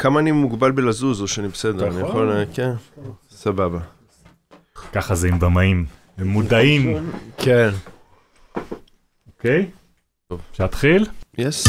[0.00, 2.44] כמה אני מוגבל בלזוז, או שאני בסדר, אני יכול...
[2.54, 2.70] כן,
[3.30, 3.78] סבבה.
[4.92, 5.84] ככה זה עם במאים,
[6.18, 7.70] הם מודעים, כן.
[9.26, 9.66] אוקיי?
[10.28, 10.40] טוב.
[10.60, 11.06] להתחיל?
[11.38, 11.64] יס.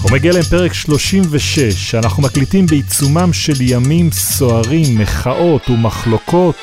[0.00, 6.56] חומרי גלם פרק 36, אנחנו מקליטים בעיצומם של ימים סוערים, מחאות ומחלוקות.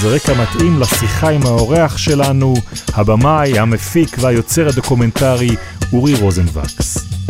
[0.00, 2.54] זה רקע מתאים לשיחה עם האורח שלנו,
[2.94, 5.56] הבמאי, המפיק והיוצר הדוקומנטרי
[5.92, 7.23] אורי רוזנבקס.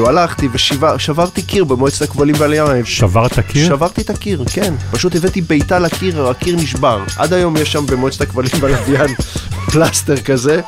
[0.00, 2.84] לא הלכתי ושברתי קיר במועצת הכבלים ועל ים.
[2.84, 3.68] שברת קיר?
[3.68, 4.74] שברתי את הקיר, כן.
[4.90, 7.04] פשוט הבאתי בעיטה לקיר, הקיר נשבר.
[7.16, 9.14] עד היום יש שם במועצת הכבלים והלוויין
[9.72, 10.60] פלסטר כזה.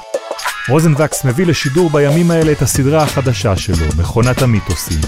[0.68, 5.00] רוזנבקס מביא לשידור בימים האלה את הסדרה החדשה שלו, מכונת המיתוסים.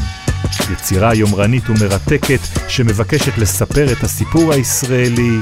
[0.72, 5.38] יצירה יומרנית ומרתקת שמבקשת לספר את הסיפור הישראלי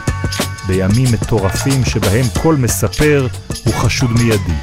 [0.66, 3.26] בימים מטורפים שבהם כל מספר
[3.64, 4.56] הוא חשוד מיידי.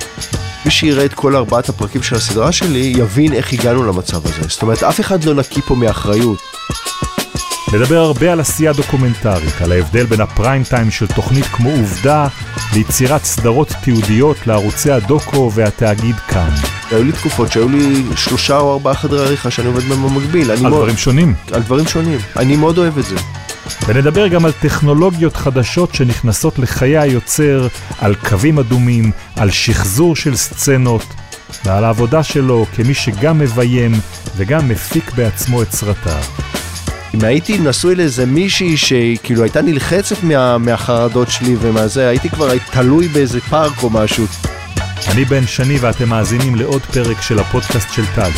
[0.66, 4.42] מי שיראה את כל ארבעת הפרקים של הסדרה שלי, יבין איך הגענו למצב הזה.
[4.48, 6.40] זאת אומרת, אף אחד לא נקי פה מאחריות.
[7.74, 12.28] נדבר הרבה על עשייה דוקומנטרית, על ההבדל בין הפריים טיים של תוכנית כמו עובדה
[12.74, 16.50] ליצירת סדרות תיעודיות לערוצי הדוקו והתאגיד כאן.
[16.92, 20.52] היו לי תקופות שהיו לי שלושה או ארבעה חדרי עריכה שאני עובד בהם במקביל.
[20.52, 21.34] על דברים שונים.
[21.52, 22.20] על דברים שונים.
[22.38, 23.16] אני מאוד אוהב את זה.
[23.88, 27.68] ונדבר גם על טכנולוגיות חדשות שנכנסות לחיי היוצר,
[28.00, 31.04] על קווים אדומים, על שחזור של סצנות,
[31.66, 33.92] ועל העבודה שלו כמי שגם מביים
[34.38, 36.24] וגם מפיק בעצמו את סרטיו.
[37.14, 43.08] אם הייתי נשוי לאיזה מישהי שכאילו הייתה נלחצת מה, מהחרדות שלי ומהזה, הייתי כבר תלוי
[43.08, 44.26] באיזה פארק או משהו.
[45.12, 48.32] אני בן שני ואתם מאזינים לעוד פרק של הפודקאסט של טל.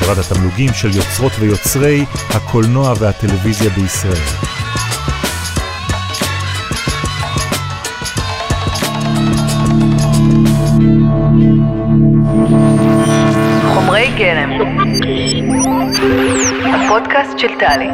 [0.00, 4.24] חברת התמלוגים של יוצרות ויוצרי הקולנוע והטלוויזיה בישראל.
[13.74, 14.50] חומרי גלם
[17.20, 17.88] הפודקאסט של טלי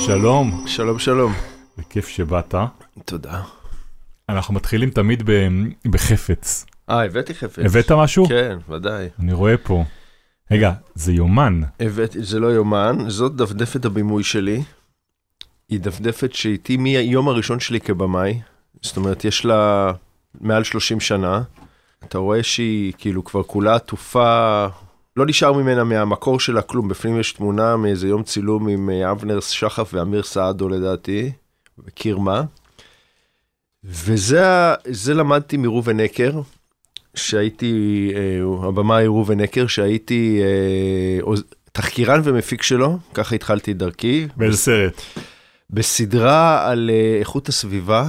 [0.00, 1.32] שלום, שלום שלום.
[1.78, 2.54] בכיף שבאת.
[3.04, 3.42] תודה.
[4.28, 5.48] אנחנו מתחילים תמיד ב-
[5.90, 6.66] בחפץ.
[6.90, 7.58] אה, הבאתי חפץ.
[7.64, 8.28] הבאת משהו?
[8.28, 9.08] כן, ודאי.
[9.18, 9.84] אני רואה פה.
[10.50, 11.60] רגע, זה יומן.
[11.80, 14.62] הבאתי, זה לא יומן, זאת דפדפת הבימוי שלי.
[15.68, 18.40] היא דפדפת שאיתי מהיום הראשון שלי כבמאי.
[18.82, 19.92] זאת אומרת, יש לה
[20.40, 21.42] מעל 30 שנה.
[22.04, 24.66] אתה רואה שהיא כאילו כבר כולה עטופה,
[25.16, 26.88] לא נשאר ממנה מהמקור שלה כלום.
[26.88, 31.32] בפנים יש תמונה מאיזה יום צילום עם אה, אבנר שחף ואמיר סעדו לדעתי,
[31.78, 32.42] וקירמה.
[33.84, 36.40] וזה למדתי מראובן נקר,
[37.14, 41.34] שהייתי, אה, הבמאי ראובן נקר, שהייתי אה,
[41.72, 44.26] תחקירן ומפיק שלו, ככה התחלתי את דרכי.
[44.36, 45.02] באיזה סרט?
[45.70, 46.90] בסדרה על
[47.20, 48.08] איכות הסביבה,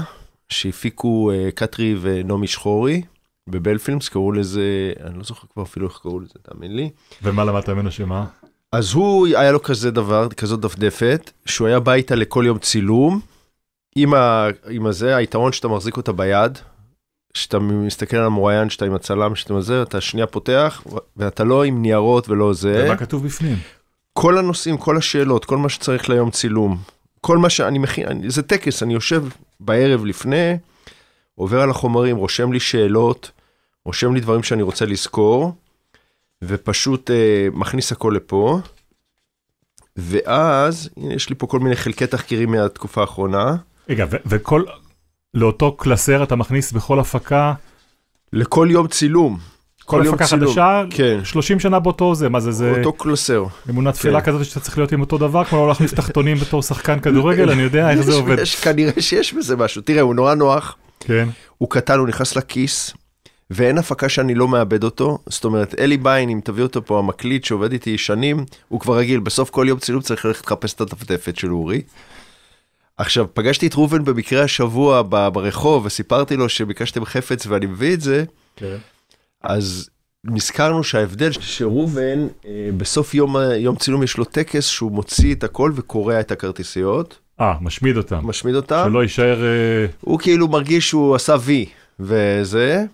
[0.50, 3.02] שהפיקו קטרי ונעמי שחורי,
[3.48, 4.62] בבל פילמס, קראו לזה,
[5.04, 6.90] אני לא זוכר כבר אפילו איך קראו לזה, תאמין לי.
[7.24, 8.26] ומה למדת ממנו שמה?
[8.72, 13.20] אז הוא, היה לו כזה דבר, כזאת דפדפת, שהוא היה בא איתה לכל יום צילום,
[13.96, 16.58] עם, ה, עם הזה, היתרון שאתה מחזיק אותה ביד,
[17.34, 20.84] שאתה מסתכל על המרואיין, שאתה עם הצלם, שאתה מזה, אתה שנייה פותח,
[21.18, 22.84] ואתה לא עם ניירות ולא זה.
[22.86, 23.56] ומה כתוב בפנים?
[24.14, 26.78] כל הנושאים, כל השאלות, כל מה שצריך ליום צילום,
[27.22, 29.24] כל מה שאני מכין, אני- זה טקס, אני יושב
[29.60, 30.58] בערב לפני,
[31.36, 33.32] עובר על החומרים, רושם לי שאלות,
[33.88, 35.54] רושם לי דברים שאני רוצה לזכור,
[36.42, 38.60] ופשוט אה, מכניס הכל לפה.
[39.96, 43.56] ואז, הנה, יש לי פה כל מיני חלקי תחקירים מהתקופה האחרונה.
[43.90, 44.64] רגע, וכל,
[45.34, 47.54] לאותו קלסר אתה מכניס בכל הפקה,
[48.34, 49.38] לכל יום צילום.
[49.86, 50.48] כל יום הפקה צילום.
[50.50, 51.20] חדשה, כן.
[51.24, 53.46] 30 שנה באותו זה, מה זה, זה אותו קלסר.
[53.70, 54.32] אמונת תפילה כן.
[54.32, 57.62] כזאת שאתה צריך להיות עם אותו דבר, כמו לא להחליף תחתונים בתור שחקן כדורגל, אני
[57.62, 58.40] יודע איך זה עובד.
[58.40, 59.82] יש, כנראה שיש בזה משהו.
[59.82, 60.76] תראה, הוא נורא נוח.
[61.00, 62.94] כן, הוא קטן, הוא נכנס לכיס,
[63.50, 65.18] ואין הפקה שאני לא מאבד אותו.
[65.26, 69.20] זאת אומרת, אלי ביין, אם תביא אותו פה, המקליט שעובד איתי שנים, הוא כבר רגיל,
[69.20, 71.82] בסוף כל יום צילום צריך ללכת לחפש את הדפדפת של אורי.
[72.98, 75.02] עכשיו, פגשתי את ראובן במקרה השבוע
[75.34, 78.24] ברחוב, וסיפרתי לו שביקשתם חפץ ואני מביא את זה,
[78.56, 78.76] כן.
[79.44, 79.90] אז
[80.24, 85.72] נזכרנו שההבדל שראובן, אה, בסוף יום, יום צילום יש לו טקס שהוא מוציא את הכל
[85.76, 88.20] וקורע את הכרטיסיות, אה, משמיד אותם.
[88.24, 88.84] משמיד אותם.
[88.90, 89.44] שלא יישאר...
[89.44, 91.66] אה, הוא כאילו מרגיש שהוא עשה וי
[92.00, 92.86] וזה,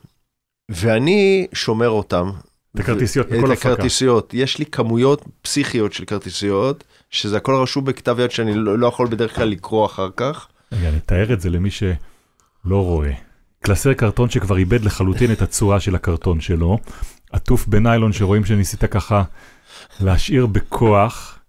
[0.69, 2.31] ואני שומר אותם.
[2.75, 3.71] את הכרטיסיות את בכל הפקה.
[3.71, 4.33] הכרטיסיות.
[4.33, 9.07] יש לי כמויות פסיכיות של כרטיסיות, שזה הכל רשום בכתב יד שאני לא, לא יכול
[9.07, 10.48] בדרך כלל לקרוא אחר כך.
[10.71, 11.98] רגע, נתאר את זה למי שלא
[12.65, 13.12] רואה.
[13.60, 16.77] קלסר קרטון שכבר איבד לחלוטין את הצורה של הקרטון שלו,
[17.31, 19.24] עטוף בניילון שרואים שניסית ככה
[20.00, 21.39] להשאיר בכוח,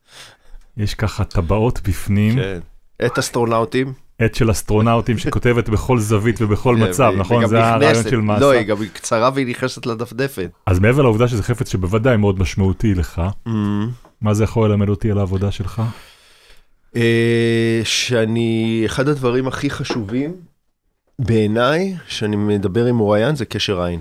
[0.76, 2.58] יש ככה טבעות בפנים, כן.
[3.06, 7.37] את אסטרונאוטים, עט של אסטרונאוטים שכותבת בכל זווית ובכל מצב, כן, נכון?
[7.38, 8.02] וגם זה הרעיון.
[8.11, 8.40] של מסה.
[8.40, 10.50] לא, היא גם קצרה והיא נכנסת לדפדפת.
[10.66, 13.50] אז מעבר לעובדה שזה חפץ שבוודאי מאוד משמעותי לך, Mm.
[14.20, 15.82] מה זה יכול ללמד אותי על העבודה שלך?
[16.96, 20.32] אה, שאני, אחד הדברים הכי חשובים
[21.19, 24.00] בעיניי, שאני מדבר עם מוריין, זה קשר עין.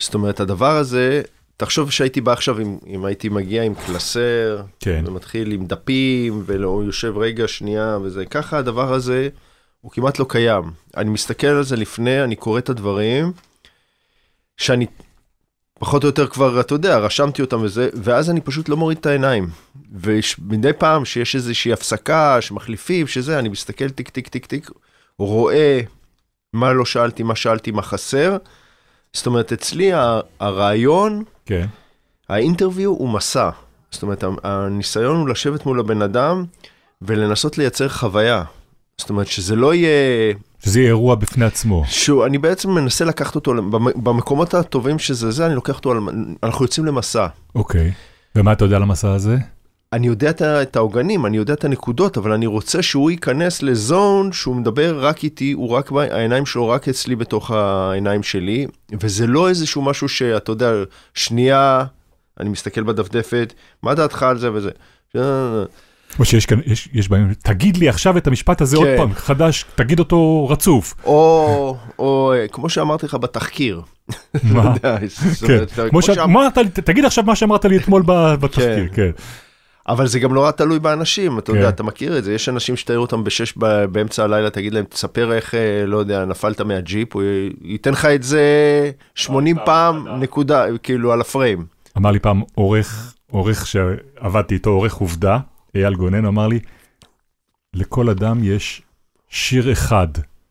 [0.00, 1.22] זאת אומרת, הדבר הזה,
[1.58, 5.04] תחשוב שהייתי בא עכשיו, אם, אם הייתי מגיע עם קלסר, כן.
[5.06, 9.28] ומתחיל עם דפים, ולא יושב רגע, שנייה, וזה, ככה הדבר הזה,
[9.80, 10.64] הוא כמעט לא קיים.
[10.96, 13.32] אני מסתכל על זה לפני, אני קורא את הדברים,
[14.56, 14.86] שאני
[15.78, 19.06] פחות או יותר כבר, אתה יודע, רשמתי אותם וזה, ואז אני פשוט לא מוריד את
[19.06, 19.48] העיניים.
[19.92, 24.70] ומדי פעם שיש איזושהי הפסקה, שמחליפים, שזה, אני מסתכל טיק טיק טיק טיק,
[25.18, 25.80] רואה
[26.52, 28.36] מה לא שאלתי, מה שאלתי, מה חסר.
[29.12, 29.90] זאת אומרת, אצלי
[30.40, 31.66] הרעיון, כן.
[32.28, 33.50] ה interview הוא מסע.
[33.90, 36.44] זאת אומרת, הניסיון הוא לשבת מול הבן אדם
[37.02, 38.44] ולנסות לייצר חוויה.
[38.98, 40.34] זאת אומרת, שזה לא יהיה...
[40.64, 41.84] שזה יהיה אירוע בפני עצמו.
[41.86, 45.98] שהוא, אני בעצם מנסה לקחת אותו, במ- במקומות הטובים שזה זה, אני לוקח אותו, על,
[46.42, 47.26] אנחנו יוצאים למסע.
[47.54, 47.92] אוקיי.
[48.36, 49.36] ומה אתה יודע על המסע הזה?
[49.92, 50.30] אני יודע
[50.62, 55.24] את העוגנים, אני יודע את הנקודות, אבל אני רוצה שהוא ייכנס לזון שהוא מדבר רק
[55.24, 58.66] איתי, הוא רק, העיניים שלו רק אצלי בתוך העיניים שלי,
[59.00, 60.72] וזה לא איזשהו משהו שאתה יודע,
[61.14, 61.84] שנייה,
[62.40, 63.52] אני מסתכל בדפדפת,
[63.82, 64.70] מה דעתך על זה וזה.
[66.18, 68.96] או שיש כאן, יש, יש בהם, תגיד לי עכשיו את המשפט הזה עוד כן.
[68.96, 70.94] פעם, חדש, תגיד אותו רצוף.
[71.04, 73.80] או, או כמו שאמרתי לך בתחקיר.
[74.42, 74.74] מה?
[75.46, 78.02] כן, כמו שאמרת לי, תגיד עכשיו מה שאמרת לי אתמול
[78.40, 79.10] בתחקיר, כן.
[79.88, 81.58] אבל זה גם נורא תלוי באנשים, אתה כן.
[81.58, 84.84] יודע, אתה מכיר את זה, יש אנשים שתאר אותם בשש ב- באמצע הלילה, תגיד להם,
[84.84, 87.22] תספר איך, אה, לא יודע, נפלת מהג'יפ, הוא
[87.62, 88.42] ייתן לך את זה
[89.14, 91.66] 80 פעם, נקודה, כאילו על הפריים.
[91.96, 95.38] אמר לי פעם עורך, עורך שעבדתי איתו, עורך עובדה,
[95.74, 96.60] אייל גונן, אמר לי,
[97.74, 98.82] לכל אדם יש
[99.28, 100.08] שיר אחד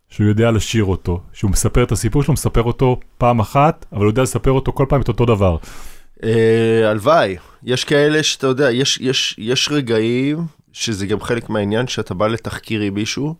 [0.09, 4.09] שהוא יודע לשיר אותו, שהוא מספר את הסיפור שלו, מספר אותו פעם אחת, אבל הוא
[4.09, 5.57] יודע לספר אותו כל פעם את אותו דבר.
[6.23, 12.13] אה, הלוואי, יש כאלה שאתה יודע, יש, יש, יש רגעים שזה גם חלק מהעניין שאתה
[12.13, 13.35] בא לתחקיר עם מישהו,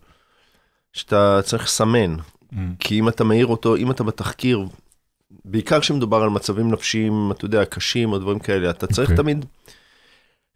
[0.92, 2.16] שאתה צריך לסמן,
[2.78, 4.60] כי אם אתה מעיר אותו, אם אתה בתחקיר,
[5.44, 9.24] בעיקר כשמדובר על מצבים נפשיים, אתה יודע, קשים או דברים כאלה, אתה צריך אוקיי.
[9.24, 9.44] תמיד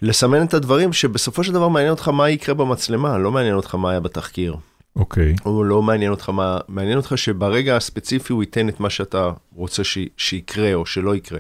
[0.03, 3.91] לסמן את הדברים שבסופו של דבר מעניין אותך מה יקרה במצלמה, לא מעניין אותך מה
[3.91, 4.57] היה בתחקיר.
[4.97, 9.31] אוקיי, או לא מעניין אותך מה, מעניין אותך שברגע הספציפי הוא ייתן את מה שאתה
[9.55, 11.39] רוצה ש, שיקרה או שלא יקרה.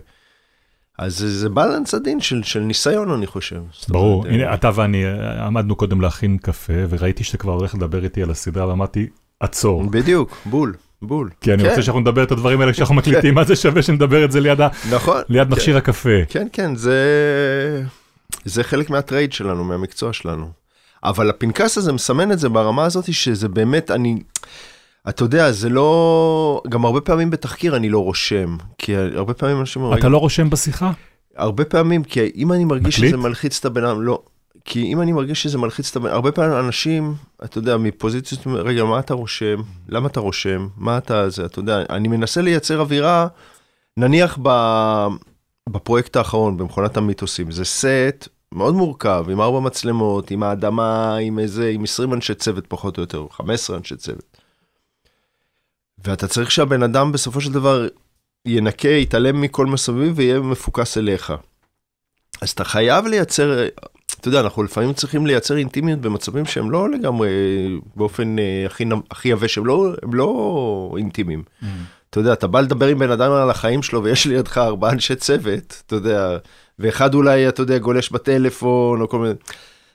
[1.02, 3.60] אז זה, בלנס עדין של, של ניסיון, אני חושב.
[3.88, 4.24] ברור.
[4.24, 8.22] אומרת, הנה, אתה ואני אה, עמדנו קודם להכין קפה, וראיתי שאתה כבר הולך לדבר איתי
[8.22, 9.06] על הסדרה, ואמרתי,
[9.40, 9.82] עצור.
[9.90, 11.30] בדיוק, בול, בול.
[11.40, 14.24] כי אני כן, רוצה שאנחנו נדבר את הדברים האלה כשאנחנו מקליטים, מה זה שווה שנדבר
[14.24, 15.22] את זה ליד ה- נכון.
[15.28, 15.52] ליד כן.
[15.52, 16.24] מכשיר הקפה.
[16.28, 16.96] כן, כן, זה,
[18.44, 20.50] זה חלק מהטרייד שלנו, מהמקצוע שלנו.
[21.04, 24.18] אבל הפנקס הזה מסמן את זה ברמה הזאת שזה באמת, אני,
[25.08, 29.94] אתה יודע, זה לא, גם הרבה פעמים בתחקיר אני לא רושם, כי הרבה פעמים אנשים
[29.94, 30.92] אתה לא רושם בשיחה?
[31.36, 33.10] הרבה פעמים, כי אם אני מרגיש מקליט?
[33.10, 34.22] שזה מלחיץ את הבן אדם, לא.
[34.64, 37.14] כי אם אני מרגיש שזה מלחיץ את הבן אדם, הרבה פעמים אנשים,
[37.44, 39.60] אתה יודע, מפוזיציות, רגע, מה אתה רושם?
[39.88, 40.68] למה אתה רושם?
[40.76, 41.44] מה אתה זה?
[41.44, 43.26] אתה יודע, אני מנסה לייצר אווירה,
[43.96, 44.48] נניח ב,
[45.68, 51.68] בפרויקט האחרון, במכונת המיתוסים, זה סט מאוד מורכב, עם ארבע מצלמות, עם האדמה, עם איזה,
[51.68, 54.31] עם 20 אנשי צוות פחות או יותר, 15 אנשי צוות.
[56.04, 57.88] ואתה צריך שהבן אדם בסופו של דבר
[58.46, 61.32] ינקה, יתעלם מכל מסביב ויהיה מפוקס אליך.
[62.40, 63.66] אז אתה חייב לייצר,
[64.20, 67.30] אתה יודע, אנחנו לפעמים צריכים לייצר אינטימיות במצבים שהם לא לגמרי
[67.96, 71.42] באופן אה, הכי, הכי יבש, הם לא, הם לא אינטימיים.
[72.10, 75.14] אתה יודע, אתה בא לדבר עם בן אדם על החיים שלו ויש לידך ארבעה אנשי
[75.14, 76.38] צוות, אתה יודע,
[76.78, 79.34] ואחד אולי, אתה יודע, גולש בטלפון או כל מיני...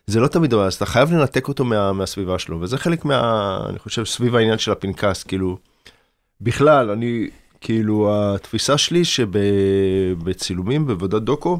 [0.08, 3.60] זה לא תמיד, אז אתה חייב לנתק אותו מה, מהסביבה שלו, וזה חלק מה...
[3.70, 5.58] אני חושב, סביב העניין של הפנקס, כאילו,
[6.42, 7.28] בכלל, אני,
[7.62, 11.60] כאילו, התפיסה שלי שבצילומים, בעבודת דוקו,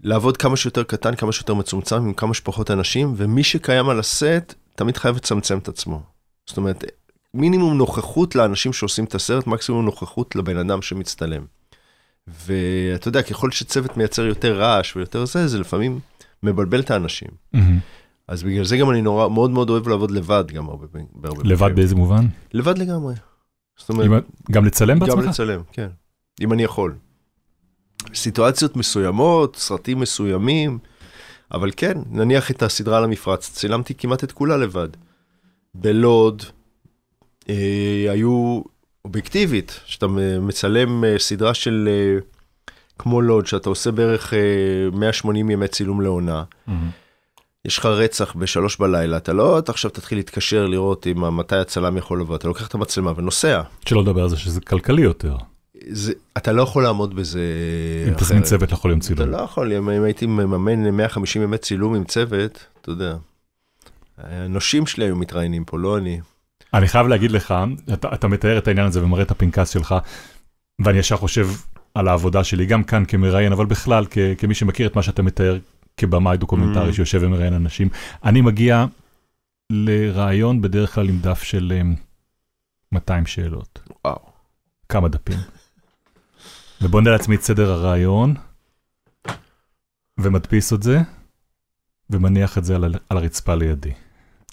[0.00, 4.54] לעבוד כמה שיותר קטן, כמה שיותר מצומצם, עם כמה שפחות אנשים, ומי שקיים על הסט,
[4.74, 6.02] תמיד חייב לצמצם את עצמו.
[6.46, 6.84] זאת אומרת,
[7.34, 11.44] מינימום נוכחות לאנשים שעושים את הסרט, מקסימום נוכחות לבן אדם שמצטלם.
[12.46, 16.00] ואתה יודע, ככל שצוות מייצר יותר רעש ויותר זה, זה לפעמים
[16.42, 17.28] מבלבל את האנשים.
[17.52, 17.78] מהמם.
[18.28, 21.06] אז בגלל זה גם אני נורא, מאוד מאוד אוהב לעבוד לבד גם הרבה פעמים.
[21.44, 21.74] לבד.
[21.74, 22.26] באיזה מובן?
[22.54, 23.14] לבד לגמרי.
[23.76, 25.24] זאת אומרת, אם- גם לצלם גם בעצמך?
[25.28, 25.88] לצלם, כן.
[26.40, 26.94] אם אני יכול.
[28.14, 30.78] סיטואציות מסוימות, סרטים מסוימים,
[31.52, 34.88] אבל כן, נניח את הסדרה על המפרץ, צילמתי כמעט את כולה לבד.
[35.74, 36.42] בלוד,
[37.48, 37.54] אה,
[38.10, 38.62] היו
[39.04, 40.06] אובייקטיבית, שאתה
[40.40, 42.18] מצלם אה, סדרה של אה,
[42.98, 44.38] כמו לוד, שאתה עושה בערך אה,
[44.92, 46.44] 180 ימי צילום לעונה.
[46.66, 46.90] מהמם.
[47.64, 51.96] יש לך רצח בשלוש בלילה, אתה לא אתה עכשיו תתחיל להתקשר לראות אם מתי הצלם
[51.96, 53.62] יכול לבוא, אתה לוקח את המצלמה ונוסע.
[53.86, 55.36] שלא לדבר על זה שזה כלכלי יותר.
[55.88, 57.40] זה, אתה לא יכול לעמוד בזה
[58.08, 59.28] אם תזמין צוות לכל יום אתה צילום.
[59.28, 63.16] לא יכול, אם אם הייתי מממן 150 ימי צילום עם צוות, אתה יודע.
[64.18, 66.20] הנושים שלי היו מתראיינים פה, לא אני.
[66.74, 67.54] אני חייב להגיד לך,
[67.92, 69.94] אתה, אתה מתאר את העניין הזה ומראה את הפנקס שלך,
[70.84, 71.48] ואני ישר חושב
[71.94, 75.58] על העבודה שלי, גם כאן כמראיין, אבל בכלל, כ, כמי שמכיר את מה שאתה מתאר
[75.96, 76.92] כבמאי דוקומנטרי Mm.
[76.92, 77.88] שיושב ומראיין אנשים.
[78.24, 78.84] אני מגיע
[79.70, 81.94] לראיון בדרך כלל עם דף של אמ,
[82.92, 84.18] 200 שאלות, וואו.
[84.88, 85.38] כמה דפים.
[86.82, 88.34] ובונה לעצמי את סדר הראיון,
[90.20, 90.98] ומדפיס את זה,
[92.10, 93.92] ומניח את זה על, על הרצפה לידי.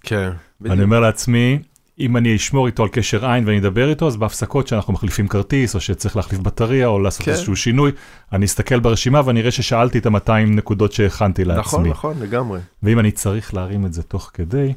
[0.04, 0.32] כן.
[0.62, 1.60] ואני אומר לעצמי,
[2.02, 5.76] אם אני אשמור איתו על קשר עין ואני אדבר איתו, אז בהפסקות שאנחנו מחליפים כרטיס,
[5.76, 7.32] או שצריך להחליף בטריה, או לעשות כן.
[7.32, 7.92] איזשהו שינוי,
[8.32, 11.62] אני אסתכל ברשימה ואני אראה ששאלתי את ה-200 נקודות שהכנתי לעצמי.
[11.62, 12.60] נכון, נכון, לגמרי.
[12.84, 14.74] ואם אני צריך להרים את זה תוך כדי,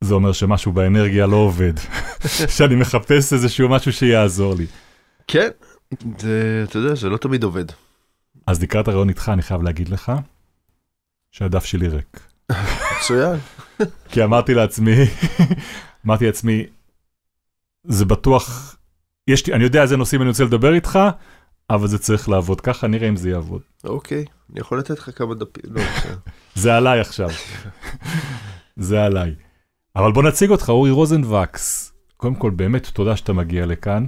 [0.00, 1.72] זה אומר שמשהו באנרגיה לא עובד,
[2.56, 4.66] שאני מחפש איזשהו משהו שיעזור לי.
[5.28, 5.48] כן,
[6.18, 7.64] זה, אתה יודע, זה לא תמיד עובד.
[8.46, 10.12] אז לקראת הרעיון איתך, אני חייב להגיד לך
[11.32, 12.20] שהדף שלי ריק.
[13.04, 13.38] מצוין.
[14.08, 14.94] כי אמרתי לעצמי,
[16.06, 16.66] אמרתי לעצמי,
[17.86, 18.76] זה בטוח,
[19.28, 20.98] יש לי, אני יודע איזה נושאים אני רוצה לדבר איתך,
[21.70, 23.62] אבל זה צריך לעבוד ככה, נראה אם זה יעבוד.
[23.84, 25.64] אוקיי, אני יכול לתת לך כמה דפים.
[25.70, 25.82] לא.
[26.62, 27.28] זה עליי עכשיו.
[28.76, 29.34] זה עליי.
[29.96, 31.92] אבל בוא נציג אותך, אורי רוזנבקס.
[32.16, 34.06] קודם כל, באמת תודה שאתה מגיע לכאן.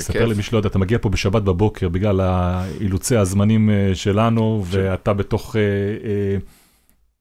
[0.00, 0.28] ספר בכיף.
[0.28, 4.64] למי שלא יודע, אתה מגיע פה בשבת בבוקר בגלל האילוצי הזמנים אה, שלנו.
[4.66, 6.36] ואתה בתוך אה, אה,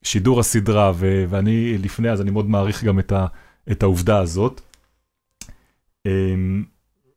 [0.03, 3.27] שידור הסדרה, ו- ואני לפני, אז אני מאוד מעריך גם את, ה-
[3.71, 4.61] את העובדה הזאת.
[6.07, 6.11] אה,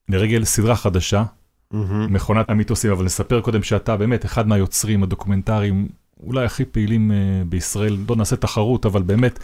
[0.09, 1.25] לרגל סדרה חדשה,
[1.71, 2.15] מהמם.
[2.15, 5.89] מכונת המיתוסים, אבל נספר קודם שאתה באמת אחד מהיוצרים הדוקומנטריים
[6.23, 7.15] אולי הכי פעילים uh,
[7.49, 9.39] בישראל, לא נעשה תחרות, אבל באמת,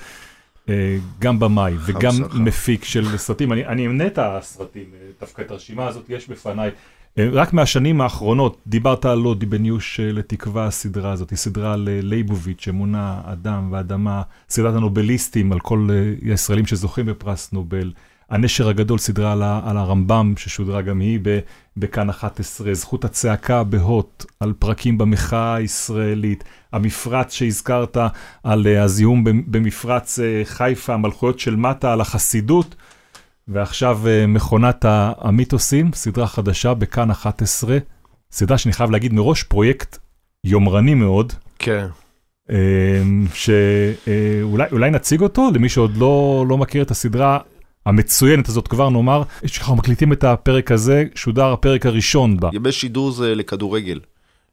[0.66, 0.70] uh,
[1.18, 2.12] גם במאי וגם.
[2.34, 3.52] מפיק של סרטים.
[3.52, 6.70] אני, אני אמנה את הסרטים, אה, דווקא את הרשימה הזאת יש בפניי.
[7.32, 12.04] רק מהשנים האחרונות, דיברת על לודי בניוש uh, לתקווה, הסדרה הזאת, היא סדרה על uh,
[12.04, 17.92] לייבוביץ', אמונה, אדם ואדמה, סדרת הנובליסטים, על כל uh, הישראלים שזוכים בפרס נובל.
[18.30, 21.20] הנשר הגדול, סדרה על, על הרמב"ם, ששודרה גם היא
[21.76, 27.96] בכאן 11, זכות הצעקה בהוט, על פרקים במחאה הישראלית, המפרץ שהזכרת
[28.42, 32.74] על uh, הזיהום במ- במפרץ חיפה, המלכויות של מטה, על החסידות,
[33.48, 34.84] ועכשיו uh, מכונת
[35.18, 37.78] המיתוסים, סדרה חדשה בכאן 11,
[38.32, 39.98] סדרה שאני חייב להגיד מראש, פרויקט
[40.44, 41.86] יומרני מאוד, כן.
[43.34, 47.38] שאולי נציג אותו למי שעוד לא, לא מכיר את הסדרה
[47.86, 52.50] המצוינת הזאת, כבר נאמר, שאנחנו מקליטים את הפרק הזה, שודר הפרק הראשון בה.
[52.52, 54.00] ימי שידור זה לכדורגל.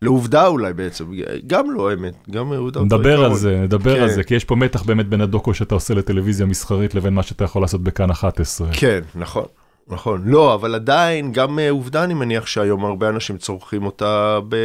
[0.05, 1.05] לעובדה אולי בעצם,
[1.47, 2.81] גם לא האמת, גם עובדה.
[2.81, 3.33] נדבר על.
[3.33, 4.01] זה, נדבר כן.
[4.01, 7.23] על זה, כי יש פה מתח באמת בין הדוקו שאתה עושה לטלוויזיה מסחרית לבין מה
[7.23, 8.67] שאתה יכול לעשות בכאן 11.
[8.71, 9.45] כן, נכון.
[9.87, 14.55] נכון, לא, אבל עדיין, גם אה, עובדה, אני מניח שהיום הרבה אנשים צורכים אותה ב...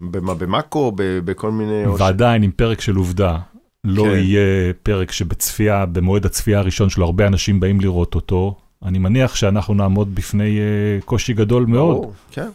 [0.00, 1.02] במה, במאקו, ב...
[1.24, 1.86] בכל מיני...
[1.86, 3.38] או ש- ועדיין עם פרק של עובדה,
[3.84, 4.08] לא כן.
[4.10, 8.54] יהיה פרק שבצפייה, במועד הצפייה הראשון שלו, הרבה אנשים באים לראות אותו.
[8.84, 11.96] אני מניח שאנחנו נעמוד בפני אה, קושי גדול מאוד.
[11.96, 12.48] ברור, כן.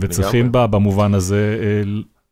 [0.00, 0.52] וצריכים לגמרי.
[0.52, 1.82] בה במובן הזה אה,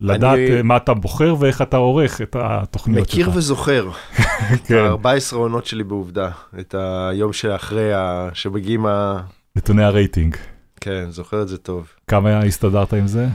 [0.01, 3.35] לדעת אני- אה, מה אתה בוחר ואיך אתה עורך את התוכניות מכיר שלך.
[3.35, 3.89] וזוכר,
[4.53, 6.75] את כן, ה-14 עונות שלי בעובדה, את
[7.09, 8.29] היום שאחרי, ה...
[8.33, 9.17] שמגיעים ה...
[9.55, 10.35] נתוני הרייטינג.
[10.81, 11.87] כן, זוכר את זה טוב.
[12.07, 13.27] כמה הסתדרת עם זה?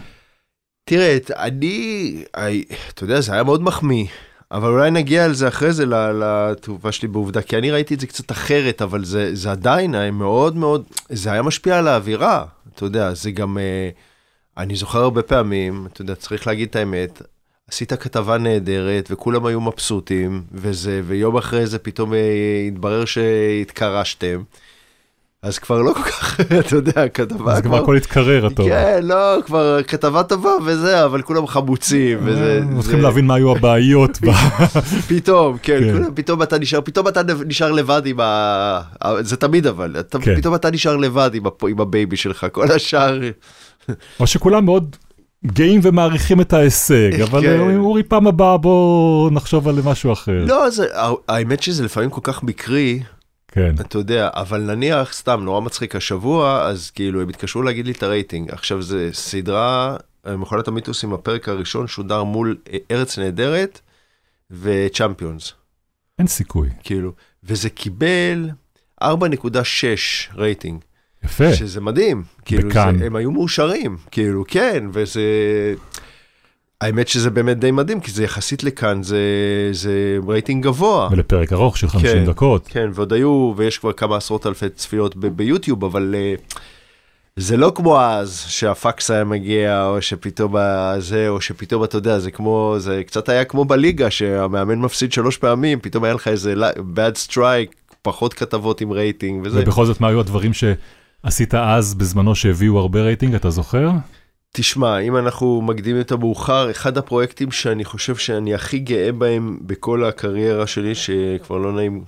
[0.85, 2.25] תראה, אני,
[2.95, 4.07] אתה יודע, זה היה מאוד מחמיא,
[4.53, 8.07] אבל אולי נגיע על זה אחרי זה, לתגובה שלי בעובדה, כי אני ראיתי את זה
[8.07, 12.45] קצת אחרת, אבל זה, זה עדיין היה מאוד מאוד, זה היה משפיע על האווירה,
[12.81, 13.91] אתה יודע, זה גם, אה,
[14.57, 17.23] אני זוכר הרבה פעמים, אתה יודע, צריך להגיד את האמת,
[17.69, 24.43] עשית כתבה נהדרת וכולם היו מבסוטים, וזה, ויום אחרי זה פתאום אה, התברר שהתקרשתם.
[25.43, 28.75] אז כבר לא כל כך, אתה יודע, כתבה אז כבר הכל התקרר, אתה אומר.
[28.75, 32.61] כן, לא, כבר כתבה טובה וזה, אבל כולם חמוצים, וזה...
[32.77, 34.19] אה, צריכים זה- להבין מה היו הבעיות.
[35.09, 36.15] פתאום, כן, כן.
[36.15, 38.81] פתאום אתה נשאר, פתאום אתה נשאר לבד עם ה...
[39.21, 40.37] זה תמיד אבל, כן.
[40.37, 41.43] פתאום אתה נשאר לבד עם,
[41.81, 43.21] ה baby שלך, כל השאר...
[44.21, 44.97] או שכולם מאוד
[45.47, 47.77] גאים ומעריכים את ההישג, אבל כן.
[47.77, 50.45] אורי, פעם הבאה בוא נחשוב על משהו אחר.
[50.47, 50.87] לא, זה,
[51.29, 53.01] האמת שזה לפעמים כל כך מקרי,
[53.53, 57.93] כן, אתה יודע, אבל נניח, סתם, נורא מצחיק השבוע, אז כאילו, הם התקשרו להגיד לי
[57.93, 58.51] את הרייטינג.
[58.51, 63.81] עכשיו, זה סדרה, מכונת המיתוסים, הפרק הראשון שודר מול אה, ארץ נהדרת
[64.51, 65.53] וצ'מפיונס.
[66.19, 66.69] אין סיכוי.
[66.85, 67.13] כאילו,
[67.45, 68.51] וזה קיבל
[69.05, 69.07] 4.6
[70.35, 70.81] רייטינג,
[71.25, 71.55] יפה.
[71.55, 72.99] שזה מדהים, כאילו, בכאן.
[72.99, 75.23] זה, הם היו מאושרים, כאילו, כן, וזה...
[76.81, 79.19] האמת שזה באמת די מדהים, כי זה יחסית לכאן, זה,
[79.73, 81.09] זה רייטינג גבוה.
[81.13, 82.67] ולפרק ארוך של 50 כן, דקות.
[82.69, 86.55] כן, ועוד היו, ויש כבר כמה עשרות אלפי צפיות ביוטיוב, אבל uh,
[87.37, 90.55] זה לא כמו אז, שהפקס היה מגיע, או שפתאום
[90.99, 95.37] זה, או שפתאום, אתה יודע, זה כמו, זה קצת היה כמו בליגה, שהמאמן מפסיד שלוש
[95.37, 99.61] פעמים, פתאום היה לך איזה bad strike, פחות כתבות עם רייטינג, וזה.
[99.63, 103.91] ובכל זאת, מה היו הדברים שעשית אז בזמנו שהביאו הרבה רייטינג, אתה זוכר?
[104.53, 110.05] תשמע, אם אנחנו מקדימים את המאוחר, אחד הפרויקטים שאני חושב שאני הכי גאה בהם בכל
[110.05, 112.05] הקריירה שלי, שכבר לא נעים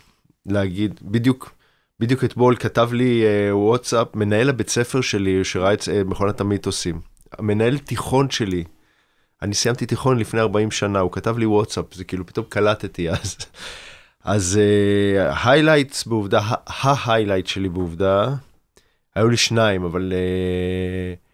[0.46, 1.54] להגיד, בדיוק,
[2.00, 7.00] בדיוק אתמול כתב לי uh, וואטסאפ, מנהל הבית ספר שלי, שראה את uh, מכונת המיתוסים.
[7.38, 8.64] המנהל תיכון שלי,
[9.42, 13.36] אני סיימתי תיכון לפני 40 שנה, הוא כתב לי וואטסאפ, זה כאילו פתאום קלטתי אז.
[14.24, 14.60] אז
[15.44, 18.34] highlights uh, בעובדה, ה highlight שלי בעובדה,
[19.14, 20.12] היו לי שניים, אבל...
[20.12, 21.31] Uh,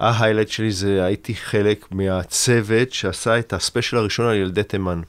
[0.00, 5.00] ההיילייט שלי זה הייתי חלק מהצוות שעשה את הספיישל הראשון על ילדי תימן.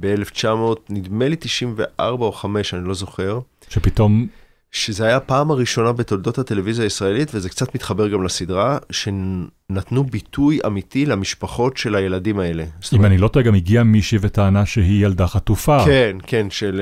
[0.00, 0.46] ב-1900,
[0.88, 3.40] נדמה לי 94 או 5, אני לא זוכר.
[3.68, 4.26] שפתאום...
[4.70, 11.06] שזה היה הפעם הראשונה בתולדות הטלוויזיה הישראלית, וזה קצת מתחבר גם לסדרה, שנתנו ביטוי אמיתי
[11.06, 12.62] למשפחות של הילדים האלה.
[12.62, 15.84] אם אומרת, אני לא טועה, גם הגיעה מישהי וטענה שהיא ילדה חטופה.
[15.84, 16.80] כן, כן, של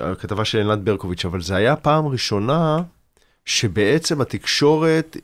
[0.00, 2.78] uh, הכתבה של עינת ברקוביץ', אבל זה היה פעם ראשונה
[3.44, 5.16] שבעצם התקשורת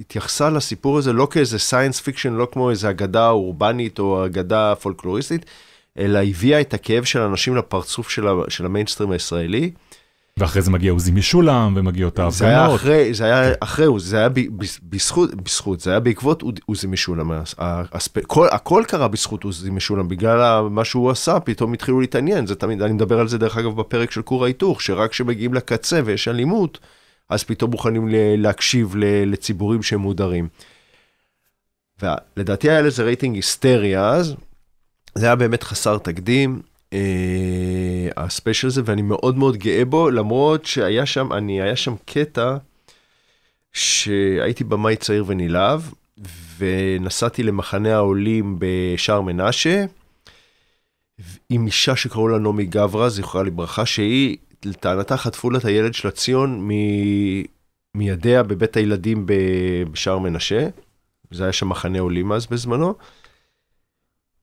[0.00, 5.46] התייחסה לסיפור הזה לא כאיזה science fiction, לא כמו איזה אגדה אורבנית או אגדה פולקלוריסטית,
[5.98, 9.70] אלא הביאה את הכאב של האנשים לפרצוף של, של המיינסטרים הישראלי.
[10.36, 12.38] ואחרי זה מגיע עוזי משולם ומגיע אותה הפגנות.
[12.38, 14.28] זה היה אחרי, זה היה אחרי, זה היה
[14.82, 17.30] בזכות, בזכות, זה היה בעקבות עוזי משולם.
[17.58, 22.82] הכל, הכל קרה בזכות עוזי משולם, בגלל מה שהוא עשה, פתאום התחילו להתעניין, זה תמיד,
[22.82, 26.78] אני מדבר על זה דרך אגב בפרק של כור ההיתוך, שרק כשמגיעים לקצה ויש אלימות,
[27.28, 28.94] אז פתאום מוכנים להקשיב
[29.26, 30.48] לציבורים שהם מודרים.
[32.02, 34.34] ולדעתי היה לזה רייטינג היסטרי אז,
[35.14, 41.06] זה היה באמת חסר תקדים, אה, הספיישל הזה, ואני מאוד מאוד גאה בו, למרות שהיה
[41.06, 42.56] שם, אני, היה שם קטע
[43.72, 45.80] שהייתי במאי צעיר ונלהב,
[46.58, 49.84] ונסעתי למחנה העולים בשער מנשה,
[51.50, 56.10] עם אישה שקראו לה נעמי גברה, זכרה לברכה, שהיא לטענתה חטפו לה את הילד שלה
[56.10, 56.70] ציון מ...
[57.94, 59.26] מידיה בבית הילדים
[59.92, 60.68] בשער מנשה.
[61.30, 62.94] זה היה שם מחנה עולים אז בזמנו.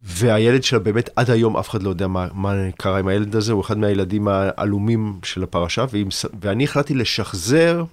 [0.01, 3.54] והילד שלה באמת עד היום אף אחד לא יודע מה, מה קרה עם הילד הזה,
[3.54, 6.08] הוא אחד מהילדים העלומים של הפרשה, ועם,
[6.41, 7.84] ואני החלטתי לשחזר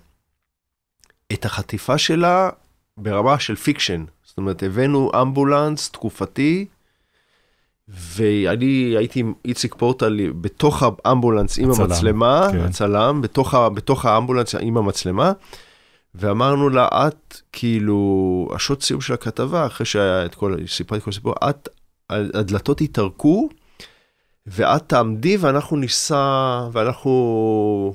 [1.32, 2.50] את החטיפה שלה
[2.96, 4.04] ברמה של fiction.
[4.24, 6.66] זאת אומרת, הבאנו אמבולנס תקופתי,
[7.88, 12.60] ואני הייתי עם איציק פורטל בתוך האמבולנס עם הצלם, המצלמה, כן.
[12.60, 15.32] הצלם, בתוך, בתוך האמבולנס עם המצלמה,
[16.14, 19.86] ואמרנו לה, את כאילו, השוט סיום של הכתבה, אחרי
[20.66, 21.68] סיפרתי את כל הסיפור, את,
[22.10, 23.48] הדלתות יתערקו,
[24.46, 27.94] ואת תעמדי ואנחנו ניסע, ואנחנו,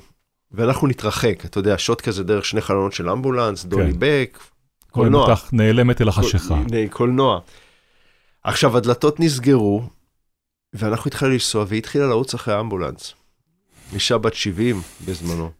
[0.52, 3.68] ואנחנו נתרחק, אתה יודע, שוט כזה דרך שני חלונות של אמבולנס, כן.
[3.68, 4.38] דולי בק,
[4.90, 5.34] קולנוע.
[5.52, 6.62] נעלמת אל החשיכה.
[6.90, 7.40] קולנוע.
[8.48, 9.82] עכשיו, הדלתות נסגרו,
[10.72, 13.14] ואנחנו התחלנו לנסוע, והיא התחילה לרוץ אחרי האמבולנס.
[13.94, 15.50] אישה בת 70 בזמנו.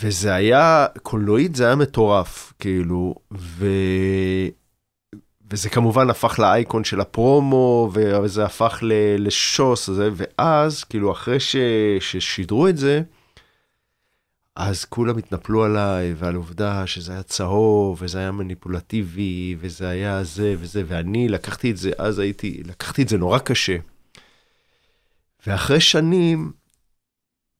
[0.00, 3.66] וזה היה, קולנועית זה היה מטורף, כאילו, ו...
[5.50, 8.78] וזה כמובן הפך לאייקון של הפרומו, וזה הפך
[9.18, 11.56] לשוס, הזה, ואז, כאילו, אחרי ש...
[12.00, 13.02] ששידרו את זה,
[14.56, 20.54] אז כולם התנפלו עליי ועל עובדה שזה היה צהוב וזה היה מניפולטיבי וזה היה זה
[20.58, 23.76] וזה ואני לקחתי את זה אז הייתי לקחתי את זה נורא קשה.
[25.46, 26.52] ואחרי שנים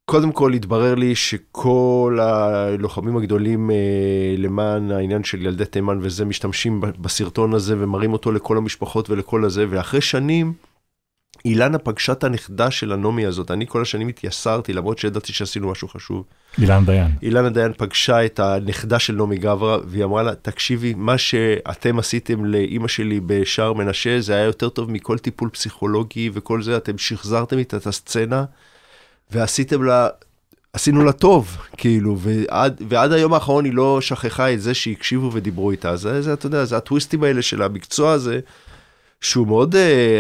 [0.05, 6.81] קודם כל התברר לי שכל הלוחמים הגדולים אה, למען העניין של ילדי תימן וזה משתמשים
[6.81, 10.53] בסרטון הזה ומראים אותו לכל המשפחות ולכל הזה ואחרי שנים.
[11.47, 15.89] אילנה פגשה את הנכדה של הנעמי הזאת, אני כל השנים התייסרתי, למרות שידעתי שעשינו משהו
[15.89, 16.25] חשוב.
[16.59, 17.11] אילנה דיין.
[17.23, 22.45] אילנה דיין פגשה את הנכדה של נעמי גברה, והיא אמרה לה, תקשיבי, מה שאתם עשיתם
[22.45, 27.59] לאימא שלי בשער מנשה, זה היה יותר טוב מכל טיפול פסיכולוגי וכל זה, אתם שחזרתם
[27.59, 28.45] איתה את הסצנה,
[29.31, 30.09] ועשיתם לה,
[30.73, 35.71] עשינו לה טוב, כאילו, ועד, ועד היום האחרון היא לא שכחה את זה שהקשיבו ודיברו
[35.71, 35.97] איתה.
[35.97, 38.41] זה, זה, אתה יודע, זה הטוויסטים האלה של המקצוע הזה.
[39.21, 39.79] שהוא מאוד, uh,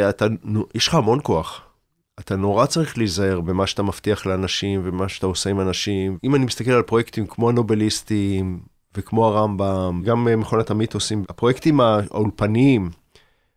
[0.08, 0.26] אתה,
[0.74, 1.62] יש לך המון כוח.
[2.20, 6.18] אתה נורא צריך להיזהר במה שאתה מבטיח לאנשים ומה שאתה עושה עם אנשים.
[6.24, 8.60] אם אני מסתכל על פרויקטים כמו הנובליסטים
[8.96, 12.90] וכמו הרמב"ם, גם uh, מכונת המיתוסים, הפרויקטים האולפניים,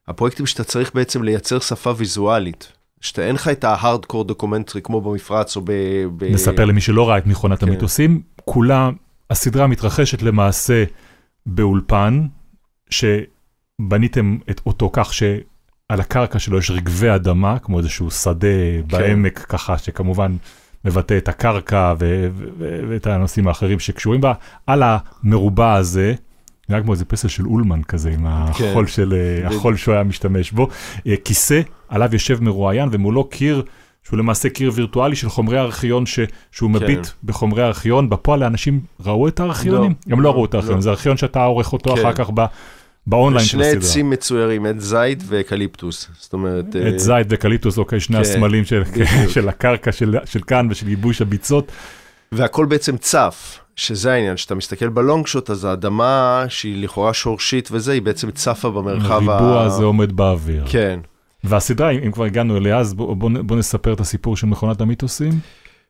[0.07, 2.71] הפרויקטים שאתה צריך בעצם לייצר שפה ויזואלית.
[3.01, 5.71] שאתה אין לך את ההארדקור דוקומנטרי כמו במפרץ או ב...
[6.17, 6.23] ב...
[6.23, 7.67] נספר למי שלא ראה את מכונת כן.
[7.67, 8.89] המיתוסים, כולה,
[9.29, 10.83] הסדרה מתרחשת למעשה
[11.45, 12.27] באולפן,
[12.89, 13.03] ש...
[13.79, 15.39] בניתם את אותו כך שעל
[15.89, 18.47] הקרקע שלו יש רגבי אדמה, כמו איזשהו שדה
[18.87, 20.35] בעמק ככה, שכמובן
[20.85, 21.93] מבטא את הקרקע
[22.89, 24.33] ואת הנושאים האחרים שקשורים בה,
[24.67, 26.13] על המרובע הזה.
[26.69, 30.51] נראה כמו איזה פסל של אולמן כזה, עם החול, של, אה, החול שהוא היה משתמש
[30.51, 30.67] בו.
[31.07, 33.63] אה, כיסא, עליו יושב מרואיין, ומולו קיר,
[34.03, 36.19] שהוא למעשה קיר וירטואלי של חומרי ארכיון, ש,
[36.51, 38.09] שהוא מביט בחומרי ארכיון.
[38.09, 39.93] בפועל האנשים ראו את הארכיונים?
[40.07, 40.81] לא, הם לא לא, ראו את הארכיון, לא.
[40.81, 42.01] זה ארכיון שאתה עורך אותו כן.
[42.01, 42.45] אחר כך ב,
[43.07, 43.79] באונליין של, של הסדרה.
[43.79, 46.09] עצים מצוירים, עץ זית ואקליפטוס.
[46.19, 46.75] זאת אומרת...
[46.75, 48.83] אה, עץ זית ואקליפטוס, אוקיי, שני כן, הסמלים של.
[49.33, 51.71] של הקרקע של, של כאן ושל ייבוש הביצות.
[52.31, 57.69] והכל בעצם צף, שזה העניין, כשאתה מסתכל ב long shot, אז האדמה שהיא לכאורה שורשית
[57.71, 60.63] וזה, היא בעצם צפה במרחב הריבוע הזה עומד באוויר.
[60.67, 60.99] כן.
[61.43, 65.39] והסדרה, אם כבר הגענו אליה, אז בוא, בוא, בוא נספר את הסיפור של מכונת המיתוסים.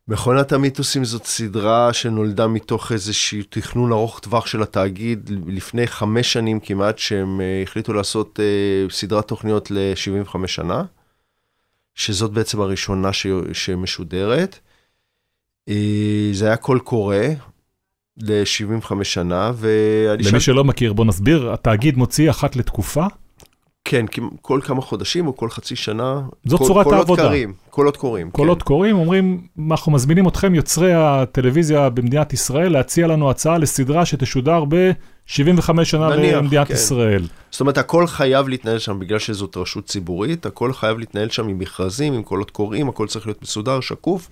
[0.10, 6.60] מכונת המיתוסים זאת סדרה שנולדה מתוך איזשהו תכנון ארוך טווח של התאגיד לפני חמש שנים
[6.60, 10.84] כמעט, שהם אה, החליטו לעשות אה, סדרת תוכניות ל-75 שנה,
[11.96, 13.28] שזאת בעצם הראשונה ש...
[13.54, 14.60] שמשודרת.
[15.70, 17.18] אה, זה היה קול קורא
[18.18, 23.06] ל-75 שנה, ואני למי שלא מכיר, בוא נסביר, התאגיד מוציא אחת לתקופה,
[23.86, 24.06] כן,
[24.42, 26.22] כל כמה חודשים או כל חצי שנה.
[26.46, 27.24] זאת קול- צורת קולות העבודה.
[27.24, 28.32] קרים, קולות קוראים.
[28.32, 28.68] קולות כן.
[28.68, 35.84] קוראים, אומרים, אנחנו מזמינים אתכם, יוצרי הטלוויזיה במדינת ישראל, להציע לנו הצעה לסדרה שתשודר ב-75
[35.84, 36.74] שנה נניח, למדינת כן.
[36.74, 37.28] ישראל.
[37.52, 41.60] זאת אומרת, הכל חייב להתנהל שם, בגלל שזאת רשות ציבורית, הכל חייב להתנהל שם עם
[41.60, 44.30] מכרזים, עם קולות קוראים, הכל צריך להיות מסודר, שקוף.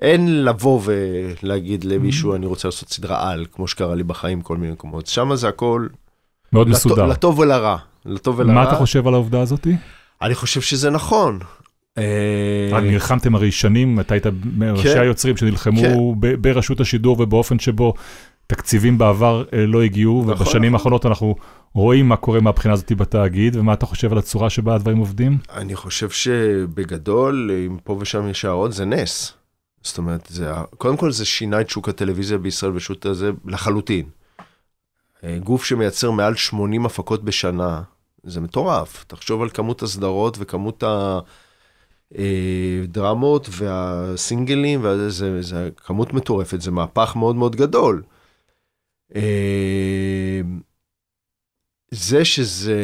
[0.00, 4.72] אין לבוא ולהגיד למישהו, אני רוצה לעשות סדרה על, כמו שקרה לי בחיים, כל מיני
[4.72, 5.06] מקומות.
[5.06, 5.86] שם זה הכל
[6.52, 7.06] מאוד לטוב, מסודר.
[7.06, 7.76] לטוב ולרע.
[8.06, 8.54] לטוב ולרע.
[8.54, 9.76] מה אתה חושב על העובדה הזאתי?
[10.22, 11.38] אני חושב שזה נכון.
[11.98, 15.00] אה, נלחמתם הרי שנים, אתה היית מראשי כן.
[15.00, 17.94] היוצרים שנלחמו ב- ברשות השידור ובאופן שבו
[18.46, 20.74] תקציבים בעבר אה, לא הגיעו, נכון, ובשנים נכון.
[20.74, 21.36] האחרונות אנחנו
[21.74, 25.38] רואים מה קורה מהבחינה הזאת בתאגיד, ומה אתה חושב על הצורה שבה הדברים עובדים?
[25.52, 29.32] אני חושב שבגדול, אם פה ושם יש הערות, זה נס.
[29.82, 34.04] זאת אומרת, זה, קודם כל זה שינה את שוק הטלוויזיה בישראל פשוט הזה לחלוטין.
[35.24, 37.82] אה, גוף שמייצר מעל 80 הפקות בשנה,
[38.26, 39.04] זה מטורף.
[39.08, 40.84] תחשוב על כמות הסדרות וכמות
[42.12, 48.02] הדרמות והסינגלים, וזה, זה, זה כמות מטורפת, זה מהפך מאוד מאוד גדול.
[49.14, 50.40] אה,
[51.90, 52.76] זה שזה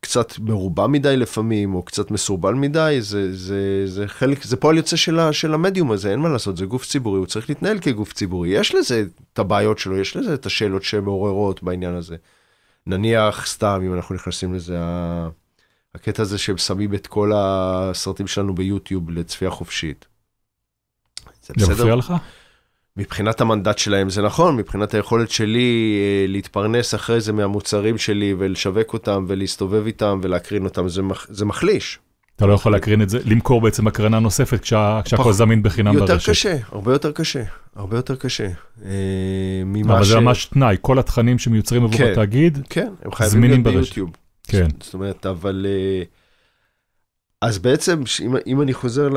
[0.00, 4.96] קצת מרובע מדי לפעמים, או קצת מסורבל מדי, זה, זה, זה חלק, זה פועל יוצא
[4.96, 8.12] של, ה, של המדיום הזה, אין מה לעשות, זה גוף ציבורי, הוא צריך להתנהל כגוף
[8.12, 8.48] ציבורי.
[8.48, 12.16] יש לזה את הבעיות שלו, יש לזה את השאלות שמעוררות בעניין הזה.
[12.86, 14.78] נניח, סתם, אם אנחנו נכנסים לזה,
[15.94, 20.06] הקטע הזה שהם שמים את כל הסרטים שלנו ביוטיוב לצפייה חופשית.
[21.42, 21.74] זה זה בסדר?
[21.74, 22.14] מפריע לך?
[22.96, 28.92] מבחינת המנדט שלהם זה נכון, מבחינת היכולת שלי אה, להתפרנס אחרי זה מהמוצרים שלי ולשווק
[28.92, 31.98] אותם ולהסתובב איתם ולהקרין אותם, זה, מח, זה מחליש.
[32.36, 36.12] אתה לא יכול להקרין את זה, למכור בעצם הקרנה נוספת כשה- כשהכל זמין בחינם יותר
[36.12, 36.30] ברשת.
[36.30, 37.42] קשה, הרבה יותר קשה,
[37.76, 38.48] הרבה יותר קשה.
[38.84, 38.90] אה,
[39.64, 40.08] ממה אבל ש...
[40.08, 42.12] זה ממש תנאי, כל התכנים שמיוצרים עבור כן.
[42.12, 43.84] התאגיד, כן, הם חייבים זמינים להיות.
[43.84, 44.10] ביוטיוב.
[44.42, 44.66] כן.
[44.82, 45.66] זאת אומרת, אבל...
[45.68, 46.02] אה,
[47.42, 49.08] אז בעצם, אם, אם אני חוזר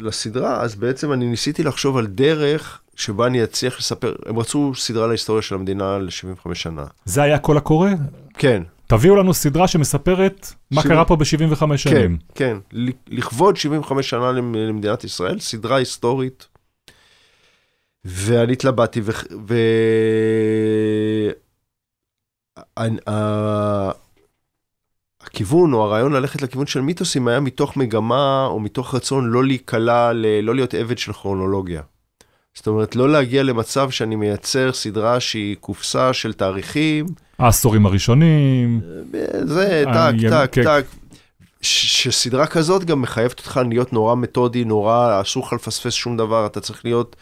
[0.00, 5.06] לסדרה, אז בעצם אני ניסיתי לחשוב על דרך שבה אני אצליח לספר, הם רצו סדרה
[5.06, 6.84] להיסטוריה של המדינה ל-75 שנה.
[7.04, 7.90] זה היה קול הקורא?
[8.38, 12.18] כן, תביאו לנו סדרה שמספרת מה קרה פה ב-75 כן, שנים.
[12.34, 16.46] כן, ל- לכבוד 75 שנה למ- למדינת ישראל, סדרה היסטורית.
[18.04, 19.10] ואני התלבטתי, ו...
[19.48, 19.54] ו...
[25.20, 30.12] הכיוון או הרעיון ללכת לכיוון של מיתוסים היה מתוך מגמה או מתוך רצון לא להיקלע.
[30.42, 31.82] לא להיות עבד של כרונולוגיה.
[32.54, 37.06] זאת אומרת, לא להגיע למצב שאני מייצר סדרה שהיא קופסה של תאריכים,
[37.40, 38.80] העשורים הראשונים,
[39.44, 40.64] זה טק, טק.
[40.64, 40.84] טק.
[41.62, 46.60] שסדרה כזאת גם מחייבת אותך להיות נורא מתודי, נורא, אסור לך לפספס שום דבר, אתה
[46.60, 47.16] צריך להיות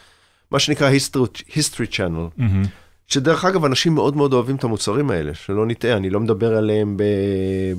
[0.51, 2.29] מה שנקרא history, history channel.
[2.37, 2.63] מהמם.
[3.09, 6.97] שדרך אגב, אנשים מאוד מאוד אוהבים את המוצרים האלה, שלא נטעה, אני לא מדבר עליהם
[6.97, 7.03] ב,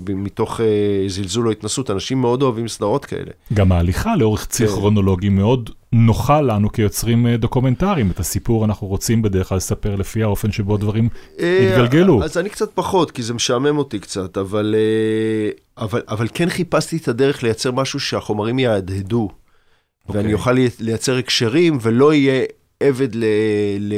[0.05, 3.31] ב, מתוך אה, זלזול או התנשאות, אנשים מאוד אוהבים סדרות כאלה.
[3.55, 4.73] גם ההליכה לאורך ציר כן.
[4.73, 8.11] כרונולוגי מאוד נוחה לנו כיוצרים אה, דוקומנטריים.
[8.11, 11.09] את הסיפור אנחנו רוצים בדרך כלל לספר לפי האופן שבו דברים
[11.41, 12.25] אה, התגלגלו.
[12.25, 16.97] אז אני קצת פחות, כי זה משעמם אותי קצת, אבל, אה, אבל, אבל כן חיפשתי
[16.97, 19.29] את הדרך לייצר משהו שהחומרים יהדהדו,
[20.09, 20.21] אוקיי.
[20.21, 22.45] ואני אוכל לייצר הקשרים, ולא יהיה
[22.81, 23.25] עבד ל,
[23.81, 23.95] ל,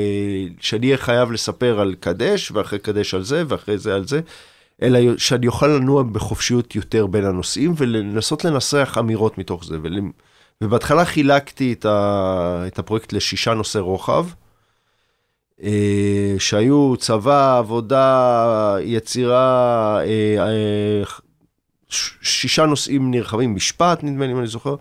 [0.61, 4.21] שאני אהיה חייב לספר על קדש, ואחרי קדש על זה, ואחרי זה על זה,
[4.83, 9.77] אלא שאני אוכל לנוע בחופשיות יותר בין הנושאים, ולנסות לנסח אמירות מתוך זה.
[9.83, 9.99] ול,
[10.61, 14.27] ובהתחלה חילקתי את, ה, את הפרויקט לשישה נושאי רוחב.
[15.63, 21.03] אה, שהיו צבא, עבודה, יצירה, אה, אה,
[22.23, 24.75] שישה נושאים נרחבים, משפט, נדמה לי, אם אני זוכר.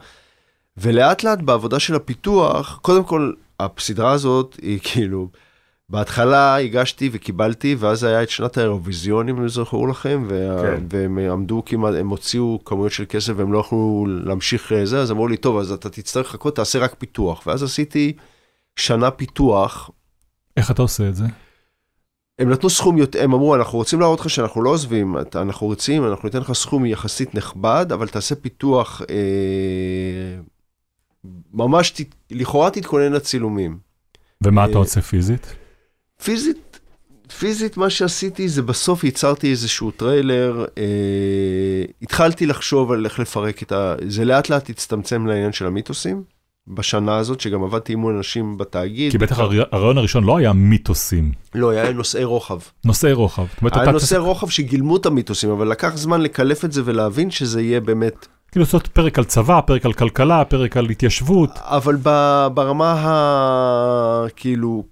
[0.78, 3.34] ולאט לאט בעבודה של הפיתוח, קודם כל,
[3.66, 5.30] הסדרה הזאת היא כאילו,
[5.90, 10.62] בהתחלה הגשתי וקיבלתי, ואז היה את שנת האירוויזיון, אם זכור לכם, וה...
[10.62, 10.84] כן.
[10.90, 15.12] והם עמדו כמעט, הם הוציאו כמויות של כסף והם לא יכלו להמשיך אה, זה, אז
[15.12, 17.48] אמרו לי, טוב, אז אתה תצטרך לחכות, תעשה רק פיתוח.
[17.48, 18.14] ואז עשיתי
[18.76, 19.90] שנה פיתוח,
[20.58, 21.26] איך אתה עושה את זה?
[22.40, 26.06] הם נתנו סכום, יותר, הם אמרו, אנחנו רוצים להראות לך שאנחנו לא עוזבים, אנחנו רוצים,
[26.06, 30.42] אנחנו ניתן לך סכום יחסית נכבד, אבל תעשה פיתוח, אה,
[31.54, 33.78] ממש, ת, לכאורה תתכונן לצילומים.
[34.44, 35.56] ומה אתה אה, עושה פיזית?
[36.24, 36.80] פיזית,
[37.40, 40.84] פיזית מה שעשיתי זה בסוף ייצרתי איזשהו טריילר, אה,
[42.02, 43.96] התחלתי לחשוב על איך לפרק את ה...
[44.08, 46.24] זה לאט לאט הצטמצם לעניין של המיתוסים,
[46.68, 49.12] בשנה הזאת, שגם עבדתי עם אנשים בתאגיד.
[49.12, 52.60] כי בטח הר- הרעיון הראשון לא היה מיתוסים, לא, היה נושאי רוחב.
[52.86, 53.46] נושאי רוחב.
[53.72, 57.80] היה נושאי רוחב שגילמו את המיתוסים, אבל לקח זמן לקלף את זה ולהבין שזה יהיה
[57.80, 58.28] באמת...
[58.52, 61.50] כאילו לעשות פרק על צבא, פרק על כלכלה, פרק על התיישבות.
[61.56, 61.96] אבל
[62.54, 64.26] ברמה ה...
[64.36, 64.84] כאילו...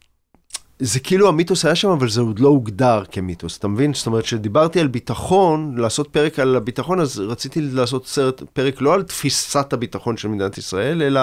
[0.79, 3.93] זה כאילו המיתוס היה שם, אבל זה עוד לא הוגדר כמיתוס, אתה מבין?
[3.93, 8.93] זאת אומרת, כשדיברתי על ביטחון, לעשות פרק על הביטחון, אז רציתי לעשות סרט, פרק לא
[8.93, 11.21] על תפיסת הביטחון של מדינת ישראל, אלא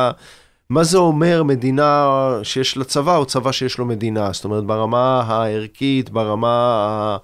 [0.70, 2.08] מה זה אומר מדינה
[2.42, 4.32] שיש לה צבא, או צבא שיש לו מדינה.
[4.32, 7.16] זאת אומרת, ברמה הערכית, ברמה,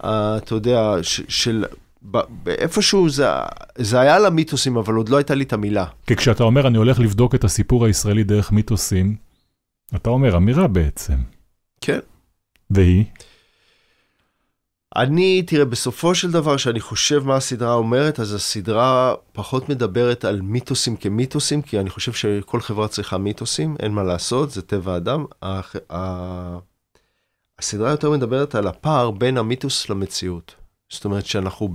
[0.00, 0.96] אתה יודע,
[1.28, 1.64] של...
[2.02, 3.26] באיפשהו זה,
[3.78, 5.84] זה היה למיתוסים, אבל עוד לא הייתה לי את המילה.
[6.06, 9.16] כי כשאתה אומר, אני הולך לבדוק את הסיפור הישראלי דרך מיתוסים,
[9.96, 11.16] אתה אומר אמירה בעצם.
[11.80, 11.98] כן.
[12.70, 13.04] והיא?
[14.96, 20.40] אני, תראה, בסופו של דבר, שאני חושב מה הסדרה אומרת, אז הסדרה פחות מדברת על
[20.40, 25.24] מיתוסים כמיתוסים, כי אני חושב שכל חברה צריכה מיתוסים, אין מה לעשות, זה טבע האדם.
[25.42, 26.58] הח- ה-
[27.58, 30.54] הסדרה יותר מדברת על הפער בין המיתוס למציאות.
[30.90, 31.68] זאת אומרת שאנחנו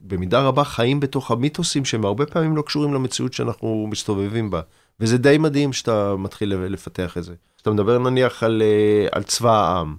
[0.00, 4.60] במידה רבה חיים בתוך המיתוסים שהם הרבה פעמים לא קשורים למציאות שאנחנו מסתובבים בה.
[5.00, 7.34] וזה די מדהים שאתה מתחיל לפתח את זה.
[7.62, 9.96] אתה מדבר נניח על, אה, על צבא העם.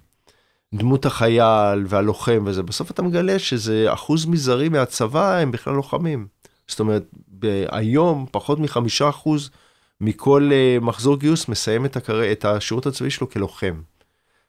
[0.73, 6.27] דמות החייל והלוחם וזה, בסוף אתה מגלה שזה אחוז מזערי מהצבא הם בכלל לוחמים.
[6.67, 7.03] זאת אומרת,
[7.69, 9.49] היום פחות מחמישה אחוז
[10.01, 12.31] מכל uh, מחזור גיוס מסיים את, הקר...
[12.31, 13.81] את השירות הצבאי שלו כלוחם.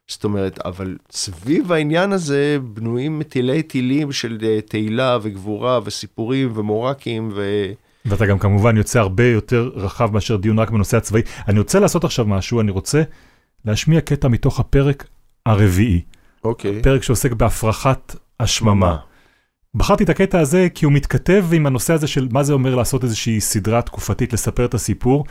[0.08, 7.30] זאת אומרת, אבל סביב העניין הזה בנויים מטילי טילים של uh, תהילה וגבורה וסיפורים ומורקים
[7.34, 7.66] ו...
[8.04, 11.22] ואתה גם כמובן יוצא הרבה יותר רחב מאשר דיון רק בנושא הצבאי.
[11.48, 13.02] אני רוצה לעשות עכשיו משהו, אני רוצה
[13.64, 15.06] להשמיע קטע מתוך הפרק
[15.46, 16.00] הרביעי,
[16.44, 16.82] אוקיי.
[16.82, 18.96] פרק שעוסק בהפרחת השממה.
[19.74, 23.04] בחרתי את הקטע הזה כי הוא מתכתב עם הנושא הזה של מה זה אומר לעשות
[23.04, 25.24] איזושהי סדרה תקופתית לספר את הסיפור.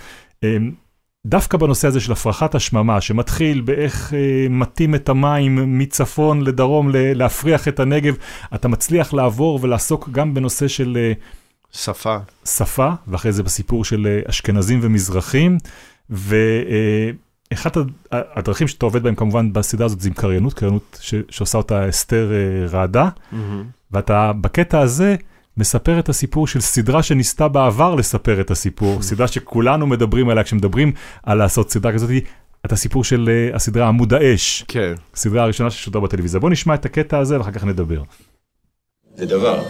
[1.25, 7.13] דווקא בנושא הזה של הפרחת השממה, שמתחיל באיך אה, מטים את המים מצפון לדרום ל-
[7.17, 8.15] להפריח את הנגב,
[8.55, 11.13] אתה מצליח לעבור ולעסוק גם בנושא של אה,
[11.71, 12.17] שפה.
[12.45, 15.57] שפה, ואחרי זה בסיפור של אה, אשכנזים ומזרחים,
[16.09, 17.77] ואחת
[18.11, 22.31] הדרכים שאתה עובד בהם כמובן בסדרה הזאת זה עם קריינות, קריינות ש- שעושה אותה אסתר
[22.31, 23.09] אה, רעדה,
[23.91, 25.15] ואתה בקטע הזה
[25.57, 30.91] מספר את הסיפור של סדרה שניסתה בעבר לספר את הסיפור, סדרה שכולנו מדברים עליה כשמדברים
[31.23, 32.09] על לעשות סדרה כזאת,
[32.65, 34.93] את הסיפור של אה, הסדרה עמוד האש, כן.
[35.13, 36.39] הסדרה הראשונה ששודר בטלוויזיה.
[36.39, 38.01] בוא נשמע את הקטע הזה ואחר כך נדבר.
[39.15, 39.63] זה דבר.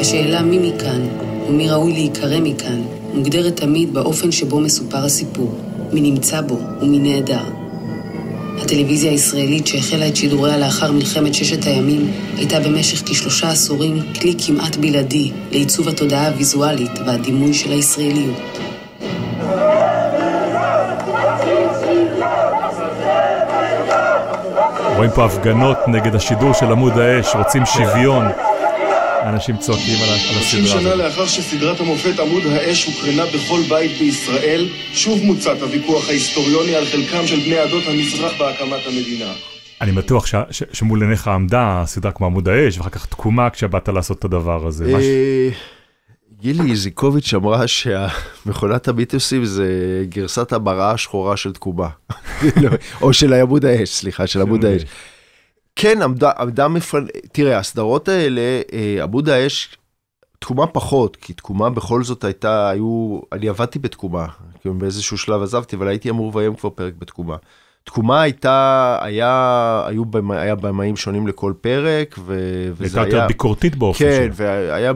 [0.00, 1.00] השאלה מי מכאן
[1.48, 2.82] ומי ראוי להיקרא מכאן
[3.14, 5.60] מוגדרת תמיד באופן שבו מסופר הסיפור,
[5.92, 7.59] מי נמצא בו ומי נעדר.
[8.62, 14.76] הטלוויזיה הישראלית שהחלה את שידוריה לאחר מלחמת ששת הימים הייתה במשך כשלושה עשורים כלי כמעט
[14.76, 18.58] בלעדי לעיצוב התודעה הוויזואלית והדימוי של הישראליות.
[24.96, 28.24] רואים פה הפגנות נגד השידור של עמוד האש, רוצים שוויון.
[29.28, 31.04] אנשים צועקים על ה- על 30 הסדרה שנה הזאת.
[31.04, 37.26] לאחר שסדרת המופת עמוד האש הוקרנה בכל בית בישראל, שוב מוצת הוויכוח ההיסטוריוני על חלקם
[37.26, 39.32] של בני עדות המזרח בהקמת המדינה.
[39.80, 43.88] אני בטוח ש- ש- שמול עיניך עמדה סדרה כמו עמוד האש, ואחר כך תקומה כשבאת
[43.88, 44.84] לעשות את הדבר הזה.
[44.98, 45.48] אה,
[46.40, 49.66] גילי איזיקוביץ' אמרה שהמכונת המיתוסים זה
[50.08, 51.88] גרסת המראה השחורה של תקומה.
[52.62, 52.70] לא,
[53.02, 54.82] או של עמוד האש, סליחה, של עמוד האש.
[55.80, 57.06] כן, עמדה, עמדה מפרנ...
[57.32, 59.76] תראה, הסדרות האלה, אה, עמוד האש,
[60.38, 64.26] תקומה פחות, כי תקומה בכל זאת הייתה, היו, אני עבדתי בתקומה,
[64.60, 67.36] כאילו באיזשהו שלב עזבתי, אבל הייתי אמור לביים כבר פרק בתקומה.
[67.84, 72.34] תקומה הייתה, היה, היו, במ- היה במאים שונים לכל פרק, ו,
[72.72, 73.08] וזה הייתה היה...
[73.22, 74.46] יותר ביקורתית באופן כן, שלה.
[74.70, 74.92] והיה...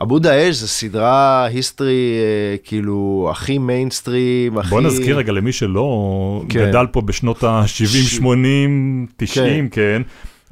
[0.00, 4.70] עמוד האש זה סדרה היסטרי, אה, כאילו, הכי מיינסטרים, הכי...
[4.70, 6.68] בוא נזכיר רגע למי שלא כן.
[6.68, 10.02] גדל פה בשנות ה-70, ש- 80, 90, כן.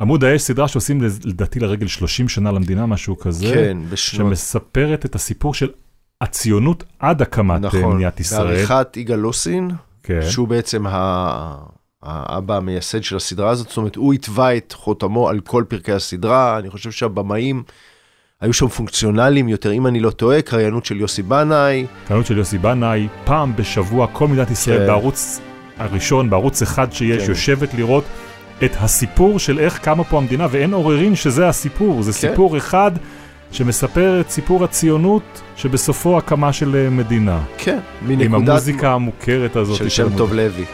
[0.01, 4.29] עמוד האש, סדרה שעושים לדעתי לרגל 30 שנה למדינה, משהו כזה, כן, בשנות...
[4.29, 5.69] שמספרת את הסיפור של
[6.21, 8.47] הציונות עד הקמת אה, נכון, מדינת ישראל.
[8.47, 9.71] בעריכת יגאל לוסין,
[10.03, 10.21] כן.
[10.31, 11.57] שהוא בעצם ה...
[12.03, 16.59] האבא המייסד של הסדרה הזאת, זאת אומרת, הוא התווה את חותמו על כל פרקי הסדרה,
[16.59, 17.63] אני חושב שהבמאים
[18.41, 22.59] היו שם פונקציונליים יותר, אם אני לא טועה, קריינות של יוסי בנאי, קריינות של יוסי
[22.59, 24.87] בנאי, פעם בשבוע כל מדינת ישראל כן.
[24.87, 25.41] בערוץ
[25.79, 27.31] הראשון, בערוץ אחד שיש, כן.
[27.31, 28.05] יושבת לראות
[28.65, 32.19] את הסיפור של איך קמה פה המדינה, ואין עוררין שזה הסיפור, זה כן.
[32.19, 32.91] סיפור אחד
[33.53, 37.41] שמספר את סיפור הציונות, שבסופו הקמה של אה, מדינה.
[37.59, 38.49] כן, עם מנקודת...
[38.49, 39.77] המוזיקה המוכרת הזאת.
[39.77, 40.65] של שם טוב לוי.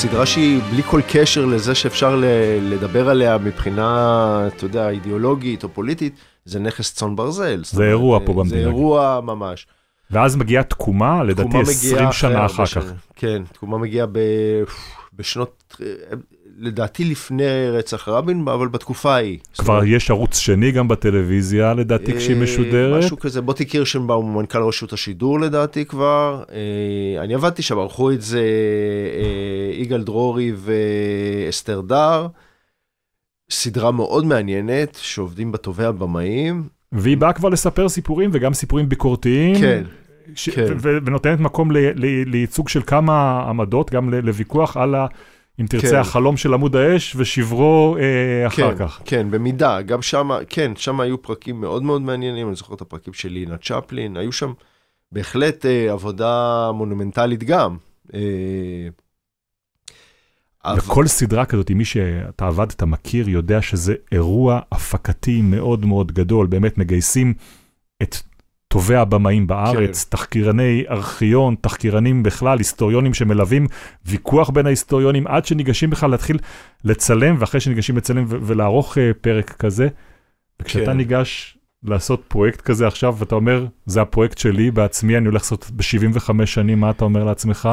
[0.00, 2.22] סדרה שהיא בלי כל קשר לזה שאפשר
[2.62, 7.62] לדבר עליה מבחינה, אתה יודע, אידיאולוגית או פוליטית, זה נכס צאן ברזל.
[7.74, 8.62] אומרת, אירוע פה אה, במדינה.
[8.62, 9.66] זה אירוע ממש.
[10.10, 12.84] ואז מגיעה תקומה, לדעתי תקומה 20 מגיעה שנה אחר כך.
[13.16, 14.18] כן, תקומה מגיעה ב...
[15.14, 15.76] בשנות,
[16.60, 19.38] לדעתי לפני רצח רבין, אבל בתקופה ההיא.
[19.58, 22.98] כבר אומרת, יש ערוץ שני גם בטלוויזיה, לדעתי, כשהיא אה, משודרת.
[23.04, 26.42] משהו כזה, בוטי קירשנבאום הוא מנכ"ל רשות השידור לדעתי כבר.
[26.52, 32.26] אה, אני עבדתי שם, ערכו את זה אה, יגאל דרורי ואסתר דר.
[33.50, 36.62] סדרה מאוד מעניינת, שעובדים בה טובי הבמאים.
[36.92, 39.54] והיא באה כבר לספר סיפורים וגם סיפורים ביקורתיים.
[39.60, 39.82] כן,
[40.34, 40.74] ש- כן.
[40.82, 41.70] ונותנת מקום
[42.26, 45.06] לייצוג של כמה עמדות, גם לוויכוח על, ה-
[45.60, 45.96] אם תרצה, כן.
[45.96, 49.00] החלום של עמוד האש ושברו אה, אחר כן, כך.
[49.04, 53.12] כן, במידה, גם שם, כן, שם היו פרקים מאוד מאוד מעניינים, אני זוכר את הפרקים
[53.14, 54.52] של לינה צ'פלין, היו שם
[55.12, 57.76] בהחלט אה, עבודה מונומנטלית גם.
[58.14, 58.20] אה,
[60.64, 66.46] אבל- וכל סדרה כזאת, מי שאתה עבדת, מכיר, יודע שזה אירוע הפקתי מאוד מאוד גדול.
[66.46, 67.34] באמת מגייסים
[68.02, 68.16] את
[68.72, 70.10] טובי הבמאים בארץ, כן.
[70.10, 73.66] תחקירני ארכיון, תחקירנים בכלל, היסטוריונים שמלווים
[74.06, 76.38] ויכוח בין ההיסטוריונים, עד שניגשים בכלל להתחיל
[76.84, 79.88] לצלם, ואחרי שניגשים לצלם ולערוך אה, פרק כזה.
[80.62, 80.96] וכשאתה כן.
[80.96, 86.46] ניגש לעשות פרויקט כזה עכשיו, ואתה אומר, זה הפרויקט שלי בעצמי, אני הולך לעשות ב-75
[86.46, 87.68] שנים, מה אתה אומר לעצמך?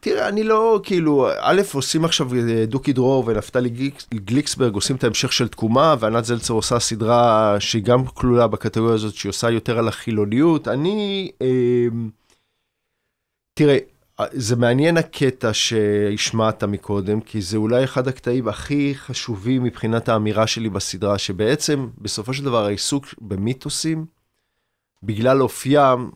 [0.00, 5.04] תראה, אני לא, כאילו, א', עושים עכשיו אה, דוקי דרור ונפתלי גליק- גליקסברג, עושים את
[5.04, 9.78] ההמשך של תקומה, וענת זלצר עושה סדרה שהיא גם כלולה בקטגוריה הזאת, שהיא עושה יותר
[9.78, 10.68] על החילוניות.
[10.68, 11.86] אני, אה,
[13.54, 13.78] תראה,
[14.20, 20.46] אה, זה מעניין הקטע שהשמעת מקודם, כי זה אולי אחד הקטעים הכי חשובים מבחינת האמירה
[20.46, 24.06] שלי בסדרה, שבעצם, בסופו של דבר, העיסוק במיתוסים,
[25.02, 26.10] בגלל אופיים,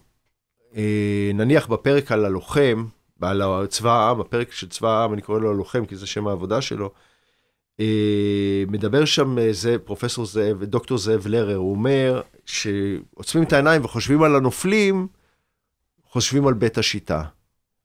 [0.76, 2.84] אה, נניח בפרק על הלוחם,
[3.30, 6.60] על צבא העם, הפרק של צבא העם, אני קורא לו הלוחם, כי זה שם העבודה
[6.60, 6.90] שלו,
[7.80, 13.84] אה, מדבר שם אה, זה פרופסור זאב, דוקטור זאב לרר, הוא אומר שעוצמים את העיניים
[13.84, 15.06] וחושבים על הנופלים,
[16.10, 17.22] חושבים על בית השיטה.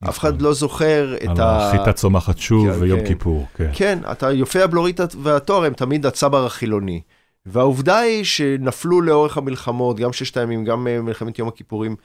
[0.10, 1.68] אף אחד לא זוכר את על ה...
[1.68, 3.08] החיטה צומחת שוב כן, ויום כן.
[3.08, 3.70] כיפור, כן.
[3.74, 7.02] כן, אתה יופי הבלורית והתואר הם תמיד הצבר החילוני.
[7.46, 11.96] והעובדה היא שנפלו לאורך המלחמות, גם ששת הימים, גם אה, מלחמת יום הכיפורים,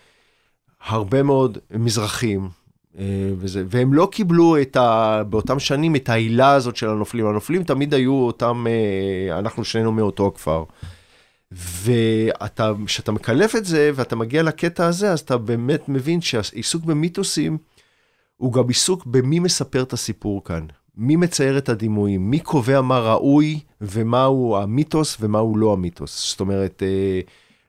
[0.87, 2.49] הרבה מאוד מזרחים, אה,
[3.37, 7.27] וזה, והם לא קיבלו את ה, באותם שנים את העילה הזאת של הנופלים.
[7.27, 10.65] הנופלים תמיד היו אותם, אה, אנחנו שנינו מאותו הכפר.
[11.53, 17.59] ואתה, כשאתה מקלף את זה ואתה מגיע לקטע הזה, אז אתה באמת מבין שהעיסוק במיתוסים
[18.37, 20.67] הוא גם עיסוק במי מספר את הסיפור כאן.
[20.97, 26.31] מי מצייר את הדימויים, מי קובע מה ראוי ומהו המיתוס ומהו לא המיתוס.
[26.31, 27.21] זאת אומרת, אה,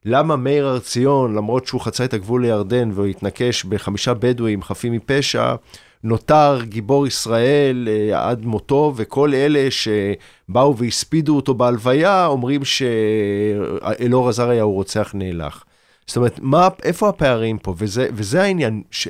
[0.06, 5.56] למה מאיר הר ציון, למרות שהוא חצה את הגבול לירדן והתנקש בחמישה בדואים חפים מפשע,
[6.04, 14.63] נותר גיבור ישראל אה, עד מותו, וכל אלה שבאו והספידו אותו בהלוויה, אומרים שאלאור עזריה
[14.63, 15.63] הוא רוצח נאלח.
[16.08, 17.74] זאת אומרת, מה, איפה הפערים פה?
[17.78, 18.84] וזה, וזה העניין.
[18.92, 19.08] ש...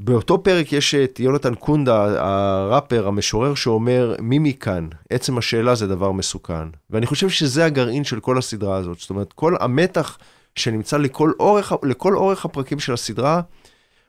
[0.00, 4.88] באותו פרק יש את יונתן קונדה, הראפר, המשורר, שאומר, מי מכאן?
[5.10, 6.68] עצם השאלה זה דבר מסוכן.
[6.90, 8.98] ואני חושב שזה הגרעין של כל הסדרה הזאת.
[8.98, 10.18] זאת אומרת, כל המתח
[10.56, 13.40] שנמצא לכל אורך, לכל אורך הפרקים של הסדרה,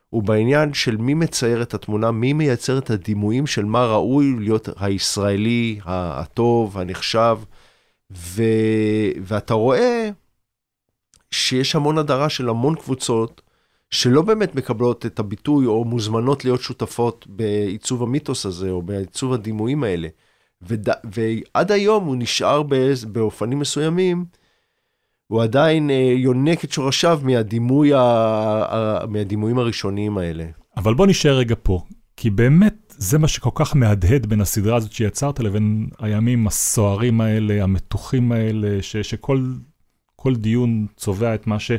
[0.10, 4.70] הוא בעניין של מי מצייר את התמונה, מי מייצר את הדימויים של מה ראוי להיות
[4.78, 7.38] הישראלי, הטוב, הנחשב.
[8.12, 8.44] ו...
[9.22, 10.10] ואתה רואה
[11.32, 13.42] שיש המון הדרה של המון קבוצות,
[13.92, 19.84] שלא באמת מקבלות את הביטוי או מוזמנות להיות שותפות בעיצוב המיתוס הזה או בעיצוב הדימויים
[19.84, 20.08] האלה.
[20.62, 20.90] וד...
[21.14, 23.06] ועד היום הוא נשאר באיז...
[23.06, 24.26] באופנים מסוימים,
[25.28, 28.00] הוא עדיין אה, יונק את שורשיו מהדימוי ה...
[28.00, 29.06] ה...
[29.08, 30.46] מהדימויים הראשוניים האלה.
[30.78, 31.82] אבל בוא נשאר רגע פה,
[32.18, 37.64] כי באמת זה מה שכל כך מהדהד בין הסדרה הזאת שיצרת לבין הימים הסוערים האלה,
[37.64, 39.46] המתוחים האלה, ש, שכל
[40.26, 41.72] כל דיון צובע את מה, ש,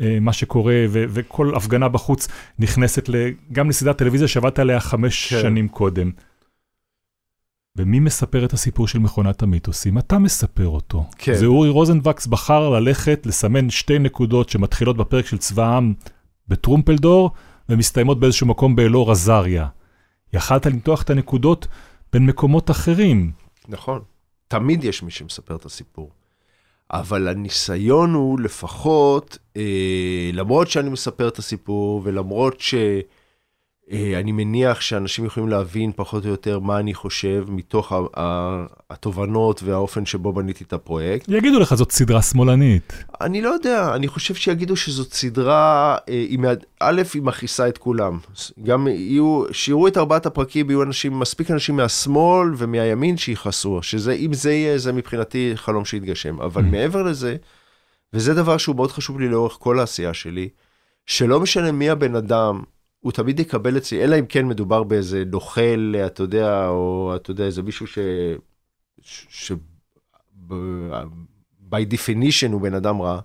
[0.00, 2.28] אה, מה שקורה, ו, וכל הפגנה בחוץ
[2.58, 3.08] נכנסת
[3.52, 5.40] גם לסדרת טלוויזיה שעבדת עליה חמש כן.
[5.42, 6.10] שנים קודם.
[7.76, 9.98] ומי מספר את הסיפור של מכונת המיתוסים?
[9.98, 11.04] אתה מספר אותו.
[11.18, 11.34] כן.
[11.34, 15.94] זה אורי רוזנבקס בחר ללכת לסמן שתי נקודות שמתחילות בפרק של צבא העם
[16.48, 17.30] בטרומפלדור,
[17.68, 19.66] ומסתיימות באיזשהו מקום באלאור עזריה.
[20.32, 21.66] יכלת למתוח את הנקודות
[22.12, 23.32] בין מקומות אחרים.
[23.68, 24.00] נכון.
[24.48, 26.10] תמיד יש מי שמספר את הסיפור.
[26.90, 32.74] אבל הניסיון הוא לפחות, אה, למרות שאני מספר את הסיפור, ולמרות ש...
[33.92, 37.92] אה, אני מניח שאנשים יכולים להבין פחות או יותר מה אני חושב מתוך
[38.90, 41.28] התובנות והאופן שבו בניתי את הפרויקט.
[41.28, 43.04] יגידו לך זאת סדרה שמאלנית.
[43.20, 48.18] אני לא יודע, אני חושב שיגידו שזאת סדרה, אה, א', היא מכעיסה את כולם.
[48.62, 54.32] גם יהיו, שיראו את ארבעת הפרקים, יהיו אנשים, מספיק אנשים מהשמאל ומהימין שיכעסו, שזה, אם
[54.32, 56.40] זה יהיה, זה מבחינתי חלום שיתגשם.
[56.40, 56.66] אבל mm.
[56.66, 57.36] מעבר לזה,
[58.12, 60.48] וזה דבר שהוא מאוד חשוב לי לאורך כל העשייה שלי,
[61.06, 62.62] שלא משנה מי הבן אדם,
[63.04, 67.44] הוא תמיד יקבל אצלי, אלא אם כן מדובר באיזה נוכל, אתה יודע, או אתה יודע,
[67.44, 67.98] איזה מישהו ש...
[69.02, 69.26] ש...
[69.28, 69.52] ש...
[71.70, 73.20] by definition הוא בן אדם רע.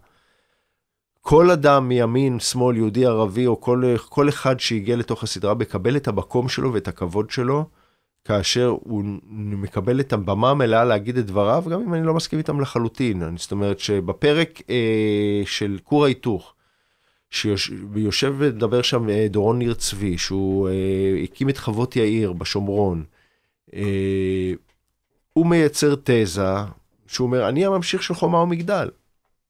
[1.21, 6.07] כל אדם מימין, שמאל, יהודי, ערבי, או כל, כל אחד שהגיע לתוך הסדרה, מקבל את
[6.07, 7.65] המקום שלו ואת הכבוד שלו,
[8.25, 9.03] כאשר הוא
[9.33, 13.37] מקבל את הבמה המלאה להגיד את דבריו, גם אם אני לא מסכים איתם לחלוטין.
[13.37, 16.53] זאת אומרת שבפרק אה, של כור ההיתוך,
[17.31, 23.03] שיושב ומדבר שם אה, דורון ניר צבי, שהוא אה, הקים את חוות יאיר בשומרון.
[23.73, 24.51] אה,
[25.33, 26.43] הוא מייצר תזה
[27.07, 28.89] שהוא אומר, אני הממשיך של חומה ומגדל.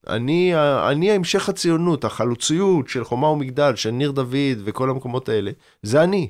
[0.08, 0.54] אני,
[0.90, 5.52] אני המשך הציונות, החלוציות של חומה ומגדל, של ניר דוד וכל המקומות האלה,
[5.84, 6.30] זה אני.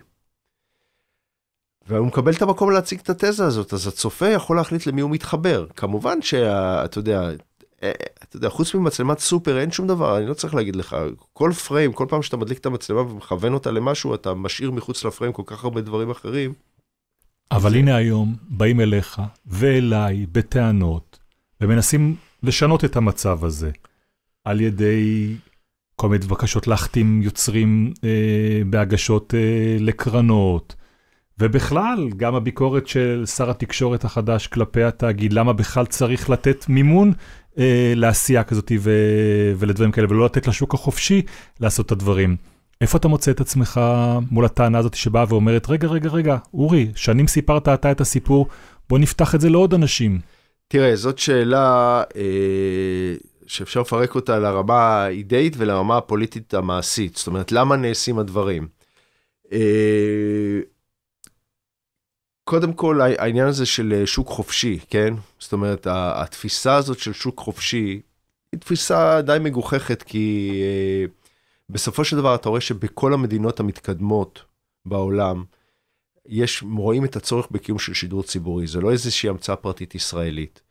[1.88, 5.66] והוא מקבל את המקום להציג את התזה הזאת, אז הצופה יכול להחליט למי הוא מתחבר.
[5.76, 7.30] כמובן שאתה יודע,
[8.24, 10.96] אתה יודע, חוץ ממצלמת סופר אין שום דבר, אני לא צריך להגיד לך,
[11.34, 15.34] כל פריים, כל פעם שאתה מדליק את המצלמה ומכוון אותה למשהו, אתה משאיר מחוץ לפריים
[15.34, 16.54] כל כך הרבה דברים אחרים.
[17.52, 21.20] אבל הנה היום, באים אליך ואליי בטענות,
[21.62, 23.72] ומנסים לשנות את המצב הזה,
[24.44, 25.36] על ידי
[25.96, 30.76] כל מיני בקשות להחתים יוצרים אה, בהגשות אה, לקרנות,
[31.40, 37.14] ובכלל, גם הביקורת של שר התקשורת החדש כלפי התאגיד, למה בכלל צריך לתת מימון
[37.60, 38.92] אה, לעשייה כזאת ו...
[39.58, 41.22] ולדברים כאלה, ולא לתת לשוק החופשי
[41.60, 42.36] לעשות את הדברים.
[42.82, 43.82] איפה אתה מוצא את עצמך
[44.32, 48.48] מול הטענה הזאת שבאה ואומרת, רגע, רגע, רגע, אורי, שנים סיפרת אתה את הסיפור,
[48.90, 50.20] בוא נפתח את זה לעוד אנשים.
[50.68, 53.16] תראה, זאת שאלה אה,
[53.48, 57.16] שאפשר לפרק אותה לרמה האידאית ולרמה הפוליטית המעשית.
[57.16, 58.68] זאת אומרת, למה נעשים הדברים?
[59.54, 60.60] אה,
[62.50, 65.14] קודם כל, העניין הזה של אה, שוק חופשי, כן?
[65.40, 68.02] זאת אומרת, התפיסה הזאת של שוק חופשי
[68.52, 71.06] היא תפיסה די מגוחכת, כי אה,
[71.70, 74.44] בסופו של דבר אתה רואה שבכל המדינות המתקדמות
[74.86, 75.44] בעולם,
[76.26, 80.62] יש, רואים את הצורך בקיום של שידור ציבורי, זה לא איזושהי המצאה פרטית ישראלית.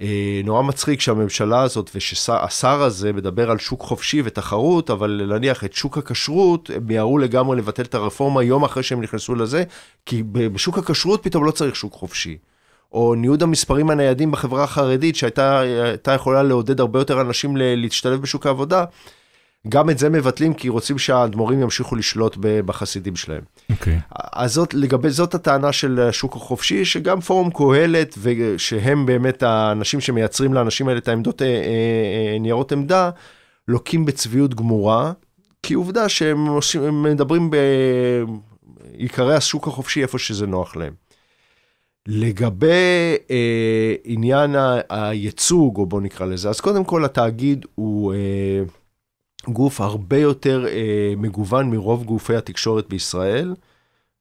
[0.00, 5.72] אה, נורא מצחיק שהממשלה הזאת ושהשר הזה מדבר על שוק חופשי ותחרות, אבל נניח את
[5.72, 9.64] שוק הכשרות, הם מיהרו לגמרי לבטל את הרפורמה יום אחרי שהם נכנסו לזה,
[10.06, 12.38] כי בשוק הכשרות פתאום לא צריך שוק חופשי.
[12.92, 18.84] או ניוד המספרים הניידים בחברה החרדית, שהייתה יכולה לעודד הרבה יותר אנשים להשתלב בשוק העבודה,
[19.68, 23.42] גם את זה מבטלים כי רוצים שהאדמו"רים ימשיכו לשלוט בחסידים שלהם.
[23.70, 23.96] אוקיי.
[23.96, 24.16] Okay.
[24.32, 28.18] אז זאת, לגבי זאת הטענה של השוק החופשי, שגם פורום קהלת,
[28.56, 33.10] שהם באמת האנשים שמייצרים לאנשים האלה את העמדות, אה, אה, ניירות עמדה,
[33.68, 35.12] לוקים בצביעות גמורה,
[35.62, 40.92] כי עובדה שהם עושים, מדברים בעיקרי השוק החופשי איפה שזה נוח להם.
[42.08, 44.56] לגבי אה, עניין
[44.88, 48.14] הייצוג, או בוא נקרא לזה, אז קודם כל התאגיד הוא...
[48.14, 48.62] אה,
[49.48, 53.54] גוף הרבה יותר אה, מגוון מרוב גופי התקשורת בישראל.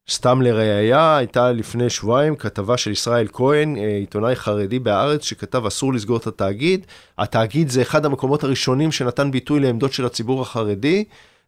[0.10, 5.94] סתם לראייה, הייתה לפני שבועיים כתבה של ישראל כהן, אה, עיתונאי חרדי בהארץ, שכתב אסור
[5.94, 6.86] לסגור את התאגיד.
[7.18, 11.04] התאגיד זה אחד המקומות הראשונים שנתן ביטוי לעמדות של הציבור החרדי,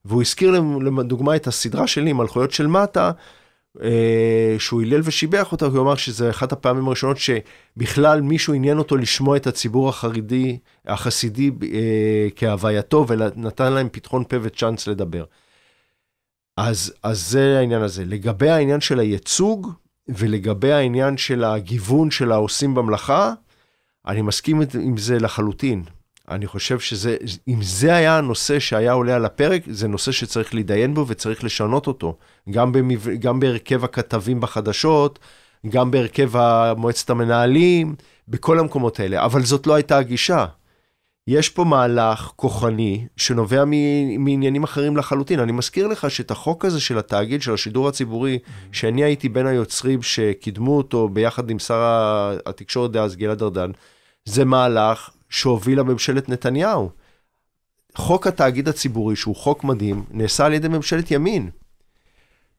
[0.05, 3.11] והוא הזכיר לדוגמה את הסדרה שלי, מלכויות של מטה,
[4.59, 9.37] שהוא הילל ושיבח אותה, הוא אמר שזה אחת הפעמים הראשונות שבכלל מישהו עניין אותו לשמוע
[9.37, 15.23] את הציבור החרדי, החסידי אה, כהווייתו, ונתן להם פתחון פה וצ'אנס לדבר.
[16.57, 18.05] אז, אז זה העניין הזה.
[18.05, 19.71] לגבי העניין של הייצוג,
[20.07, 23.33] ולגבי העניין של הגיוון של העושים במלאכה,
[24.07, 25.83] אני מסכים עם זה לחלוטין.
[26.29, 27.17] אני חושב שזה,
[27.47, 31.87] אם זה היה הנושא שהיה עולה על הפרק, זה נושא שצריך להתדיין בו וצריך לשנות
[31.87, 32.17] אותו.
[32.49, 33.09] גם, במב...
[33.09, 35.19] גם בהרכב הכתבים בחדשות,
[35.69, 36.31] גם בהרכב
[36.77, 37.95] מועצת המנהלים,
[38.27, 39.25] בכל המקומות האלה.
[39.25, 40.45] אבל זאת לא הייתה הגישה.
[41.27, 43.63] יש פה מהלך כוחני שנובע
[44.19, 45.39] מעניינים אחרים לחלוטין.
[45.39, 48.39] אני מזכיר לך שאת החוק הזה של התאגיד, של השידור הציבורי,
[48.71, 53.71] שאני הייתי בין היוצרים שקידמו אותו ביחד עם שר התקשורת דאז גלעד ארדן,
[54.25, 56.89] זה מהלך שהובילה ממשלת נתניהו.
[57.95, 61.49] חוק התאגיד הציבורי, שהוא חוק מדהים, נעשה על ידי ממשלת ימין.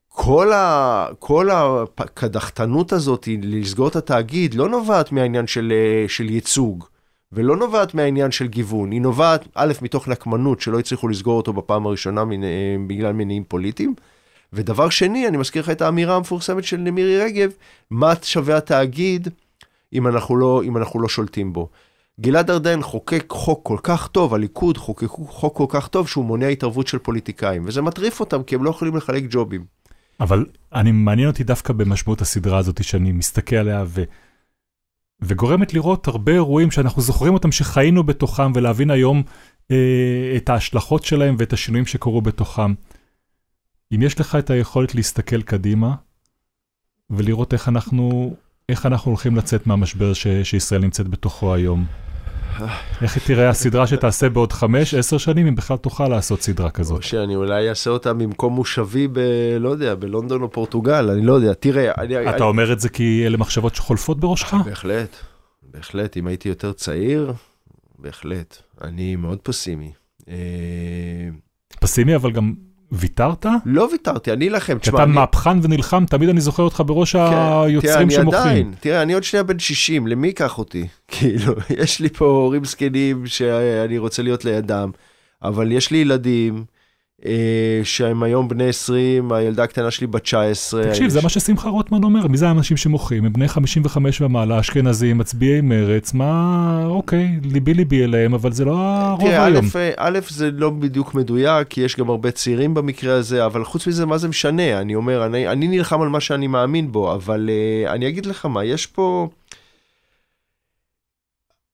[0.09, 5.73] כל, ה, כל הקדחתנות הזאת לסגור את התאגיד לא נובעת מהעניין של,
[6.09, 6.85] של ייצוג.
[7.33, 11.87] ולא נובעת מהעניין של גיוון, היא נובעת, א', מתוך נקמנות שלא הצליחו לסגור אותו בפעם
[11.87, 13.95] הראשונה אה, בגלל מניעים פוליטיים,
[14.53, 17.51] ודבר שני, אני מזכיר לך את האמירה המפורסמת של מירי רגב,
[17.91, 19.29] מה שווה התאגיד
[19.93, 21.69] אם אנחנו לא, אם אנחנו לא שולטים בו.
[22.21, 26.47] גלעד ארדן חוקק חוק כל כך טוב, הליכוד חוקקו חוק כל כך טוב שהוא מונע
[26.47, 29.65] התערבות של פוליטיקאים, וזה מטריף אותם כי הם לא יכולים לחלק ג'ובים.
[30.21, 34.05] אבל אני מעניין אותי דווקא במשמעות הסדרה הזאת שאני מסתכל עליה ו...
[35.21, 39.23] וגורמת לראות הרבה אירועים שאנחנו זוכרים אותם שחיינו בתוכם ולהבין היום
[39.71, 42.75] אה, את ההשלכות שלהם ואת השינויים שקורו בתוכם.
[43.95, 45.95] אם יש לך את היכולת להסתכל קדימה
[47.11, 48.35] ולראות איך אנחנו,
[48.69, 51.87] איך אנחנו הולכים לצאת מהמשבר ש, שישראל נמצאת בתוכו היום.
[53.03, 56.99] איך תראה הסדרה שתעשה בעוד חמש, עשר שנים, אם בכלל תוכל לעשות סדרה כזאת?
[56.99, 59.19] או שאני אולי אעשה אותה ממקום מושבי ב...
[59.61, 61.55] לא יודע, בלונדון או פורטוגל, אני לא יודע.
[61.55, 62.31] תראה, אני...
[62.31, 64.55] אתה אומר את זה כי אלה מחשבות שחולפות בראשך?
[64.65, 65.17] בהחלט,
[65.63, 66.17] בהחלט.
[66.17, 67.33] אם הייתי יותר צעיר,
[67.99, 68.57] בהחלט.
[68.83, 69.93] אני מאוד פסימי.
[70.29, 70.35] אה,
[71.81, 72.55] פסימי, אבל גם
[72.93, 73.47] ויתרת?
[73.65, 74.79] לא ויתרתי, אני אלחם.
[74.79, 75.13] כי אתה אני...
[75.13, 78.41] מהפכן ונלחם, תמיד אני זוכר אותך בראש כן, היוצרים תראה, שמוחים.
[78.41, 80.87] עדיין, תראה, אני עוד שנייה בן 60, למי ייקח אותי?
[81.09, 84.91] כאילו, יש לי פה הורים זקנים שאני רוצה להיות לידם,
[85.43, 86.65] אבל יש לי ילדים.
[87.25, 90.85] אה, שהם היום בני 20, הילדה הקטנה שלי בת 19.
[90.85, 93.25] תקשיב, זה מה ששמחה רוטמן אומר, מי זה האנשים שמוחים?
[93.25, 98.77] הם בני 55 ומעלה, אשכנזים, מצביעי מרץ, מה, אוקיי, ליבי ליבי אליהם, אבל זה לא
[98.79, 99.69] הרוב היום.
[99.69, 103.87] תראה, א', זה לא בדיוק מדויק, כי יש גם הרבה צעירים במקרה הזה, אבל חוץ
[103.87, 104.81] מזה, מה זה משנה?
[104.81, 107.51] אני אומר, אני, נלחם על מה שאני מאמין בו, אבל
[107.87, 109.29] uh, אני אגיד לך מה, יש פה...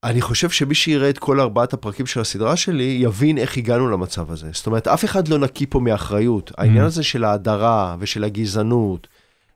[0.04, 4.30] אני חושב שמי שיראה את כל ארבעת הפרקים של הסדרה שלי, יבין איך הגענו למצב
[4.30, 4.48] הזה.
[4.52, 6.50] זאת אומרת, אף אחד לא נקי פה מאחריות.
[6.50, 6.54] Mm.
[6.58, 9.08] העניין הזה של ההדרה ושל הגזענות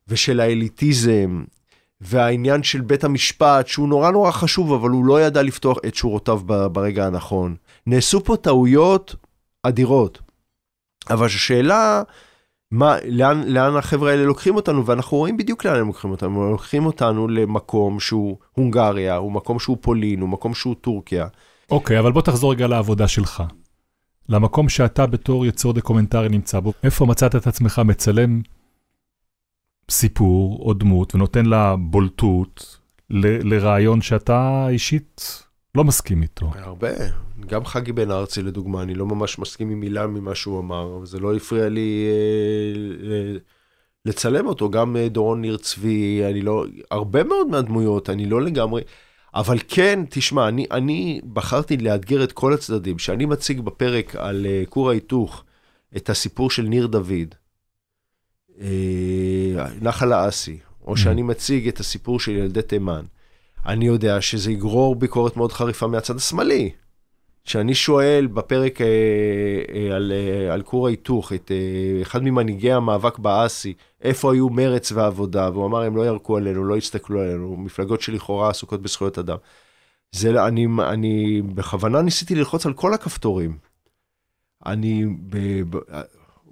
[0.09, 1.44] ושל האליטיזם,
[2.01, 6.40] והעניין של בית המשפט, שהוא נורא נורא חשוב, אבל הוא לא ידע לפתוח את שורותיו
[6.72, 7.57] ברגע הנכון.
[7.86, 9.14] נעשו פה טעויות
[9.62, 10.18] אדירות.
[11.11, 12.03] אבל השאלה...
[12.71, 16.51] מה, לאן, לאן החבר'ה האלה לוקחים אותנו, ואנחנו רואים בדיוק לאן הם לוקחים אותנו, הם
[16.51, 21.27] לוקחים אותנו למקום שהוא הונגריה, הוא מקום שהוא פולין, הוא מקום שהוא טורקיה.
[21.71, 23.43] אוקיי, okay, אבל בוא תחזור רגע לעבודה שלך.
[24.29, 28.41] למקום שאתה בתור יוצר דוקומנטרי נמצא בו, איפה מצאת את עצמך מצלם
[29.91, 32.79] סיפור או דמות ונותן לה בולטות
[33.11, 35.45] ל- לרעיון שאתה אישית
[35.77, 36.51] לא מסכים איתו.
[36.55, 36.89] הרבה.
[37.47, 41.07] גם חגי בן ארצי לדוגמה, אני לא ממש מסכים עם מילה ממה שהוא אמר, אבל
[41.07, 43.37] זה לא הפריע לי אה, אה,
[44.05, 44.70] לצלם אותו.
[44.70, 48.83] גם אה, דורון ניר צבי, אני לא, הרבה מאוד מהדמויות, אני לא לגמרי...
[49.35, 52.97] אבל כן, תשמע, אני, אני בחרתי לאתגר את כל הצדדים.
[52.97, 55.45] כשאני מציג בפרק על uh, כור ההיתוך
[55.97, 57.35] את הסיפור של ניר דוד,
[58.49, 58.62] uh,
[59.81, 60.97] נחל האסי, או mm.
[60.97, 63.05] שאני מציג את הסיפור של ילדי תימן,
[63.66, 66.70] אני יודע שזה יגרור ביקורת מאוד חריפה מהצד השמאלי.
[67.44, 68.86] כשאני שואל בפרק אה,
[69.74, 74.92] אה, על, אה, על כור ההיתוך את אה, אחד ממנהיגי המאבק באסי, איפה היו מרץ
[74.92, 79.36] ועבודה, והוא אמר, הם לא ירקו עלינו, לא הסתכלו עלינו, מפלגות שלכאורה עסוקות בזכויות אדם.
[80.12, 83.59] זה, אני, אני בכוונה ניסיתי ללחוץ על כל הכפתורים.
[84.66, 85.36] אני, ב,
[85.70, 85.78] ב,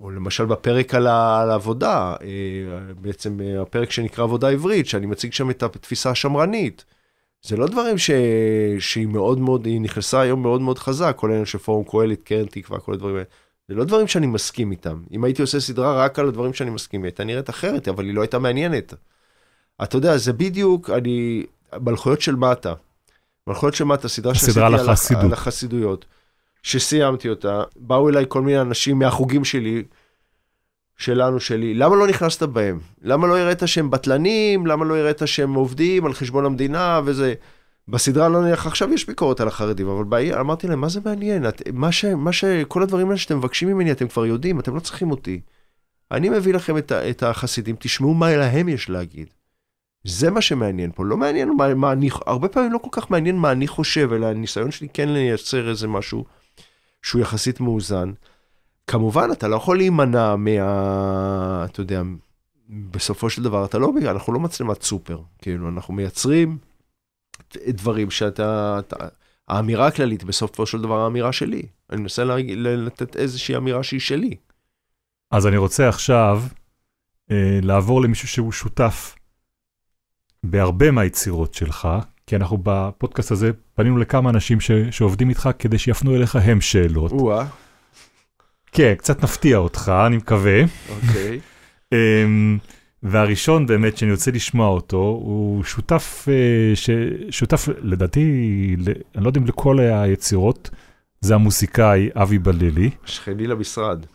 [0.00, 5.07] או למשל בפרק על, ה, על העבודה, אה, בעצם אה, הפרק שנקרא עבודה עברית, שאני
[5.07, 6.84] מציג שם את התפיסה השמרנית.
[7.45, 8.11] זה לא דברים ש...
[8.78, 12.47] שהיא מאוד מאוד, היא נכנסה היום מאוד מאוד חזק, כל העניין של פורום קהלת, קרן
[12.47, 13.24] תקווה, כל הדברים האלה.
[13.68, 15.03] זה לא דברים שאני מסכים איתם.
[15.12, 18.14] אם הייתי עושה סדרה רק על הדברים שאני מסכים, היא הייתה נראית אחרת, אבל היא
[18.14, 18.95] לא הייתה מעניינת.
[19.82, 21.47] אתה יודע, זה בדיוק, אני,
[21.80, 22.74] מלכויות של מטה.
[23.47, 24.74] מלכויות של מטה, סדרה שעשיתי על,
[25.24, 26.05] על החסידויות.
[26.62, 29.82] שסיימתי אותה, באו אליי כל מיני אנשים מהחוגים שלי,
[30.97, 32.78] שלנו, שלי, למה לא נכנסת בהם?
[33.03, 34.66] למה לא הראית שהם בטלנים?
[34.66, 37.34] למה לא הראית שהם עובדים על חשבון המדינה וזה?
[37.88, 41.49] בסדרה לא נניח, עכשיו יש ביקורת על החרדים, אבל בעיר, אמרתי להם, מה זה מעניין?
[41.49, 42.45] את, מה, ש, מה ש...
[42.68, 45.40] כל הדברים האלה שאתם מבקשים ממני, אתם כבר יודעים, אתם לא צריכים אותי.
[46.11, 49.28] אני מביא לכם את, את החסידים, תשמעו מה להם יש להגיד.
[50.05, 53.36] זה מה שמעניין פה, לא מעניין מה, מה אני, הרבה פעמים לא כל כך מעניין
[53.36, 56.24] מה אני חושב, אלא הניסיון שלי כן לייצר איזה משהו
[57.03, 58.12] שהוא יחסית מאוזן.
[58.87, 61.64] כמובן, אתה לא יכול להימנע מה...
[61.64, 62.03] אתה יודע,
[62.68, 66.59] בסופו של דבר, אתה לא, אנחנו לא מצלמת סופר, כאילו, אנחנו מייצרים
[67.68, 68.97] דברים שאתה, אתה,
[69.49, 71.62] האמירה הכללית, בסופו של דבר, האמירה שלי.
[71.91, 74.37] אני מנסה לה, לתת איזושהי אמירה שהיא שלי.
[75.30, 76.43] אז אני רוצה עכשיו
[77.30, 79.14] אה, לעבור למישהו שהוא שותף
[80.43, 81.89] בהרבה מהיצירות שלך,
[82.26, 87.12] כי אנחנו בפודקאסט הזה פנינו לכמה אנשים ש, שעובדים איתך כדי שיפנו אליך הם שאלות.
[87.12, 87.47] או-אה,
[88.77, 90.62] כן, קצת נפתיע אותך, אני מקווה.
[90.89, 91.41] אוקיי.
[91.93, 92.59] אמ,
[93.03, 96.91] והראשון באמת שאני רוצה לשמוע אותו, הוא שותף, אה, ש...
[97.31, 98.22] שותף לדעתי,
[98.79, 98.91] ל...
[99.16, 100.70] אני לא יודע אם לכל היצירות,
[101.20, 102.91] זה המוסיקאי אבי בללי.
[103.05, 104.07] שכני למשרד.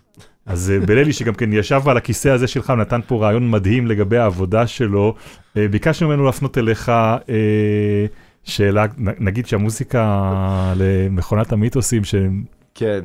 [0.45, 4.17] אז אה, בללי שגם כן ישב על הכיסא הזה שלך ונתן פה רעיון מדהים לגבי
[4.17, 5.15] העבודה שלו,
[5.57, 6.91] אה, ביקשנו ממנו להפנות אליך
[8.43, 12.99] שאלה, נגיד שהמוזיקה למכונת המיתוסים שנשמעת כן.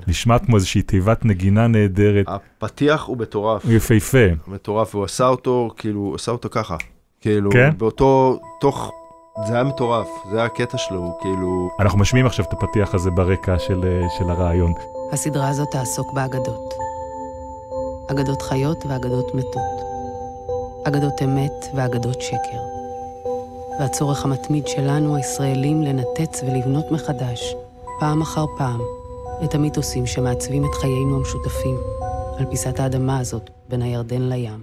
[0.47, 4.27] כמו איזושהי תיבת נגינה נהדרת, הפתיח הוא מטורף, הוא יפהפה.
[4.47, 6.77] מטורף, והוא עשה אותו, כאילו, הוא עשה אותו ככה.
[7.21, 7.71] כאילו, כן?
[7.79, 8.91] באותו, תוך,
[9.47, 13.59] זה היה מטורף, זה היה הקטע שלו, כאילו, אנחנו משמיעים עכשיו את הפתיח הזה ברקע
[13.59, 14.73] של, אה, של הרעיון.
[15.13, 16.75] הסדרה הזאת תעסוק באגדות.
[18.11, 19.85] אגדות חיות ואגדות מתות.
[20.85, 22.61] אגדות אמת ואגדות שקר.
[23.81, 27.55] והצורך המתמיד שלנו, הישראלים, לנתץ ולבנות מחדש,
[28.01, 28.81] פעם אחר פעם,
[29.45, 31.77] את המיתוסים שמעצבים את חיינו המשותפים,
[32.39, 34.61] על פיסת האדמה הזאת, בין הירדן לים.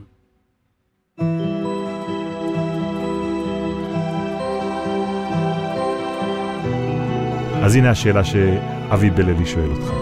[7.64, 9.94] אז הנה השאלה שאבי בללי שואל אותך.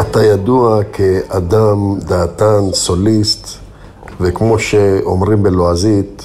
[0.00, 3.48] אתה ידוע כאדם דעתן, סוליסט,
[4.20, 6.22] וכמו שאומרים בלועזית,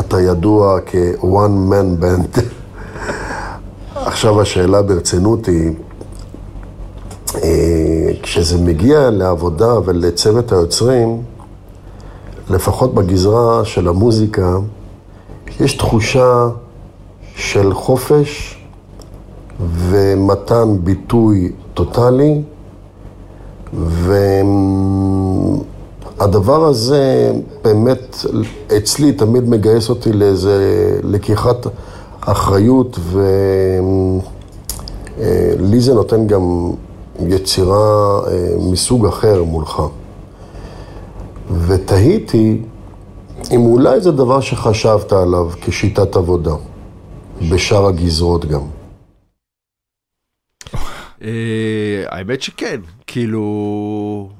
[0.00, 2.57] אתה ידוע כ-one man band.
[4.18, 5.70] עכשיו השאלה ברצינות היא,
[7.34, 11.22] אה, כשזה מגיע לעבודה ולצוות היוצרים,
[12.50, 14.56] לפחות בגזרה של המוזיקה,
[15.60, 16.48] יש תחושה
[17.36, 18.58] של חופש
[19.60, 22.42] ומתן ביטוי טוטאלי,
[26.18, 27.32] והדבר הזה
[27.64, 28.16] באמת
[28.76, 31.66] אצלי תמיד מגייס אותי לאיזה לקיחת
[32.32, 32.98] אחריות,
[35.16, 36.70] ולי זה נותן גם
[37.26, 39.82] יצירה אה, מסוג אחר מולך.
[41.66, 42.62] ותהיתי
[43.50, 46.54] אם אולי זה דבר שחשבת עליו כשיטת עבודה,
[47.50, 48.60] בשאר הגזרות גם.
[51.22, 54.37] אה, האמת שכן, כאילו...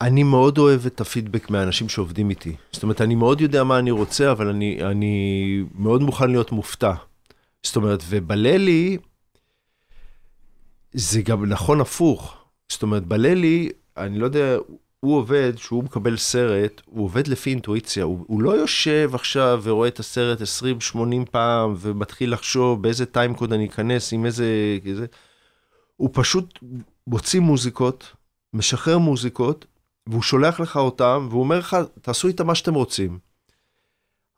[0.00, 2.56] אני מאוד אוהב את הפידבק מהאנשים שעובדים איתי.
[2.72, 6.92] זאת אומרת, אני מאוד יודע מה אני רוצה, אבל אני, אני מאוד מוכן להיות מופתע.
[7.62, 8.98] זאת אומרת, ובללי,
[10.92, 12.36] זה גם נכון הפוך.
[12.68, 14.56] זאת אומרת, בללי, אני לא יודע,
[15.00, 18.04] הוא עובד, שהוא מקבל סרט, הוא עובד לפי אינטואיציה.
[18.04, 20.38] הוא, הוא לא יושב עכשיו ורואה את הסרט
[20.92, 20.96] 20-80
[21.30, 24.78] פעם, ומתחיל לחשוב באיזה טיימקוד אני אכנס, עם איזה...
[24.84, 25.06] איזה...
[25.96, 26.58] הוא פשוט
[27.06, 28.12] מוציא מוזיקות,
[28.54, 29.66] משחרר מוזיקות,
[30.06, 33.18] והוא שולח לך אותם, והוא אומר לך, תעשו איתם מה שאתם רוצים.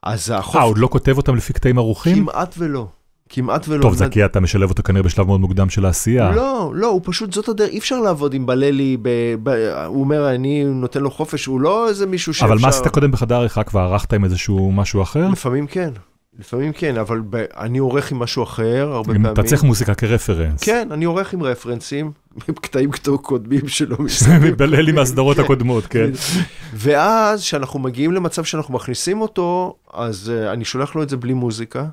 [0.03, 0.57] אז החוף...
[0.57, 2.17] אה, עוד לא כותב אותם לפי קטעים ערוכים?
[2.17, 2.87] כמעט ולא.
[3.29, 3.83] כמעט ולא.
[3.83, 6.31] טוב, זה כי אתה משלב אותו כנראה בשלב מאוד מוקדם של העשייה.
[6.31, 9.09] לא, לא, הוא פשוט, זאת הדרך, אי אפשר לעבוד עם בללי, ב,
[9.43, 9.49] ב,
[9.87, 12.47] הוא אומר, אני נותן לו חופש, הוא לא איזה מישהו שאפשר...
[12.47, 13.63] אבל מה עשית קודם בחדר עריכה?
[13.65, 15.29] כבר ערכת עם איזשהו משהו אחר?
[15.29, 15.91] לפעמים כן,
[16.39, 19.27] לפעמים כן, אבל ב, אני עורך עם משהו אחר, הרבה פעמים.
[19.27, 20.63] אתה צריך מוזיקה כרפרנס.
[20.63, 22.13] כן, אני עורך עם רפרנסים,
[22.49, 22.91] עם קטעים
[23.23, 24.57] קודמים שלא מסתכלים.
[24.59, 25.43] בליל עם הסדרות כן.
[25.43, 26.11] הקודמות, כן.
[26.75, 31.33] ואז, כשאנחנו מגיעים למצב שאנחנו מכניסים אותו, אז uh, אני שולח לו את זה בלי
[31.33, 31.87] מוזיקה.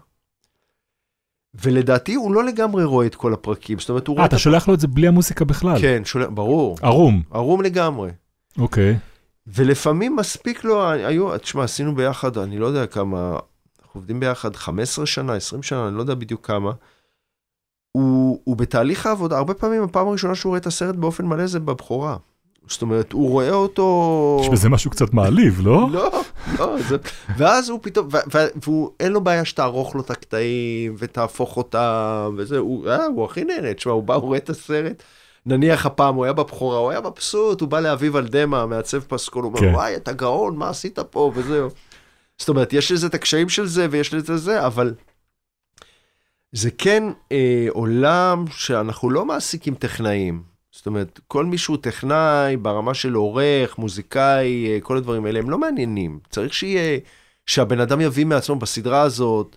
[1.63, 4.39] ולדעתי הוא לא לגמרי רואה את כל הפרקים, זאת אומרת, הוא רואה אה, את אתה
[4.39, 5.81] שולח לו את זה בלי המוזיקה בכלל?
[5.81, 8.09] כן, שולח, ברור, ערום, ערום לגמרי.
[8.57, 8.97] אוקיי.
[9.47, 13.37] ולפעמים מספיק לו, היו, תשמע, עשינו ביחד, אני לא יודע כמה,
[13.95, 16.71] עובדים ביחד 15 שנה, 20 שנה, אני לא יודע בדיוק כמה.
[17.91, 21.59] הוא, הוא בתהליך העבודה, הרבה פעמים הפעם הראשונה שהוא רואה את הסרט באופן מלא זה
[21.59, 22.17] בבכורה.
[22.67, 24.37] זאת אומרת, הוא רואה אותו...
[24.41, 25.87] יש בזה משהו קצת מעליב, לא?
[25.91, 26.11] לא,
[26.59, 26.97] לא, זה...
[27.37, 28.07] ואז הוא פתאום,
[28.63, 33.43] והוא, אין לו בעיה שתערוך לו את הקטעים ותהפוך אותם וזה, הוא, אה, הוא הכי
[33.43, 35.03] נהנה, תשמע, הוא בא, הוא רואה את הסרט,
[35.45, 39.43] נניח הפעם הוא היה בבכורה, הוא היה מבסוט, הוא בא לאביב על דמע, מעצב פסקול,
[39.43, 39.75] הוא אומר, כן.
[39.75, 41.69] וואי, אתה גאון, מה עשית פה, וזהו.
[42.37, 44.93] זאת אומרת, יש לזה את הקשיים של זה ויש לזה זה, אבל
[46.51, 50.43] זה כן אה, עולם שאנחנו לא מעסיקים טכנאים.
[50.71, 55.49] זאת אומרת, כל מי שהוא טכנאי ברמה של עורך, מוזיקאי, אה, כל הדברים האלה, הם
[55.49, 56.19] לא מעניינים.
[56.29, 56.99] צריך שיהיה,
[57.45, 59.55] שהבן אדם יביא מעצמו בסדרה הזאת.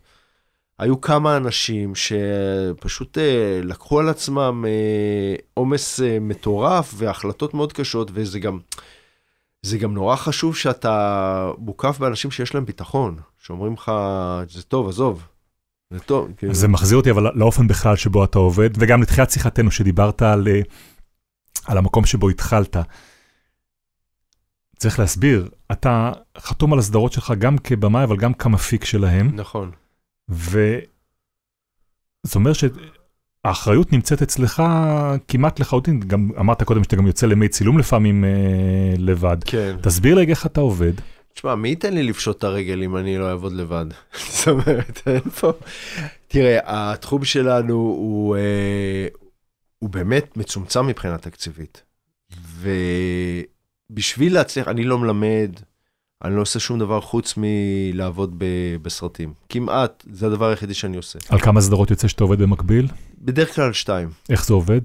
[0.78, 8.10] היו כמה אנשים שפשוט אה, לקחו על עצמם אה, עומס אה, מטורף והחלטות מאוד קשות,
[8.14, 8.58] וזה גם,
[9.62, 13.92] זה גם נורא חשוב שאתה מוקף באנשים שיש להם ביטחון, שאומרים לך,
[14.48, 15.26] זה טוב, עזוב.
[15.90, 16.28] זה טוב.
[16.36, 16.54] כאילו.
[16.54, 20.60] זה מחזיר אותי אבל לאופן בכלל שבו אתה עובד, וגם לתחילת שיחתנו שדיברת על, אה,
[21.66, 22.76] על המקום שבו התחלת.
[24.76, 29.70] צריך להסביר, אתה חתום על הסדרות שלך גם כבמאי אבל גם כמפיק שלהם, נכון.
[30.28, 30.86] וזה
[32.34, 32.52] אומר
[33.48, 34.62] שהאחריות נמצאת אצלך
[35.28, 38.30] כמעט לחלוטין, גם אמרת קודם שאתה גם יוצא לימי צילום לפעמים אה,
[38.98, 39.36] לבד.
[39.44, 39.76] כן.
[39.82, 40.92] תסביר לי איך אתה עובד.
[41.34, 43.86] תשמע, מי ייתן לי לפשוט את הרגל אם אני לא אעבוד לבד?
[44.32, 45.52] זאת אומרת, אין פה...
[46.28, 49.08] תראה, התחום שלנו הוא, אה,
[49.78, 51.82] הוא באמת מצומצם מבחינה תקציבית.
[53.90, 55.50] ובשביל להצליח, אני לא מלמד,
[56.24, 59.32] אני לא עושה שום דבר חוץ מלעבוד ב- בסרטים.
[59.48, 61.18] כמעט, זה הדבר היחידי שאני עושה.
[61.28, 62.88] על כמה סדרות יוצא שאתה עובד במקביל?
[63.18, 64.80] בדרך כלל שתיים, איך זה עובד?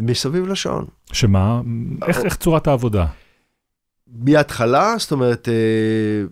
[0.00, 0.86] מסביב לשעון.
[1.12, 1.60] שמה?
[2.06, 3.06] איך, איך צורת העבודה?
[4.06, 6.24] מההתחלה, זאת אומרת, אה,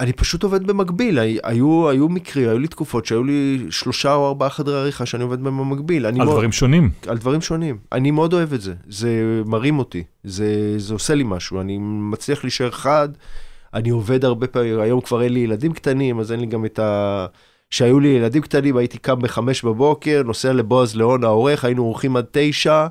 [0.00, 4.28] אני פשוט עובד במקביל, הי- היו, היו מקרים, היו לי תקופות שהיו לי שלושה או
[4.28, 6.06] ארבעה חדרי עריכה שאני עובד בהם במקביל.
[6.06, 6.90] על מאוד, דברים שונים.
[7.06, 7.78] על דברים שונים.
[7.92, 9.10] אני מאוד אוהב את זה, זה
[9.46, 13.08] מרים אותי, זה, זה עושה לי משהו, אני מצליח להישאר חד,
[13.74, 16.78] אני עובד הרבה פעמים, היום כבר אין לי ילדים קטנים, אז אין לי גם את
[16.78, 17.26] ה...
[17.70, 22.24] כשהיו לי ילדים קטנים הייתי קם בחמש בבוקר, נוסע לבועז ליאון העורך, היינו עורכים עד
[22.30, 22.86] תשע,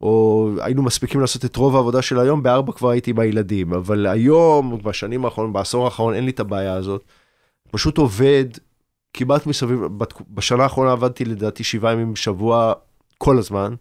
[0.00, 3.72] או היינו מספיקים לעשות את רוב העבודה של היום, בארבע כבר הייתי עם הילדים.
[3.74, 7.04] אבל היום, בשנים האחרונות, בעשור האחרון, אין לי את הבעיה הזאת.
[7.70, 8.44] פשוט עובד
[9.12, 9.80] כמעט מסביב,
[10.30, 12.72] בשנה האחרונה עבדתי לדעתי שבעה ימים בשבוע
[13.18, 13.74] כל הזמן.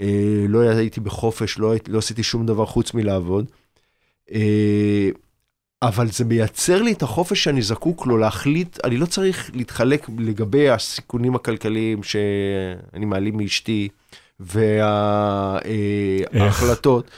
[0.00, 3.46] אה, לא הייתי בחופש, לא, הייתי- לא עשיתי שום דבר חוץ מלעבוד.
[4.32, 5.08] אה,
[5.82, 10.70] אבל זה מייצר לי את החופש שאני זקוק לו להחליט, אני לא צריך להתחלק לגבי
[10.70, 13.88] הסיכונים הכלכליים שאני מעלים מאשתי
[16.34, 17.10] וההחלטות.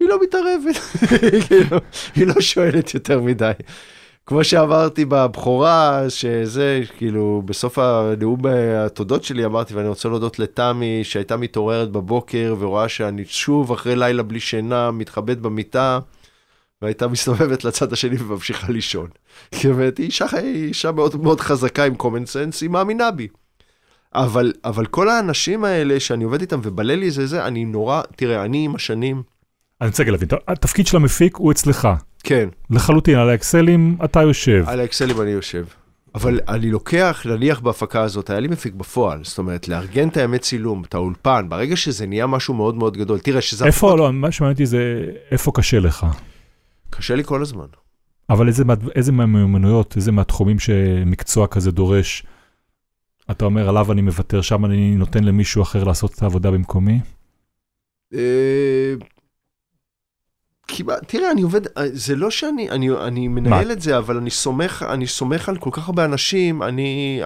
[0.00, 0.76] היא לא מתערבת,
[1.48, 1.78] כאילו,
[2.14, 3.52] היא לא שואלת יותר מדי.
[4.26, 8.40] כמו שאמרתי בבכורה, שזה, כאילו, בסוף הנאום
[8.78, 14.22] התודות שלי אמרתי, ואני רוצה להודות לתמי, שהייתה מתעוררת בבוקר ורואה שאני שוב אחרי לילה
[14.22, 15.98] בלי שינה, מתחבאת במיטה,
[16.82, 19.08] והייתה מסתובבת לצד השני וממשיכה לישון.
[19.54, 23.28] זאת אומרת, היא אישה, היא אישה מאוד מאוד חזקה עם common sense, היא מאמינה בי.
[24.14, 28.44] אבל, אבל כל האנשים האלה שאני עובד איתם ובלה לי זה זה, אני נורא, תראה,
[28.44, 29.22] אני עם השנים,
[29.80, 31.88] אני רוצה להבין, התפקיד של המפיק הוא אצלך.
[32.22, 34.64] כן, לחלוטין, על האקסלים אתה יושב.
[34.66, 35.64] על האקסלים אני יושב.
[36.14, 40.38] אבל אני לוקח, נניח בהפקה הזאת, היה לי מפיק בפועל, זאת אומרת, לארגן את הימי
[40.38, 43.64] צילום, את האולפן, ברגע שזה נהיה משהו מאוד מאוד גדול, תראה שזה...
[43.64, 46.06] איפה, לא, מה שמעניין אותי זה איפה קשה לך.
[46.90, 47.66] קשה לי כל הזמן.
[48.30, 52.22] אבל איזה, איזה מהמיומנויות, איזה מהתחומים שמקצוע כזה דורש,
[53.30, 57.00] אתה אומר עליו אני מוותר, שם אני נותן למישהו אחר לעשות את העבודה במקומי?
[58.14, 58.94] אה,
[60.68, 64.30] כמעט, תראה, אני עובד, אה, זה לא שאני, אני, אני מנהל את זה, אבל אני
[64.30, 67.20] סומך, אני סומך על כל כך הרבה אנשים, אני,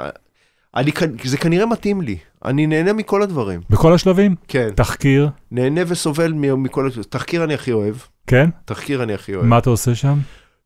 [0.77, 0.91] אני,
[1.25, 3.61] זה כנראה מתאים לי, אני נהנה מכל הדברים.
[3.71, 4.35] בכל השלבים?
[4.49, 7.97] כן, תחקיר, נהנה וסובל מכל, תחקיר אני הכי אוהב,
[8.27, 8.51] כן?
[8.65, 9.47] תחקיר אני הכי אוהב.
[9.47, 10.19] מה אתה עושה שם?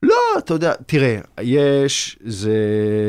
[0.03, 2.57] לא, אתה יודע, תראה, יש, זה,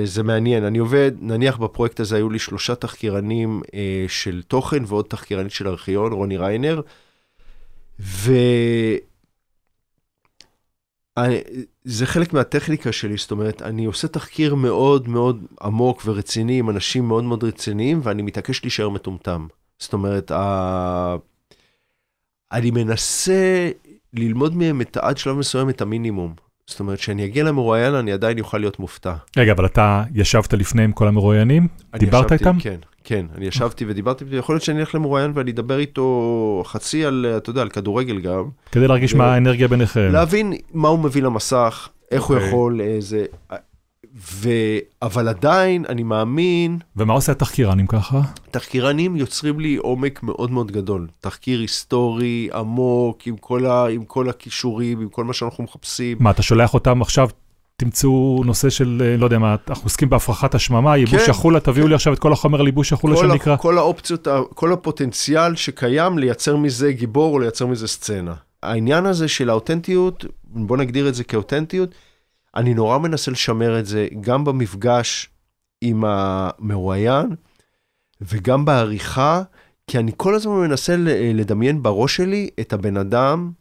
[0.05, 5.05] זה מעניין, אני עובד, נניח בפרויקט הזה היו לי שלושה תחקירנים אה, של תוכן ועוד
[5.05, 6.81] תחקירנית של ארכיון, רוני ריינר,
[7.99, 8.33] ו...
[11.17, 11.41] אני,
[11.83, 17.07] זה חלק מהטכניקה שלי, זאת אומרת, אני עושה תחקיר מאוד מאוד עמוק ורציני עם אנשים
[17.07, 19.47] מאוד מאוד רציניים, ואני מתעקש להישאר מטומטם.
[19.79, 21.15] זאת אומרת, ה...
[22.51, 23.71] אני מנסה
[24.13, 26.48] ללמוד מהם את, עד שלב מסוים את המינימום.
[26.69, 29.13] זאת אומרת, כשאני אגיע למרואיין, אני עדיין אוכל להיות מופתע.
[29.37, 31.67] רגע, אבל אתה ישבת לפני עם כל המרואיינים?
[31.95, 32.59] דיברת ישבתי, איתם?
[32.59, 37.33] כן, כן, אני ישבתי ודיברתי, יכול להיות שאני אלך למרואיין ואני אדבר איתו חצי על,
[37.37, 38.43] אתה יודע, על כדורגל גם.
[38.71, 40.09] כדי להרגיש ו- מה האנרגיה ביניכם.
[40.11, 42.49] להבין מה הוא מביא למסך, איך הוא אוקיי.
[42.49, 43.25] יכול, איזה...
[44.15, 44.49] ו...
[45.01, 48.21] אבל עדיין, אני מאמין, ומה עושה התחקירן אם ככה?
[48.51, 51.07] תחקירנים יוצרים לי עומק מאוד מאוד גדול.
[51.19, 53.87] תחקיר היסטורי, עמוק, עם כל, ה...
[53.87, 56.17] עם כל הכישורים, עם כל מה שאנחנו מחפשים.
[56.19, 57.29] מה, אתה שולח אותם עכשיו,
[57.77, 61.87] תמצאו נושא של, אה, לא יודע מה, אנחנו עוסקים בהפרחת השממה, ייבוש כן, החולה, תביאו
[61.87, 63.57] לי עכשיו את כל החומר על ייבוש החולה כל, שנקרא.
[63.57, 68.33] כל האופציות, כל הפוטנציאל שקיים לייצר מזה גיבור או לייצר מזה סצנה.
[68.63, 71.89] העניין הזה של האותנטיות, בוא נגדיר את זה כאותנטיות,
[72.55, 75.29] אני נורא מנסה לשמר את זה גם במפגש
[75.81, 77.35] עם המרואיין
[78.21, 79.41] וגם בעריכה,
[79.87, 80.95] כי אני כל הזמן מנסה
[81.33, 83.51] לדמיין בראש שלי את הבן אדם,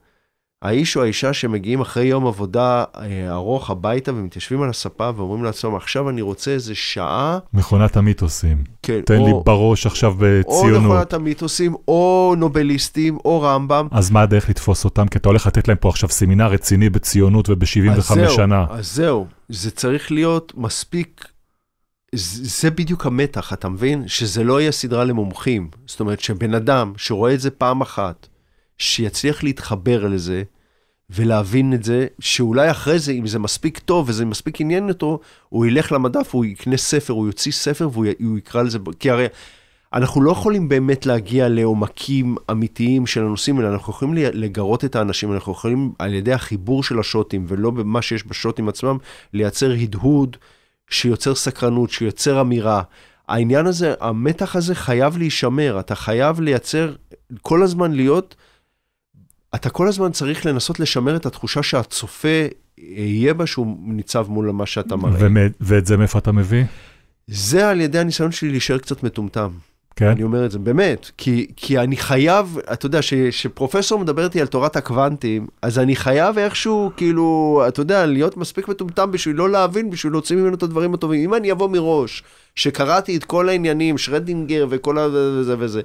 [0.63, 5.75] האיש או האישה שמגיעים אחרי יום עבודה אה, ארוך הביתה ומתיישבים על הספה ואומרים לעצמם,
[5.75, 8.65] עכשיו אני רוצה איזה שעה, מכונת המיתוסים.
[8.83, 10.83] כן, תן לי או, בראש עכשיו או בציונות.
[10.83, 13.89] מכונת המיתוסים, או נובליסטים, או רמב"ם.
[13.91, 15.09] אז מה הדרך לתפוס אותם?
[15.09, 18.67] כי אתה הולך לתת להם פה עכשיו סמינר רציני בציונות אז וב-75 זהו, שנה.
[18.71, 21.25] אז זהו, זה צריך להיות מספיק,
[22.13, 24.09] זה בדיוק המתח, אתה מבין?
[24.09, 25.69] שזה לא יהיה סדרה למומחים.
[25.87, 28.27] זאת אומרת, שבן אדם שרואה את זה פעם אחת,
[28.79, 30.43] שיצליח להתחבר לזה,
[31.11, 35.67] ולהבין את זה, שאולי אחרי זה, אם זה מספיק טוב וזה מספיק עניין אותו, הוא
[35.67, 39.27] ילך למדף, הוא יקנה ספר, הוא יוציא ספר והוא יקרא לזה, כי הרי
[39.93, 45.33] אנחנו לא יכולים באמת להגיע לעומקים אמיתיים של הנושאים האלה, אנחנו יכולים לגרות את האנשים,
[45.33, 48.99] אנחנו יכולים על ידי החיבור של השוטים, ולא במה שיש בשוטים עצמם,
[49.33, 50.37] לייצר הדהוד
[50.91, 52.83] שיוצר סקרנות, שיוצר אמירה.
[53.29, 56.95] העניין הזה, המתח הזה חייב להישמר, אתה חייב לייצר,
[57.43, 58.35] כל הזמן להיות,
[59.55, 62.29] אתה כל הזמן צריך לנסות לשמר את התחושה שהצופה
[62.79, 65.29] יהיה בה שהוא ניצב מול מה שאתה מראה.
[65.61, 66.65] ואת זה מאיפה אתה מביא?
[67.27, 69.51] זה על ידי הניסיון שלי להישאר קצת מטומטם.
[69.97, 70.07] כן?
[70.07, 74.41] אני אומר את זה באמת, כי, כי אני חייב, אתה יודע, ש- שפרופסור מדבר איתי
[74.41, 79.51] על תורת הקוונטים, אז אני חייב איכשהו, כאילו, אתה יודע, להיות מספיק מטומטם בשביל לא
[79.51, 81.21] להבין, בשביל להוציא ממנו את הדברים הטובים.
[81.21, 82.23] אם אני אבוא מראש,
[82.55, 85.81] שקראתי את כל העניינים, שרדינגר וכל הזה וזה,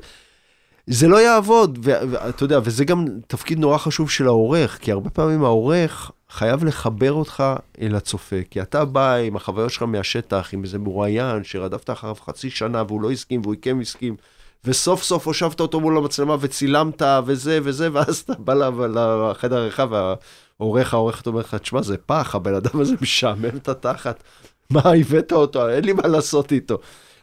[0.87, 5.43] זה לא יעבוד, ואתה יודע, וזה גם תפקיד נורא חשוב של העורך, כי הרבה פעמים
[5.43, 7.43] העורך חייב לחבר אותך
[7.81, 12.49] אל הצופה, כי אתה בא עם החוויות שלך מהשטח, עם איזה מרואיין שרדפת אחריו חצי
[12.49, 14.15] שנה והוא לא הסכים והוא כן הסכים,
[14.65, 20.93] וסוף סוף הושבת אותו מול המצלמה וצילמת וזה וזה, ואז אתה בא לחדר העריכה והעורך,
[20.93, 24.23] העורכת אומר לך, תשמע, זה פח, הבן אדם הזה משעמם את התחת,
[24.69, 26.77] מה, הבאת אותו, אין לי מה לעשות איתו.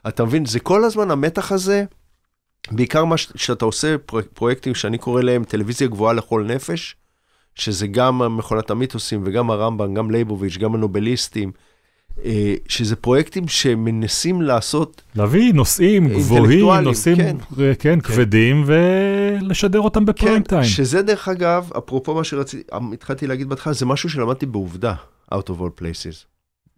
[0.08, 1.84] אתה מבין, זה כל הזמן המתח הזה,
[2.70, 6.96] בעיקר מה ש- שאתה עושה פרו- פרויקטים שאני קורא להם טלוויזיה גבוהה לכל נפש,
[7.54, 11.52] שזה גם מכונת המיתוסים וגם הרמב"ם, גם לייבוביץ', גם הנובליסטים,
[12.24, 17.36] אה, שזה פרויקטים שמנסים לעשות, להביא נושאים גבוהים, נושאים כן.
[17.56, 20.64] כן, כן, כבדים, ולשדר אותם בפריים טיים.
[20.64, 24.94] שזה דרך אגב, אפרופו מה שרציתי, התחלתי להגיד בהתחלה, זה משהו שלמדתי בעובדה,
[25.34, 26.24] out of all places.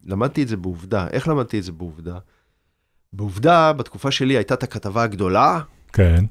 [0.06, 1.06] למדתי את זה בעובדה.
[1.10, 2.18] איך למדתי את זה בעובדה?
[3.12, 5.60] בעובדה, בתקופה שלי הייתה את הכתבה הגדולה,
[5.92, 6.24] כן.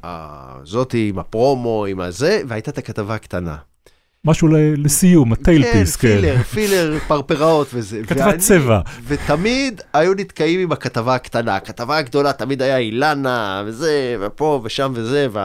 [0.66, 3.56] זאתי עם הפרומו, עם הזה, והייתה את הכתבה הקטנה.
[4.26, 6.16] משהו ל- לסיום, הטיילפיס, כן, כן.
[6.22, 8.02] פילר, פילר, פרפראות וזה.
[8.08, 8.80] כתבת ואני- צבע.
[9.08, 11.56] ותמיד היו נתקעים עם הכתבה הקטנה.
[11.56, 15.28] הכתבה הגדולה תמיד היה אילנה, וזה, ופה ושם וזה.
[15.32, 15.38] ו...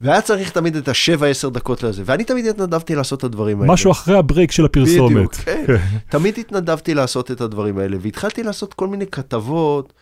[0.00, 2.02] והיה צריך תמיד את השבע, עשר דקות לזה.
[2.06, 3.72] ואני תמיד התנדבתי לעשות את הדברים האלה.
[3.72, 5.10] משהו אחרי הברייק של הפרסומת.
[5.16, 5.64] בדיוק, כן.
[6.10, 9.92] תמיד התנדבתי לעשות את הדברים האלה, והתחלתי לעשות כל מיני כתבות,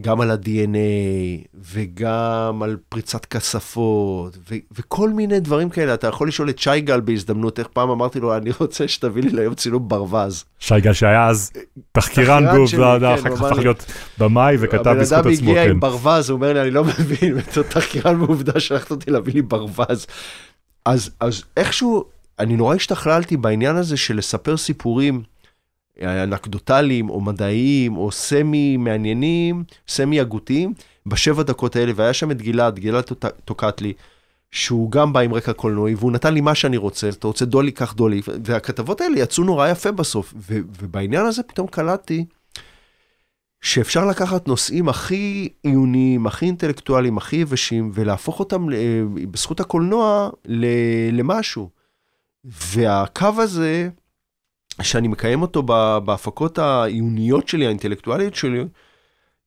[0.00, 5.94] גם על ה-DNA, וגם על פריצת כספות, ו- וכל מיני דברים כאלה.
[5.94, 9.30] אתה יכול לשאול את שי גל בהזדמנות, איך פעם אמרתי לו, אני רוצה שתביא לי
[9.30, 10.44] ליום צילום ברווז.
[10.58, 11.52] שי גל שהיה אז
[11.92, 13.84] תחקירן כן, אחר כך הפך להיות
[14.18, 15.70] במאי וכתב הבן בזכות אדם עצמו, הגיע כן.
[15.70, 19.42] עם ברווז, הוא אומר לי, אני לא מבין, בתור תחקירן בעובדה שלחת אותי להביא לי
[19.42, 20.06] ברווז.
[20.86, 22.04] אז, אז איכשהו,
[22.38, 25.22] אני נורא השתכללתי בעניין הזה של לספר סיפורים
[26.04, 30.74] אנקדוטליים או מדעיים או סמי מעניינים, סמי הגותיים,
[31.06, 33.92] בשבע דקות האלה, והיה שם את גלעד, גלעד טוק- טוקטלי,
[34.50, 37.72] שהוא גם בא עם רקע קולנועי, והוא נתן לי מה שאני רוצה, אתה רוצה dolly,
[37.72, 42.24] קח dolly, והכתבות האלה יצאו נורא יפה בסוף, ו- ובעניין הזה פתאום קלטתי
[43.60, 48.76] שאפשר לקחת נושאים הכי עיוניים, הכי אינטלקטואליים, הכי יבשים, ולהפוך אותם ל-
[49.30, 50.30] בזכות הקולנוע
[51.12, 51.68] למשהו.
[52.44, 53.88] והקו הזה,
[54.82, 55.62] שאני מקיים אותו
[56.04, 58.64] בהפקות העיוניות שלי, האינטלקטואליות שלי,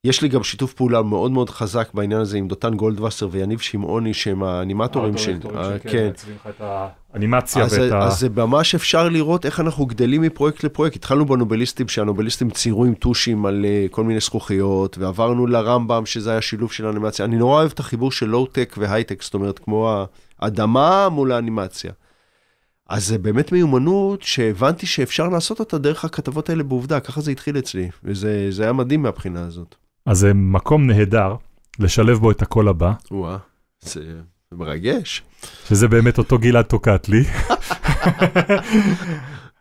[0.06, 4.14] יש לי גם שיתוף פעולה מאוד מאוד חזק בעניין הזה עם דותן גולדווסר ויניב שמעוני,
[4.14, 5.40] שהם האנימטורים שלי.
[5.56, 6.12] אה, כן.
[7.14, 8.00] האנימציה ואת ה...
[8.00, 10.96] אז זה ממש אפשר לראות איך אנחנו גדלים מפרויקט לפרויקט.
[10.96, 16.42] התחלנו בנובליסטים, שהנובליסטים ציירו עם טושים על uh, כל מיני זכוכיות, ועברנו לרמב"ם, שזה היה
[16.42, 17.26] שילוב של אנימציה.
[17.26, 20.06] אני נורא אוהב את החיבור של לואו-טק והייטק, זאת אומרת, כמו
[20.40, 21.92] האדמה מול האנימציה.
[22.90, 27.58] אז זה באמת מיומנות שהבנתי שאפשר לעשות אותה דרך הכתבות האלה בעובדה, ככה זה התחיל
[27.58, 29.76] אצלי, וזה זה היה מדהים מהבחינה הזאת.
[30.06, 31.36] אז זה מקום נהדר
[31.80, 33.38] לשלב בו את הקול הבא, וואה,
[33.82, 34.02] זה
[34.52, 35.24] מרגש.
[35.68, 37.24] שזה באמת אותו גלעד טוקטלי.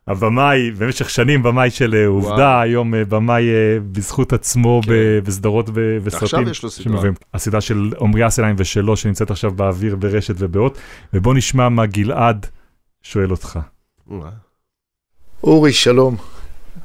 [0.08, 2.60] הבמאי, במשך שנים במאי של אה, עובדה, וואו.
[2.60, 4.92] היום אה, במאי אה, בזכות עצמו כן.
[5.24, 6.18] בסדרות וסרטים.
[6.20, 7.10] ועכשיו יש לו סדרה.
[7.34, 10.78] הסדרה של עמרי אסליים ושלו, שנמצאת עכשיו באוויר ברשת ובאות,
[11.14, 12.46] ובוא נשמע מה גלעד
[13.04, 13.58] שואל אותך.
[15.44, 16.16] אורי, שלום.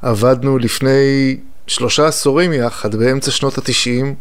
[0.02, 4.14] עבדנו לפני שלושה עשורים יחד, באמצע שנות התשעים,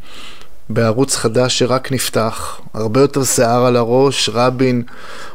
[0.69, 4.83] בערוץ חדש שרק נפתח, הרבה יותר שיער על הראש, רבין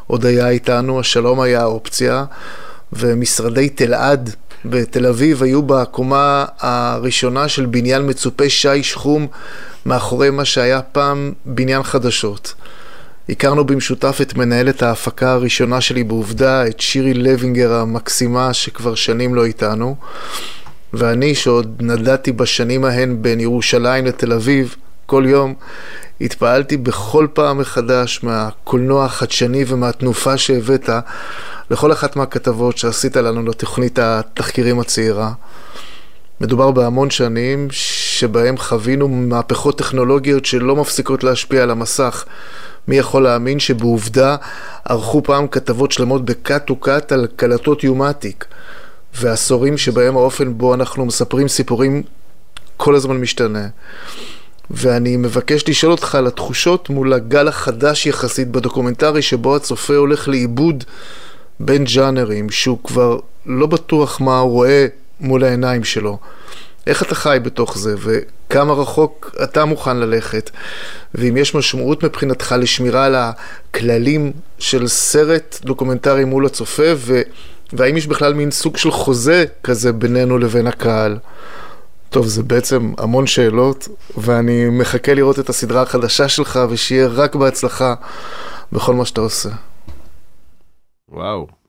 [0.07, 2.25] עוד היה איתנו, השלום היה האופציה,
[2.93, 4.35] ומשרדי תלעד
[4.65, 9.27] בתל אביב היו בקומה הראשונה של בניין מצופה שי שחום
[9.87, 12.55] מאחורי מה שהיה פעם בניין חדשות.
[13.29, 19.45] הכרנו במשותף את מנהלת ההפקה הראשונה שלי בעובדה, את שירי לוינגר המקסימה שכבר שנים לא
[19.45, 19.97] איתנו,
[20.93, 25.55] ואני שעוד נדדתי בשנים ההן בין ירושלים לתל אביב כל יום,
[26.21, 30.89] התפעלתי בכל פעם מחדש מהקולנוע החדשני ומהתנופה שהבאת
[31.71, 35.33] לכל אחת מהכתבות שעשית לנו לתוכנית התחקירים הצעירה.
[36.41, 42.25] מדובר בהמון שנים שבהם חווינו מהפכות טכנולוגיות שלא מפסיקות להשפיע על המסך.
[42.89, 44.37] מי יכול להאמין שבעובדה
[44.85, 48.45] ערכו פעם כתבות שלמות בקאט וקאט על קלטות יומטיק,
[49.15, 52.03] ועשורים שבהם האופן בו אנחנו מספרים סיפורים
[52.77, 53.69] כל הזמן משתנה.
[54.71, 60.85] ואני מבקש לשאול אותך על התחושות מול הגל החדש יחסית בדוקומנטרי שבו הצופה הולך לאיבוד
[61.61, 64.87] בין ג'אנרים, שהוא כבר לא בטוח מה הוא רואה
[65.21, 66.19] מול העיניים שלו.
[66.87, 70.51] איך אתה חי בתוך זה, וכמה רחוק אתה מוכן ללכת,
[71.15, 77.23] ואם יש משמעות מבחינתך לשמירה על הכללים של סרט דוקומנטרי מול הצופה, ו...
[77.73, 81.19] והאם יש בכלל מין סוג של חוזה כזה בינינו לבין הקהל.
[82.11, 87.95] טוב, זה בעצם המון שאלות, ואני מחכה לראות את הסדרה החדשה שלך, ושיהיה רק בהצלחה
[88.73, 89.49] בכל מה שאתה עושה.
[91.09, 91.64] וואו.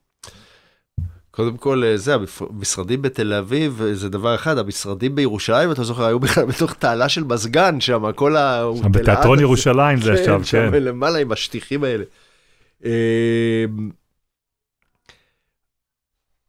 [1.36, 6.06] קודם כל, אה, זה, המשרדים בתל אביב אה, זה דבר אחד, המשרדים בירושלים, אתה זוכר,
[6.06, 8.66] היו בכלל בתוך תעלה של מזגן שם, כל ה...
[8.92, 10.44] בתיאטרון ירושלים זה עכשיו, כן.
[10.44, 12.04] שם למעלה עם השטיחים האלה.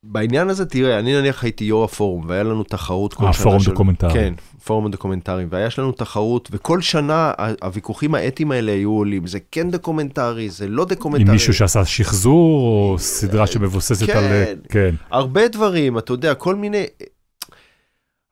[0.06, 3.30] אה, בעניין הזה, תראה, אני נניח הייתי יו"ר הפורום, והיה לנו תחרות כל שנה.
[3.30, 4.12] הפורום דוקומנטרי.
[4.12, 4.34] כן,
[4.64, 7.32] פורום הדוקומנטרי, והיה לנו תחרות, וכל שנה
[7.62, 9.26] הוויכוחים האתיים האלה היו עולים.
[9.26, 11.26] זה כן דוקומנטרי, זה לא דוקומנטרי.
[11.26, 12.60] עם מישהו שעשה שחזור,
[12.92, 14.24] או סדרה שמבוססת כן, על...
[14.68, 16.84] כן, הרבה דברים, אתה יודע, כל מיני...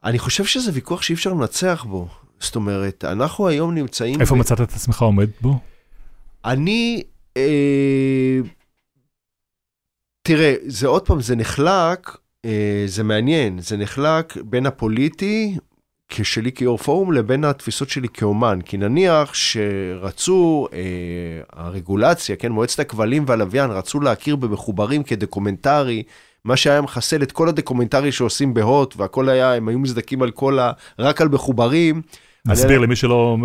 [0.04, 2.08] אני חושב שזה ויכוח שאי אפשר לנצח בו.
[2.40, 4.20] זאת אומרת, אנחנו היום נמצאים...
[4.20, 4.38] איפה ב...
[4.38, 5.58] מצאת את עצמך עומד בו?
[6.44, 7.02] אני...
[7.36, 8.40] אה...
[10.26, 15.56] תראה, זה עוד פעם, זה נחלק, אה, זה מעניין, זה נחלק בין הפוליטי,
[16.08, 18.58] כשלי כיו"ר פורום, לבין התפיסות שלי כאומן.
[18.64, 20.80] כי נניח שרצו, אה,
[21.52, 26.02] הרגולציה, כן, מועצת הכבלים והלוויין, רצו להכיר במחוברים כדוקומנטרי,
[26.44, 30.58] מה שהיה מחסל את כל הדוקומנטרי שעושים בהוט, והכל היה, הם היו מזדקים על כל
[30.58, 30.72] ה...
[30.98, 32.02] רק על מחוברים.
[32.46, 33.36] נסביר למי שלא...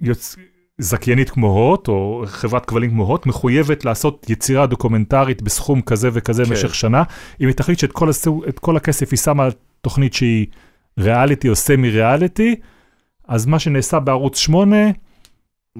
[0.00, 0.36] יוצ...
[0.78, 6.44] זכיינית כמו הוט, או חברת כבלים כמו הוט, מחויבת לעשות יצירה דוקומנטרית בסכום כזה וכזה
[6.44, 6.50] כן.
[6.50, 7.02] במשך שנה.
[7.40, 9.50] אם היא תחליט שאת כל, הסוג, כל הכסף היא שמה על
[9.80, 10.46] תוכנית שהיא
[10.98, 12.56] ריאליטי או סמי ריאליטי,
[13.28, 14.76] אז מה שנעשה בערוץ 8,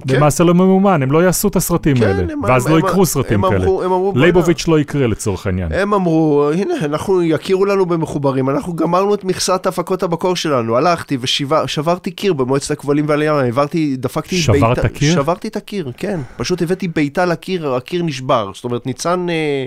[0.08, 0.16] כן.
[0.16, 2.86] למעשה לא ממומן, הם לא יעשו את הסרטים כן, האלה, הם, ואז הם, לא הם,
[2.86, 3.64] יקרו סרטים הם כאלה.
[3.64, 5.72] אמרו, הם אמרו, לייבוביץ' לא יקרה לצורך העניין.
[5.72, 11.18] הם אמרו, הנה, אנחנו יכירו לנו במחוברים, אנחנו גמרנו את מכסת הפקות המקור שלנו, הלכתי
[11.20, 15.14] ושברתי קיר במועצת הכבלים והלוויין, העברתי, דפקתי שברת בעיטה, קיר?
[15.14, 16.20] שברתי את הקיר, כן.
[16.36, 18.50] פשוט הבאתי בעיטה לקיר, הקיר נשבר.
[18.54, 19.26] זאת אומרת, ניצן...
[19.30, 19.66] אה,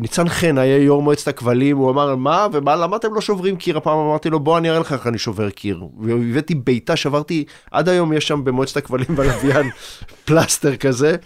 [0.00, 3.76] ניצן חן היה יו"ר מועצת הכבלים, הוא אמר, מה, ומה, למה אתם לא שוברים קיר?
[3.76, 5.82] הפעם אמרתי לו, בוא אני אראה לך איך אני שובר קיר.
[6.00, 9.70] והבאתי בעיטה, שברתי, עד היום יש שם במועצת הכבלים והלוויין
[10.24, 11.16] פלסטר כזה.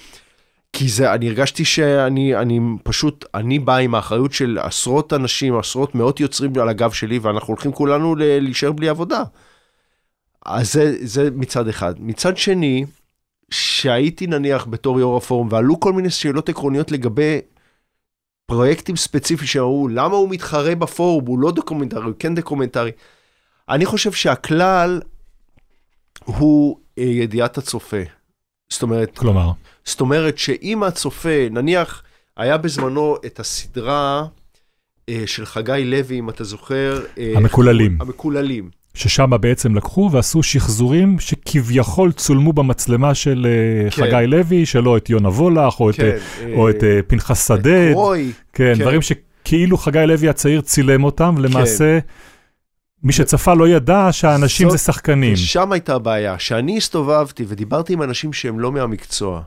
[0.73, 5.95] כי זה, אני הרגשתי שאני אני פשוט, אני בא עם האחריות של עשרות אנשים, עשרות
[5.95, 9.23] מאות יוצרים על הגב שלי, ואנחנו הולכים כולנו להישאר בלי עבודה.
[10.47, 11.95] אז זה, זה מצד אחד.
[11.99, 12.85] מצד שני,
[13.51, 17.41] שהייתי נניח בתור יו"ר הפורום, ועלו כל מיני שאלות עקרוניות לגבי
[18.53, 22.91] פרויקטים ספציפיים שאמרו, למה הוא מתחרה בפורום, הוא לא דוקומנטרי, הוא כן דוקומנטרי.
[23.69, 25.01] אני חושב שהכלל
[26.25, 28.03] הוא אה, ידיעת הצופה.
[28.73, 29.51] זאת אומרת, כלומר,
[29.85, 32.03] זאת אומרת שאם הצופה, נניח,
[32.37, 34.27] היה בזמנו את הסדרה
[35.09, 37.05] אה, של חגי לוי, אם אתה זוכר.
[37.19, 37.99] אה, המקוללים.
[38.01, 38.71] המקוללים.
[38.95, 43.47] ששם בעצם לקחו ועשו שחזורים שכביכול צולמו במצלמה של
[43.91, 44.03] כן.
[44.03, 47.93] חגי לוי, שלא את יונה וולך, או, כן, את, אה, או את פנחס שדד.
[47.93, 48.33] קרוי.
[48.53, 52.01] כן, כן, דברים שכאילו חגי לוי הצעיר צילם אותם, ולמעשה...
[52.01, 52.07] כן.
[53.03, 55.37] מי שצפה לא ידע שהאנשים זאת, זה שחקנים.
[55.37, 59.43] שם הייתה הבעיה, שאני הסתובבתי ודיברתי עם אנשים שהם לא מהמקצוע,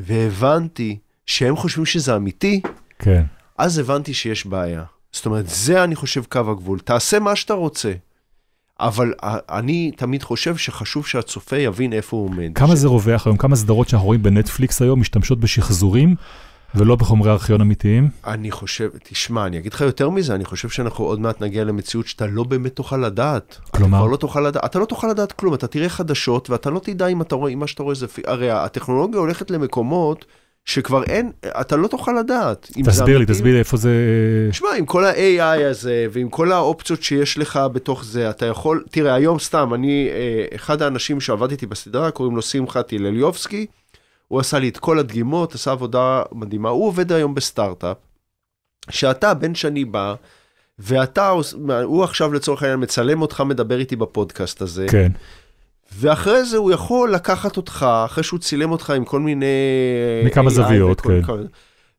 [0.00, 2.60] והבנתי שהם חושבים שזה אמיתי,
[2.98, 3.24] כן.
[3.58, 4.82] אז הבנתי שיש בעיה.
[5.12, 6.78] זאת אומרת, זה אני חושב קו הגבול.
[6.78, 7.92] תעשה מה שאתה רוצה.
[8.80, 9.12] אבל
[9.50, 12.50] אני תמיד חושב שחשוב שהצופה יבין איפה הוא עומד.
[12.54, 12.76] כמה.
[12.76, 13.36] זה רווח היום?
[13.36, 16.14] כמה סדרות שאנחנו רואים בנטפליקס היום משתמשות בשחזורים
[16.74, 18.08] ולא בחומרי ארכיון אמיתיים?
[18.26, 22.06] אני חושב, תשמע, אני אגיד לך יותר מזה, אני חושב שאנחנו עוד מעט נגיע למציאות
[22.06, 23.58] שאתה לא באמת תוכל לדעת.
[23.70, 23.98] כלומר?
[23.98, 27.06] אתה לא תוכל לדעת, אתה לא תוכל לדעת כלום, אתה תראה חדשות ואתה לא תדע
[27.06, 30.24] אם אתה רואה, אם מה שאתה רואה זה, הרי הטכנולוגיה הולכת למקומות
[30.68, 32.70] שכבר אין, אתה לא תוכל לדעת.
[32.86, 33.26] תסביר לי.
[33.26, 33.90] תסביר לי איפה זה...
[34.50, 39.14] תשמע, עם כל ה-AI הזה, ועם כל האופציות שיש לך בתוך זה, אתה יכול, תראה,
[39.14, 43.66] היום סתם, אני, אה, אחד האנשים שעבד איתי בסדרה, קוראים לו שמחה טילליובסקי,
[44.28, 47.96] הוא עשה לי את כל הדגימות, עשה עבודה מדהימה, הוא עובד היום בסטארט-אפ,
[48.90, 50.14] שאתה, בן שני בא,
[50.78, 51.32] ואתה,
[51.84, 55.12] הוא עכשיו לצורך העניין מצלם אותך, מדבר איתי בפודקאסט הזה, כן.
[55.94, 59.46] ואחרי זה הוא יכול לקחת אותך, אחרי שהוא צילם אותך עם כל מיני...
[60.24, 61.22] מכמה AI זוויות, וכל- כן.
[61.26, 61.44] כל-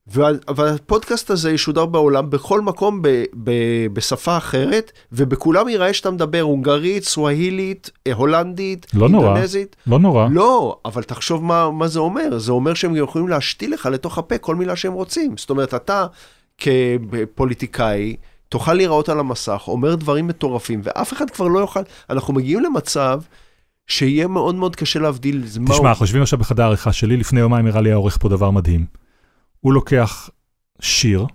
[0.06, 3.08] וה- והפודקאסט הזה ישודר בעולם בכל מקום ב,
[3.44, 3.50] ב,
[3.92, 9.26] בשפה אחרת, ובכולם ייראה שאתה מדבר הונגרית, סווהילית, אה, הולנדית, לא נורא.
[9.26, 9.76] אינדונזית.
[9.86, 10.28] לא נורא.
[10.30, 12.38] לא, אבל תחשוב מה, מה זה אומר.
[12.38, 15.34] זה אומר שהם יכולים להשתיל לך לתוך הפה כל מילה שהם רוצים.
[15.36, 16.06] זאת אומרת, אתה
[16.58, 18.16] כפוליטיקאי,
[18.48, 21.80] תוכל להיראות על המסך, אומר דברים מטורפים, ואף אחד כבר לא יוכל...
[22.10, 23.20] אנחנו מגיעים למצב
[23.86, 25.44] שיהיה מאוד מאוד קשה להבדיל.
[25.48, 28.50] תשמע, הוא- אנחנו יושבים עכשיו בחדר העריכה שלי, לפני יומיים הראה לי העורך פה דבר
[28.50, 28.86] מדהים.
[29.60, 30.30] הוא לוקח
[30.80, 31.26] שיר,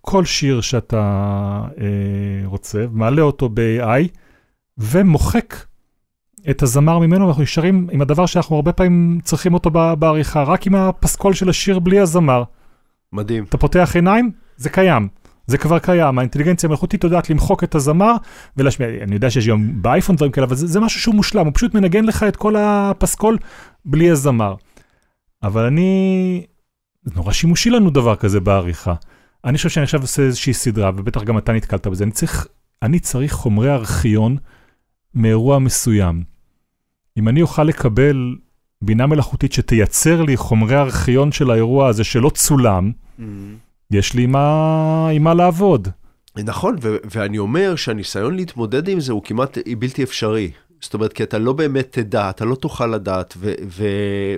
[0.00, 1.02] כל שיר שאתה
[1.80, 1.86] אה,
[2.46, 4.08] רוצה, מעלה אותו ב-AI,
[4.78, 5.54] ומוחק
[6.50, 10.74] את הזמר ממנו, ואנחנו נשארים עם הדבר שאנחנו הרבה פעמים צריכים אותו בעריכה, רק עם
[10.74, 12.42] הפסקול של השיר בלי הזמר.
[13.12, 13.44] מדהים.
[13.44, 15.08] אתה פותח עיניים, זה קיים.
[15.46, 18.14] זה כבר קיים, האינטליגנציה המלאכותית יודעת למחוק את הזמר
[18.56, 21.52] ולהשמיע, אני יודע שיש גם באייפון דברים כאלה, אבל זה, זה משהו שהוא מושלם, הוא
[21.54, 23.38] פשוט מנגן לך את כל הפסקול
[23.84, 24.54] בלי הזמר.
[25.42, 26.42] אבל אני,
[27.02, 28.94] זה נורא שימושי לנו דבר כזה בעריכה.
[29.44, 32.46] אני חושב שאני עכשיו עושה איזושהי סדרה, ובטח גם אתה נתקלת בזה, אני צריך,
[32.82, 34.36] אני צריך חומרי ארכיון
[35.14, 36.22] מאירוע מסוים.
[37.18, 38.36] אם אני אוכל לקבל
[38.82, 42.92] בינה מלאכותית שתייצר לי חומרי ארכיון של האירוע הזה שלא צולם,
[43.90, 45.88] יש לי מה, עם מה לעבוד.
[46.36, 50.50] נכון, ו- ואני אומר שהניסיון להתמודד עם זה הוא כמעט בלתי אפשרי.
[50.80, 54.36] זאת אומרת, כי אתה לא באמת תדע, אתה לא תוכל לדעת, ו- ו-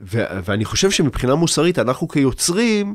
[0.00, 2.94] ו- ואני חושב שמבחינה מוסרית, אנחנו כיוצרים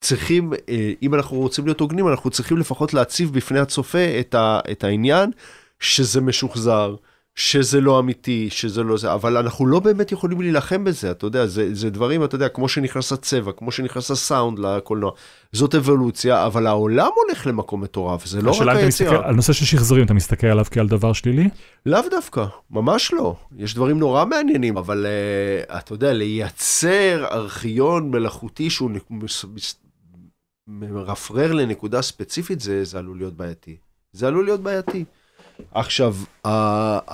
[0.00, 4.60] צריכים, אה, אם אנחנו רוצים להיות הוגנים, אנחנו צריכים לפחות להציב בפני הצופה את, ה-
[4.70, 5.30] את העניין
[5.80, 6.94] שזה משוחזר.
[7.36, 11.46] שזה לא אמיתי, שזה לא זה, אבל אנחנו לא באמת יכולים להילחם בזה, אתה יודע,
[11.46, 15.12] זה, זה דברים, אתה יודע, כמו שנכנס הצבע, כמו שנכנס הסאונד לקולנוע,
[15.52, 19.28] זאת אבולוציה, אבל העולם הולך למקום מטורף, זה לא רק השאלה אם אתה מסתכל היצירה.
[19.28, 21.48] על נושא של שחזורים, אתה מסתכל עליו כעל דבר שלילי?
[21.86, 23.36] לאו דווקא, ממש לא.
[23.56, 25.06] יש דברים נורא מעניינים, אבל
[25.68, 28.90] uh, אתה יודע, לייצר ארכיון מלאכותי שהוא
[30.68, 33.76] מרפרר לנקודה ספציפית, זה, זה עלול להיות בעייתי.
[34.12, 35.04] זה עלול להיות בעייתי.
[35.74, 36.14] עכשיו,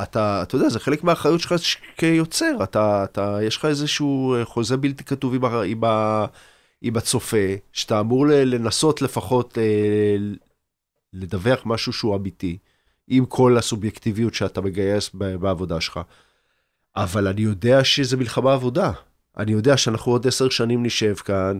[0.02, 1.54] אתה, אתה יודע, זה חלק מהאחריות שלך
[1.96, 6.26] כיוצר, אתה, אתה, יש לך איזשהו אה, חוזה בלתי כתוב עם, ה- עם, ה-
[6.82, 10.16] עם הצופה, שאתה אמור לנסות לפחות אה,
[11.12, 12.58] לדווח משהו שהוא אמיתי.
[13.08, 16.00] עם כל הסובייקטיביות שאתה מגייס בעבודה שלך.
[16.96, 18.92] אבל אני יודע שזה מלחמה עבודה.
[19.36, 21.58] אני יודע שאנחנו עוד עשר שנים נשב כאן,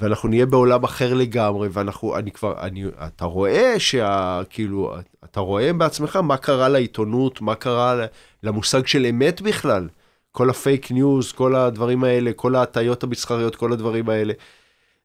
[0.00, 4.40] ואנחנו נהיה בעולם אחר לגמרי, ואנחנו, אני כבר, אני, אתה רואה שה...
[4.50, 4.94] כאילו,
[5.24, 8.06] אתה רואה בעצמך מה קרה לעיתונות, מה קרה
[8.42, 9.88] למושג של אמת בכלל.
[10.32, 14.32] כל הפייק ניוז, כל הדברים האלה, כל ההטיות המסחריות, כל הדברים האלה.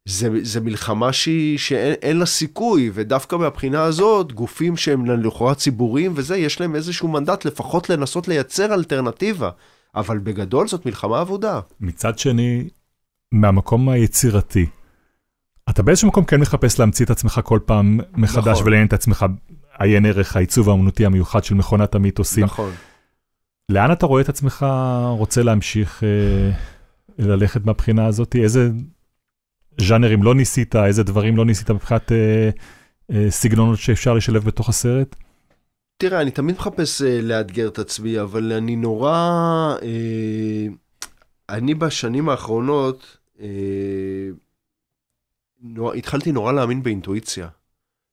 [0.05, 6.13] זה, זה מלחמה שהיא, שאין אין לה סיכוי, ודווקא מהבחינה הזאת, גופים שהם לכאורה ציבוריים
[6.15, 9.49] וזה, יש להם איזשהו מנדט לפחות לנסות לייצר אלטרנטיבה.
[9.95, 11.59] אבל בגדול זאת מלחמה אבודה.
[11.79, 12.69] מצד שני,
[13.31, 14.65] מהמקום היצירתי,
[15.69, 18.67] אתה באיזשהו מקום כן מחפש להמציא את עצמך כל פעם מחדש נכון.
[18.67, 19.25] ולעניין את עצמך
[19.79, 22.43] עיין ערך העיצוב האמנותי המיוחד של מכונת המיתוסים.
[22.43, 22.71] נכון.
[23.69, 24.65] לאן אתה רואה את עצמך
[25.09, 26.51] רוצה להמשיך אה,
[27.17, 28.35] ללכת מהבחינה הזאת?
[28.35, 28.69] איזה
[29.81, 32.49] ז'אנרים לא ניסית, איזה דברים לא ניסית מבחינת אה,
[33.11, 35.15] אה, סגנונות שאפשר לשלב בתוך הסרט?
[35.97, 39.75] תראה, אני תמיד מחפש uh, לאתגר את עצמי, אבל אני נורא...
[39.79, 40.73] Uh,
[41.49, 43.41] אני בשנים האחרונות, uh,
[45.65, 47.47] נורא, התחלתי נורא להאמין באינטואיציה.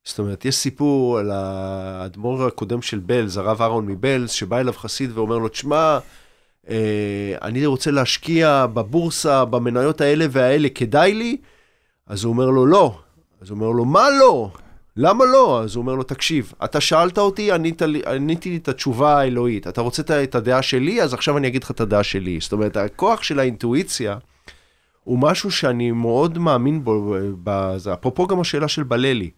[0.04, 5.18] זאת אומרת, יש סיפור על האדמו"ר הקודם של בלז, הרב אהרון מבלז, שבא אליו חסיד
[5.18, 5.98] ואומר לו, תשמע,
[6.68, 11.36] אה, אני רוצה להשקיע בבורסה, במניות האלה והאלה, כדאי לי?
[12.06, 12.98] אז הוא אומר לו, לא.
[13.40, 14.50] אז הוא אומר לו, מה לא?
[14.96, 15.62] למה לא?
[15.62, 19.66] אז הוא אומר לו, תקשיב, אתה שאלת אותי, ענית עניתי לי את התשובה האלוהית.
[19.66, 22.40] אתה רוצה את הדעה שלי, אז עכשיו אני אגיד לך את הדעה שלי.
[22.40, 24.18] זאת אומרת, הכוח של האינטואיציה
[25.04, 27.14] הוא משהו שאני מאוד מאמין בו,
[27.44, 27.92] בזה.
[27.92, 29.30] אפרופו גם השאלה של בללי.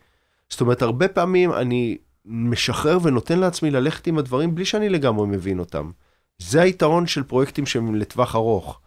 [0.49, 5.59] זאת אומרת, הרבה פעמים אני משחרר ונותן לעצמי ללכת עם הדברים בלי שאני לגמרי מבין
[5.59, 5.91] אותם.
[6.39, 8.81] זה היתרון של פרויקטים שהם לטווח ארוך.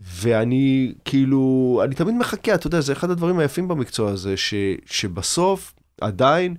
[0.00, 4.54] ואני כאילו, אני תמיד מחכה, אתה יודע, זה אחד הדברים היפים במקצוע הזה, ש,
[4.86, 6.56] שבסוף עדיין,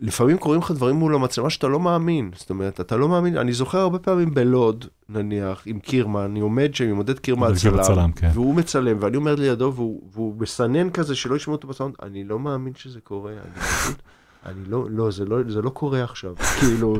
[0.00, 2.30] לפעמים קורים לך דברים מול המצלמה שאתה לא מאמין.
[2.34, 6.74] זאת אומרת, אתה לא מאמין, אני זוכר הרבה פעמים בלוד, נניח, עם קירמן, אני עומד
[6.74, 8.30] שם עם עודד קירמן הצלם, צלם, כן.
[8.34, 12.38] והוא מצלם, ואני עומד לידו, והוא, והוא מסנן כזה שלא ישמעו אותו בסאונד, אני לא
[12.38, 13.96] מאמין שזה קורה, אני פשוט,
[14.46, 16.96] אני לא, לא, זה לא, זה לא קורה עכשיו, כאילו,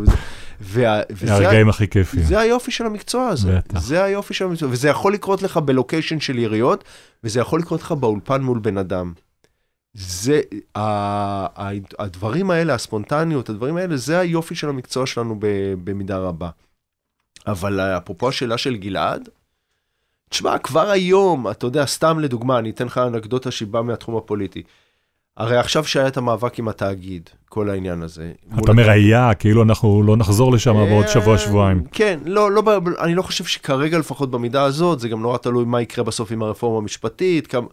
[0.60, 2.22] וה, וזה, הרגעים הכי כיפים.
[2.22, 3.80] זה היופי של המקצוע הזה, בטח.
[3.80, 6.84] זה היופי של המקצוע, וזה יכול לקרות לך בלוקיישן של יריות,
[7.24, 9.12] וזה יכול לקרות לך באולפן מול בן אדם.
[9.94, 10.40] זה,
[10.74, 15.46] ה, ה, הדברים האלה, הספונטניות, הדברים האלה, זה היופי של המקצוע שלנו ב,
[15.84, 16.50] במידה רבה.
[17.46, 19.28] אבל אפרופו השאלה של גלעד,
[20.28, 24.62] תשמע, כבר היום, אתה יודע, סתם לדוגמה, אני אתן לך אנקדוטה שהיא באה מהתחום הפוליטי.
[25.36, 28.32] הרי עכשיו שהיה את המאבק עם התאגיד, כל העניין הזה.
[28.58, 31.84] אתה אומר היה, כאילו אנחנו לא נחזור לשם בעוד אה, שבוע, שבועיים.
[31.92, 32.62] כן, לא, לא,
[32.98, 36.42] אני לא חושב שכרגע לפחות במידה הזאת, זה גם נורא תלוי מה יקרה בסוף עם
[36.42, 37.66] הרפורמה המשפטית, כמה...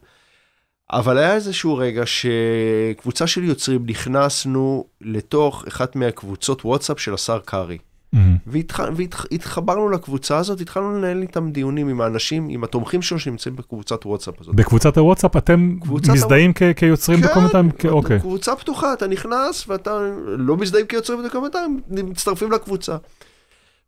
[0.92, 7.78] אבל היה איזשהו רגע שקבוצה של יוצרים נכנסנו לתוך אחת מהקבוצות וואטסאפ של השר קרעי.
[8.14, 8.38] מהמם.
[8.48, 14.42] והתחברנו לקבוצה הזאת, התחלנו לנהל איתם דיונים עם האנשים, עם התומכים שלנו שנמצאים בקבוצת וואטסאפ
[14.42, 14.56] הזאת.
[14.56, 15.78] בקבוצת הוואטסאפ אתם
[16.14, 17.72] מזדהים כ- כיוצרים דוקומנטריים?
[17.80, 18.20] כ- אוקיי.
[18.20, 22.98] קבוצה פתוחה, אתה נכנס ואתה לא מזדהים כיוצרים דוקומנטריים, מצטרפים לקבוצה.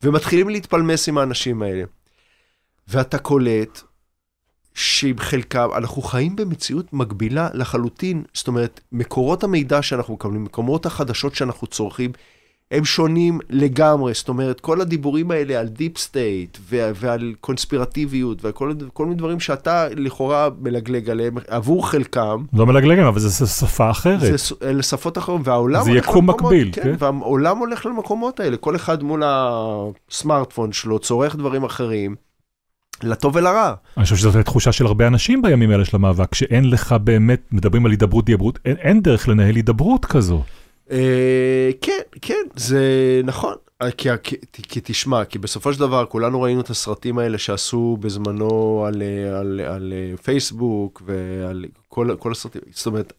[0.04, 1.84] ומתחילים להתפלמס עם האנשים האלה.
[2.88, 3.82] ואתה קולט
[4.74, 11.36] שעם חלקם, אנחנו חיים במציאות מקבילה לחלוטין, זאת אומרת, מקורות המידע שאנחנו מקבלים, מקורות החדשות
[11.36, 12.12] שאנחנו צורכים,
[12.72, 16.58] הם שונים לגמרי, זאת אומרת, כל הדיבורים האלה על דיפ סטייט
[16.94, 23.20] ועל קונספירטיביות וכל כל מיני דברים שאתה לכאורה מלגלג עליהם, עבור חלקם, לא מלגלגים, אבל
[23.20, 24.20] זו שפה אחרת.
[24.20, 26.96] זה אלה שפות אחרות, והעולם זה הולך יקום למקומות- מקביל, כן, כן.
[27.00, 32.16] והעולם הולך למקומות האלה, כל אחד מול הסמארטפון שלו צורך דברים אחרים,
[33.04, 33.74] לטוב ולרע.
[33.98, 37.86] אני חושב שזאת תחושה של הרבה אנשים בימים האלה של המאבק, שאין לך באמת, מדברים
[37.86, 40.44] על הידברות, הידברות, אין, אין דרך לנהל הידברות כזו.
[40.92, 42.82] אה, כן, כן, זה
[43.24, 43.54] נכון.
[43.82, 47.98] אה, כי, כי, כי תשמע, כי בסופו של דבר כולנו ראינו את הסרטים האלה שעשו
[48.00, 53.14] בזמנו על, אה, על, על אה, פייסבוק ועל כל, כל הסרטים, זאת אומרת,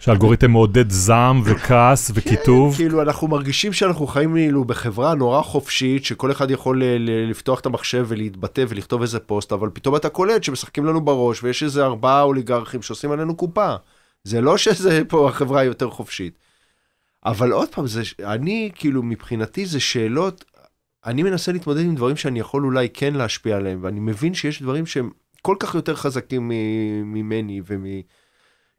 [0.00, 2.76] שהאלגוריתם מעודד זעם וכעס וקיטוב.
[2.76, 7.66] כאילו אנחנו מרגישים שאנחנו חיים כאילו בחברה נורא חופשית, שכל אחד יכול ל- לפתוח את
[7.66, 12.22] המחשב ולהתבטא ולכתוב איזה פוסט, אבל פתאום אתה קולט שמשחקים לנו בראש ויש איזה ארבעה
[12.22, 13.74] אוליגרכים שעושים עלינו קופה.
[14.24, 16.38] זה לא שזה פה החברה יותר חופשית.
[17.24, 20.44] אבל עוד פעם, זה, אני כאילו מבחינתי זה שאלות,
[21.06, 24.86] אני מנסה להתמודד עם דברים שאני יכול אולי כן להשפיע עליהם, ואני מבין שיש דברים
[24.86, 25.10] שהם
[25.42, 26.48] כל כך יותר חזקים
[27.04, 27.84] ממני ומ...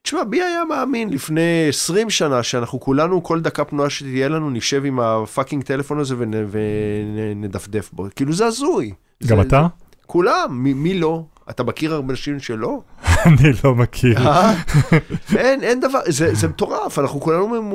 [0.06, 4.86] תשמע, מי היה מאמין לפני 20 שנה שאנחנו כולנו, כל דקה פנויה שתהיה לנו, נשב
[4.86, 8.08] עם הפאקינג טלפון הזה ונ- ונדפדף בו.
[8.16, 8.94] כאילו זה הזוי.
[9.28, 9.68] גם זה, אתה?
[10.06, 11.24] כולם, מי, מי לא?
[11.50, 12.82] אתה מכיר הרבה אנשים שלא?
[13.26, 14.18] אני לא מכיר.
[14.18, 14.54] אה?
[15.36, 17.72] אין, אין דבר, זה, זה מטורף, אנחנו כולנו,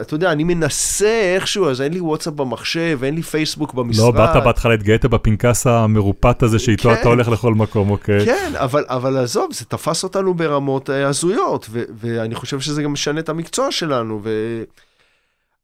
[0.00, 4.04] אתה יודע, אני מנסה איכשהו, אז אין לי וואטסאפ במחשב, אין לי פייסבוק במשרד.
[4.04, 7.00] לא באת בהתחלה, התגאית בפנקס המרופט הזה שאיתו כן.
[7.00, 8.24] אתה הולך לכל מקום, אוקיי?
[8.24, 12.92] כן, אבל, אבל עזוב, זה תפס אותנו ברמות אה, הזויות, ו, ואני חושב שזה גם
[12.92, 14.20] משנה את המקצוע שלנו.
[14.22, 14.62] ו...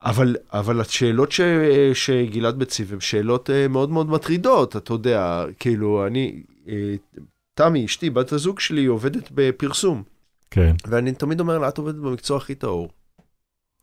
[0.05, 1.40] אבל, אבל השאלות ש,
[1.94, 6.43] שגלעד מציב הן שאלות אה, מאוד מאוד מטרידות, אתה יודע, כאילו, אני,
[7.55, 10.03] תמי, אשתי, בת הזוג שלי, עובדת בפרסום,
[10.51, 10.74] כן.
[10.86, 12.89] ואני תמיד אומר לה, את עובדת במקצוע הכי טהור.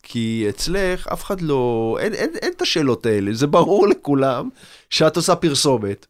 [0.02, 4.48] כי אצלך אף אחד לא, אין, אין, אין את השאלות האלה, זה ברור לכולם
[4.90, 6.06] שאת עושה פרסומת.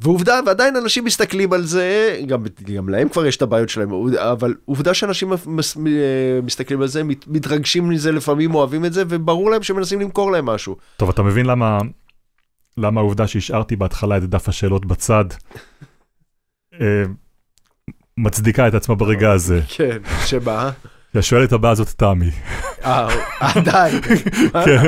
[0.00, 2.44] ועובדה, ועדיין אנשים מסתכלים על זה, גם,
[2.74, 7.04] גם להם כבר יש את הבעיות שלהם, אבל עובדה שאנשים מס, מ- מסתכלים על זה,
[7.04, 10.76] מת, מתרגשים מזה לפעמים, אוהבים את זה, וברור להם שמנסים למכור להם משהו.
[10.96, 11.78] טוב, אתה מבין למה,
[12.76, 15.87] למה העובדה שהשארתי בהתחלה את דף השאלות בצד, אה,
[18.18, 19.60] מצדיקה את עצמה ברגע הזה.
[19.68, 20.70] כן, שמה?
[21.14, 22.30] השואלת הבאה זאת תמי.
[22.84, 23.08] אה,
[23.40, 24.00] עדיין.
[24.64, 24.76] כן.
[24.76, 24.82] אה,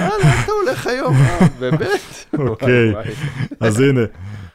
[0.00, 1.16] לאן אתה הולך היום?
[1.16, 2.26] אה, באמת?
[2.38, 2.92] אוקיי.
[3.60, 4.00] אז הנה,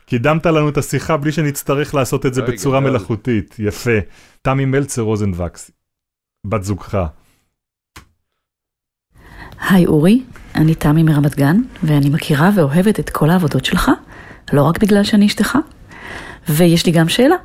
[0.05, 2.91] קידמת לנו את השיחה בלי שנצטרך לעשות את זה בצורה גדול.
[2.91, 3.55] מלאכותית.
[3.59, 3.99] יפה.
[4.41, 5.71] תמי מלצר רוזנבקס,
[6.47, 6.97] בת זוגך.
[9.69, 10.23] היי אורי,
[10.55, 13.91] אני תמי מרמת גן, ואני מכירה ואוהבת את כל העבודות שלך,
[14.53, 15.57] לא רק בגלל שאני אשתך.
[16.49, 17.35] ויש לי גם שאלה.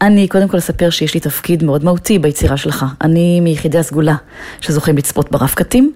[0.00, 2.86] אני קודם כל אספר שיש לי תפקיד מאוד מהותי ביצירה שלך.
[3.02, 4.14] אני מיחידי הסגולה,
[4.60, 5.92] שזוכים לצפות ב rough cut ים.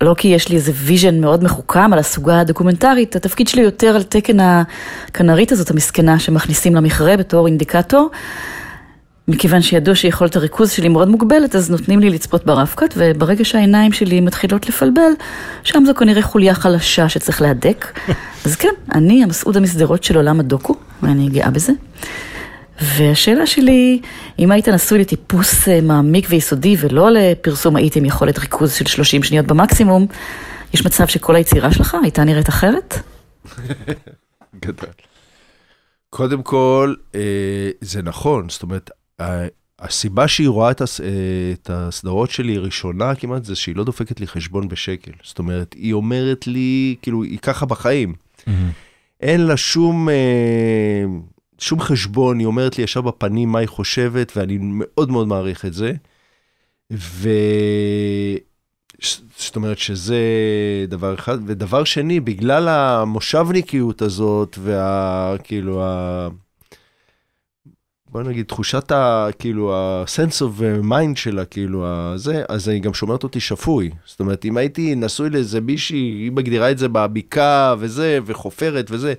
[0.00, 4.02] לא כי יש לי איזה vision מאוד מחוכם על הסוגה הדוקומנטרית, התפקיד שלי יותר על
[4.02, 8.10] תקן הכנרית הזאת המסכנה שמכניסים למכרה בתור אינדיקטור.
[9.28, 13.44] מכיוון שידוע שיכולת הריכוז שלי מאוד מוגבלת, אז נותנים לי לצפות ב rough cut, וברגע
[13.44, 15.10] שהעיניים שלי מתחילות לפלבל,
[15.64, 17.98] שם זו כנראה חוליה חלשה שצריך להדק.
[18.46, 21.72] אז כן, אני המסעודה משדרות של עולם הדוקו, ואני גאה בזה.
[22.80, 24.00] והשאלה שלי,
[24.38, 29.22] אם היית נשוי לטיפוס אה, מעמיק ויסודי ולא לפרסום היית עם יכולת ריכוז של 30
[29.22, 30.06] שניות במקסימום,
[30.74, 32.94] יש מצב שכל היצירה שלך הייתה נראית אחרת?
[34.64, 34.90] גדול.
[36.10, 38.90] קודם כל, אה, זה נכון, זאת אומרת,
[39.78, 41.06] הסיבה שהיא רואה את, הס, אה,
[41.52, 45.12] את הסדרות שלי ראשונה כמעט, זה שהיא לא דופקת לי חשבון בשקל.
[45.22, 48.14] זאת אומרת, היא אומרת לי, כאילו, היא ככה בחיים.
[49.20, 51.04] אין לה שום, אה,
[51.58, 55.74] שום חשבון, היא אומרת לי ישר בפנים מה היא חושבת, ואני מאוד מאוד מעריך את
[55.74, 55.92] זה.
[56.92, 57.28] ו...
[59.38, 60.16] זאת אומרת שזה
[60.88, 65.34] דבר אחד, ודבר שני, בגלל המושבניקיות הזאת, וה...
[65.44, 66.28] כאילו, ה...
[68.10, 69.28] בוא נגיד, תחושת ה...
[69.38, 73.90] כאילו, ה-sense of mind שלה, כאילו, הזה, אז היא גם שומרת אותי שפוי.
[74.06, 79.14] זאת אומרת, אם הייתי נשוי לאיזה מישהי, היא מגדירה את זה בבקעה וזה, וחופרת וזה,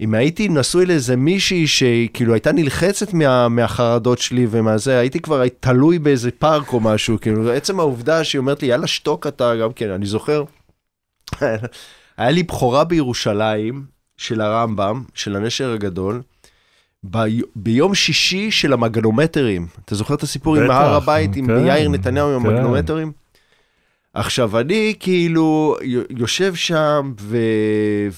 [0.00, 5.48] אם הייתי נשוי לאיזה מישהי שהיא כאילו הייתה נלחצת מה, מהחרדות שלי ומהזה, הייתי כבר
[5.60, 9.72] תלוי באיזה פארק או משהו, כאילו, עצם העובדה שהיא אומרת לי, יאללה, שתוק אתה, גם
[9.72, 10.44] כן, אני זוכר,
[12.16, 13.84] היה לי בכורה בירושלים
[14.16, 16.22] של הרמב"ם, של הנשר הגדול,
[17.56, 19.66] ביום שישי של המגנומטרים.
[19.84, 22.48] אתה זוכר את הסיפור עם הר הבית, עם כן, יאיר נתניהו עם כן.
[22.48, 23.12] המגנומטרים?
[24.14, 28.08] עכשיו, אני כאילו יו- יושב שם, ו-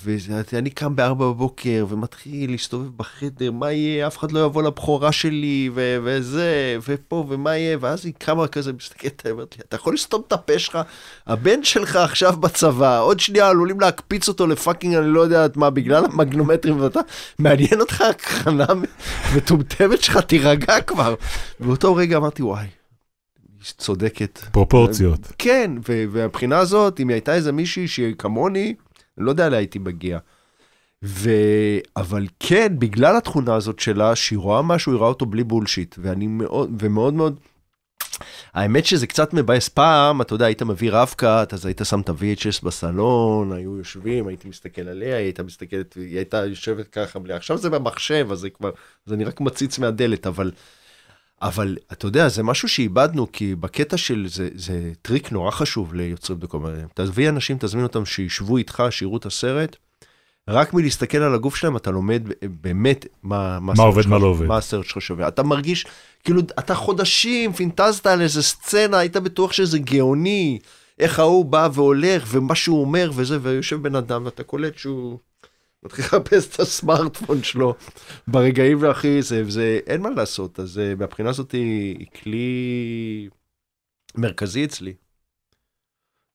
[0.52, 5.70] ואני קם בארבע בבוקר, ומתחיל להסתובב בחדר, מה יהיה, אף אחד לא יבוא לבכורה שלי,
[5.74, 10.22] ו- וזה, ופה, ומה יהיה, ואז היא קמה כזה, מסתכלת, אומרת לי, אתה יכול לסתום
[10.26, 10.78] את הפה שלך?
[11.26, 16.04] הבן שלך עכשיו בצבא, עוד שנייה עלולים להקפיץ אותו לפאקינג, אני לא יודעת מה, בגלל
[16.04, 17.00] המגנומטרים, ואתה,
[17.38, 18.66] מעניין אותך הקרנה
[19.36, 21.14] מטומטמת שלך, תירגע כבר.
[21.60, 22.66] באותו רגע אמרתי, וואי,
[23.72, 24.38] צודקת.
[24.52, 25.32] פרופורציות.
[25.38, 28.74] כן, ו- והבחינה הזאת, אם היא הייתה איזה מישהי שהיא כמוני,
[29.18, 30.18] אני לא יודע לאן הייתי מגיע.
[31.04, 31.30] ו...
[31.96, 35.96] אבל כן, בגלל התכונה הזאת שלה, שהיא רואה משהו, היא רואה אותו בלי בולשיט.
[35.98, 37.40] ואני מאוד, ומאוד מאוד...
[38.54, 42.08] האמת שזה קצת מבאס פעם, אתה יודע, היית מביא rough cut, אז היית שם את
[42.08, 47.34] ה-VHS בסלון, היו יושבים, הייתי מסתכל עליה, היא הייתה מסתכלת, היא הייתה יושבת ככה בלי...
[47.34, 48.70] עכשיו זה במחשב, אז זה כבר,
[49.06, 50.50] זה נראה כמו מציץ מהדלת, אבל...
[51.44, 56.38] אבל אתה יודע, זה משהו שאיבדנו, כי בקטע של, זה, זה טריק נורא חשוב ליוצרים
[56.38, 56.88] דוקומנטריים.
[56.94, 59.76] תביא אנשים, תזמין אותם שישבו איתך, שיראו את הסרט,
[60.48, 64.46] רק מלהסתכל על הגוף שלהם אתה לומד באמת מה, מה הסרט עובד, מה לא עובד.
[64.46, 65.28] מה הסרט שלך שווה.
[65.28, 65.86] אתה מרגיש,
[66.24, 70.58] כאילו, אתה חודשים פינטזת על איזה סצנה, היית בטוח שזה גאוני,
[70.98, 75.18] איך ההוא בא והולך, ומה שהוא אומר וזה, ויושב בן אדם, ואתה קולט שהוא
[75.84, 77.74] מתחיל לחפש את הסמארטפון שלו
[78.26, 83.28] ברגעים הכי זה, וזה, אין מה לעשות, אז אה, מהבחינה הזאת היא, היא כלי
[84.14, 84.94] מרכזי אצלי.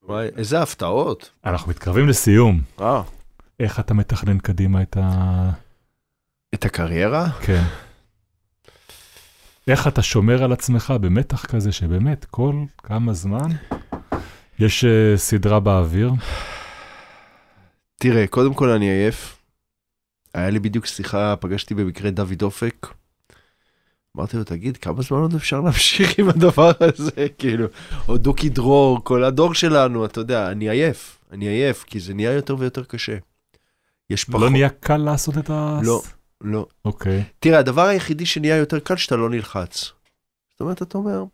[0.02, 1.30] וואי, איזה הפתעות.
[1.44, 2.60] אנחנו מתקרבים לסיום.
[2.80, 3.02] אה.
[3.60, 5.50] איך אתה מתכנן קדימה את ה...
[6.54, 7.30] את הקריירה?
[7.30, 7.62] כן.
[9.68, 13.48] איך אתה שומר על עצמך במתח כזה שבאמת כל כמה זמן
[14.58, 16.12] יש uh, סדרה באוויר?
[17.96, 19.39] תראה, קודם כל אני עייף.
[20.34, 22.86] היה לי בדיוק שיחה, פגשתי במקרה דוד אופק.
[24.16, 27.26] אמרתי לו, תגיד, כמה זמן עוד אפשר להמשיך עם הדבר הזה?
[27.38, 27.66] כאילו,
[28.08, 31.18] או דוקי דרור, כל הדור שלנו, אתה יודע, אני עייף.
[31.32, 33.16] אני עייף, כי זה נהיה יותר ויותר קשה.
[34.10, 34.40] יש פחות...
[34.40, 35.80] לא נהיה קל לעשות את ה...
[35.82, 36.02] לא,
[36.40, 36.66] לא.
[36.84, 37.24] אוקיי.
[37.38, 39.92] תראה, הדבר היחידי שנהיה יותר קל, שאתה לא נלחץ.
[40.50, 41.24] זאת אומרת, אתה אומר,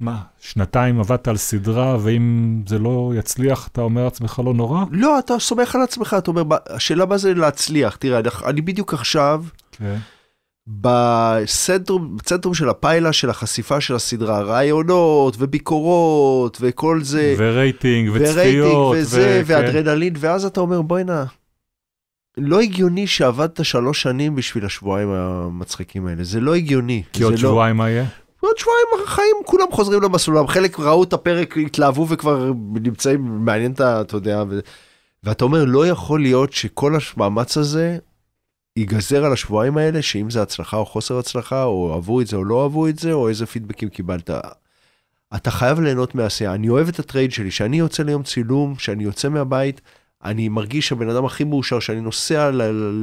[0.00, 4.84] מה, שנתיים עבדת על סדרה, ואם זה לא יצליח, אתה אומר לעצמך לא נורא?
[4.90, 7.96] לא, אתה סומך על עצמך, אתה אומר, "ב- השאלה מה זה להצליח.
[7.96, 9.96] תראה, אני- אני בדיוק עכשיו, כן.
[10.68, 18.96] בסנטרום, בצנטרום של הפיילה של החשיפה של הסדרה, רעיונות וביקורות וכל זה, ורייטינג, ורייטינג וצפיות.
[18.98, 19.54] וזה, ו- כן.
[19.66, 21.24] ואדרנלין, ואז אתה אומר, בוא'נה,
[22.36, 27.02] לא הגיוני שעבדת שלוש שנים בשביל השבועיים המצחיקים האלה, זה לא הגיוני.
[27.12, 28.04] כי עוד לא- שבועיים מה יהיה?
[28.40, 33.72] עוד שבועיים החיים כולם חוזרים למסלולם, חלק ראו את הפרק, התלהבו וכבר נמצאים, מעניין.
[33.72, 34.60] אתה יודע, ו...
[35.24, 37.98] ואתה אומר, לא יכול להיות שכל המאמץ הזה
[38.76, 42.44] ייגזר על השבועיים האלה, שאם זה הצלחה או חוסר הצלחה, או אהבו את זה או
[42.44, 44.30] לא אהבו את זה, או איזה פידבקים קיבלת.
[45.36, 46.54] אתה חייב ליהנות מהעשייה.
[46.54, 49.80] אני אוהב את הטרייד שלי, שאני יוצא ליום צילום, שאני יוצא מהבית,
[50.24, 52.50] אני מרגיש שהבן אדם הכי מאושר, שאני נוסע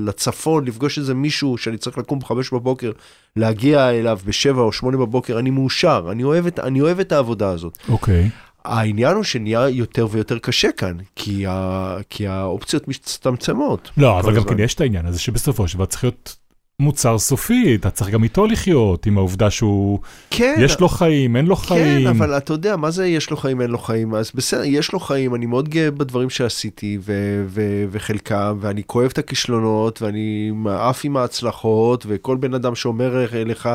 [0.05, 2.91] לצפון, לפגוש איזה מישהו שאני צריך לקום בחמש בבוקר,
[3.35, 7.49] להגיע אליו בשבע או שמונה בבוקר, אני מאושר, אני אוהב את, אני אוהב את העבודה
[7.49, 7.77] הזאת.
[7.89, 8.29] אוקיי.
[8.65, 13.91] העניין הוא שנהיה יותר ויותר קשה כאן, כי, ה, כי האופציות מצטמצמות.
[13.97, 14.53] לא, אבל גם הזמן.
[14.53, 16.37] כן יש את העניין הזה שבסופו של דבר צריך להיות
[16.81, 19.99] מוצר סופי, אתה צריך גם איתו לחיות, עם העובדה שהוא,
[20.29, 22.01] כן, יש לו חיים, אין לו חיים.
[22.01, 24.15] כן, אבל אתה יודע, מה זה יש לו חיים, אין לו חיים?
[24.15, 29.09] אז בסדר, יש לו חיים, אני מאוד גאה בדברים שעשיתי, ו- ו- וחלקם, ואני כואב
[29.13, 33.69] את הכישלונות, ואני עף עם ההצלחות, וכל בן אדם שאומר לך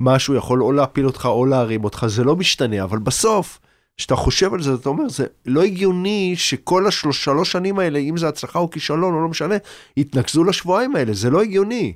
[0.00, 3.58] משהו יכול או להפיל אותך או להרים אותך, זה לא משתנה, אבל בסוף,
[3.96, 8.16] כשאתה חושב על זה, אתה אומר, זה לא הגיוני שכל השלוש שלוש שנים האלה, אם
[8.16, 9.54] זה הצלחה או כישלון או לא משנה,
[9.96, 11.92] יתנקזו לשבועיים האלה, זה לא הגיוני.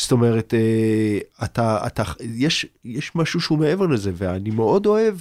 [0.00, 5.14] זאת אומרת, אה, אתה, אתה, יש, יש משהו שהוא מעבר לזה, ואני מאוד אוהב,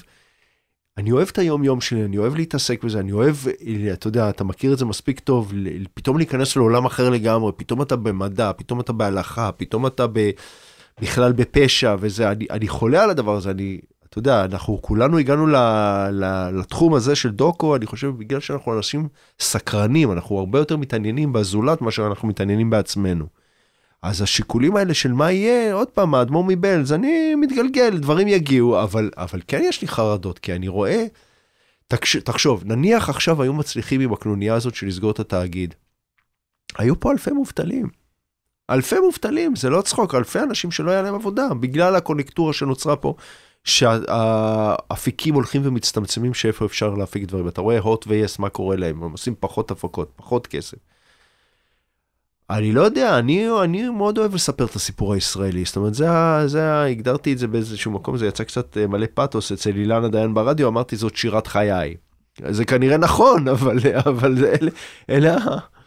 [0.98, 3.36] אני אוהב את היום-יום שלי, אני אוהב להתעסק בזה, אני אוהב,
[3.94, 5.54] אתה יודע, אתה מכיר את זה מספיק טוב,
[5.94, 10.30] פתאום להיכנס לעולם אחר לגמרי, פתאום אתה במדע, פתאום אתה בהלכה, פתאום אתה ב,
[11.02, 13.80] בכלל בפשע, וזה, אני, אני חולה על הדבר הזה, אני,
[14.10, 15.56] אתה יודע, אנחנו כולנו הגענו ל,
[16.12, 19.08] ל, לתחום הזה של דוקו, אני חושב, בגלל שאנחנו אנשים
[19.40, 23.43] סקרנים, אנחנו הרבה יותר מתעניינים בזולת מאשר אנחנו מתעניינים בעצמנו.
[24.04, 29.12] אז השיקולים האלה של מה יהיה, עוד פעם, האדמו"ר מבלז, אני מתגלגל, דברים יגיעו, אבל,
[29.18, 31.06] אבל כן יש לי חרדות, כי אני רואה,
[31.88, 35.74] תקש, תחשוב, נניח עכשיו היו מצליחים עם הקנוניה הזאת של לסגור את התאגיד.
[36.78, 37.90] היו פה אלפי מובטלים.
[38.70, 43.16] אלפי מובטלים, זה לא צחוק, אלפי אנשים שלא היה להם עבודה, בגלל הקונקטורה שנוצרה פה,
[43.64, 47.48] שהאפיקים הולכים ומצטמצמים שאיפה אפשר להפיק דברים.
[47.48, 50.78] אתה רואה הוט ויס, מה קורה להם, הם עושים פחות הפקות, פחות כסף.
[52.50, 56.08] אני לא יודע, אני, אני מאוד אוהב לספר את הסיפור הישראלי, זאת אומרת, זה,
[56.46, 60.34] זה, הגדרתי את זה באיזשהו מקום, זה יצא קצת אה, מלא פאתוס אצל אילנה דיין
[60.34, 61.96] ברדיו, אמרתי זאת שירת חיי.
[62.50, 64.72] זה כנראה נכון, אבל, אבל זה, אלה,
[65.10, 65.38] אלה,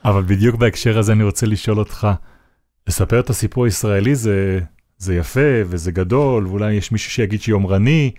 [0.04, 2.08] אבל בדיוק בהקשר הזה אני רוצה לשאול אותך,
[2.86, 4.60] לספר את הסיפור הישראלי זה,
[4.98, 8.10] זה יפה וזה גדול, ואולי יש מישהו שיגיד שיומרני,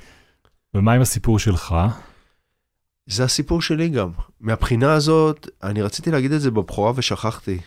[0.73, 1.75] ומה עם הסיפור שלך?
[3.09, 4.09] זה הסיפור שלי גם.
[4.41, 7.57] מהבחינה הזאת, אני רציתי להגיד את זה בבכורה ושכחתי.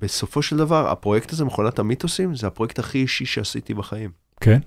[0.00, 4.10] בסופו של דבר, הפרויקט הזה, מכונת המיתוסים, זה הפרויקט הכי אישי שעשיתי בחיים.
[4.40, 4.58] כן?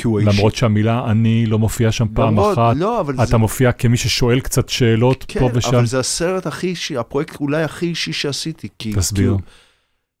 [0.00, 0.30] כי הוא אישי.
[0.30, 3.36] למרות שהמילה אני לא מופיעה שם פעם למרות- אחת, לא, אבל אתה זה...
[3.36, 5.74] מופיע כמי ששואל קצת שאלות כן, פה ושם.
[5.74, 8.68] אבל זה הסרט הכי אישי, הפרויקט אולי הכי אישי שעשיתי.
[8.78, 9.36] כי, תסביר.
[9.36, 9.42] כי,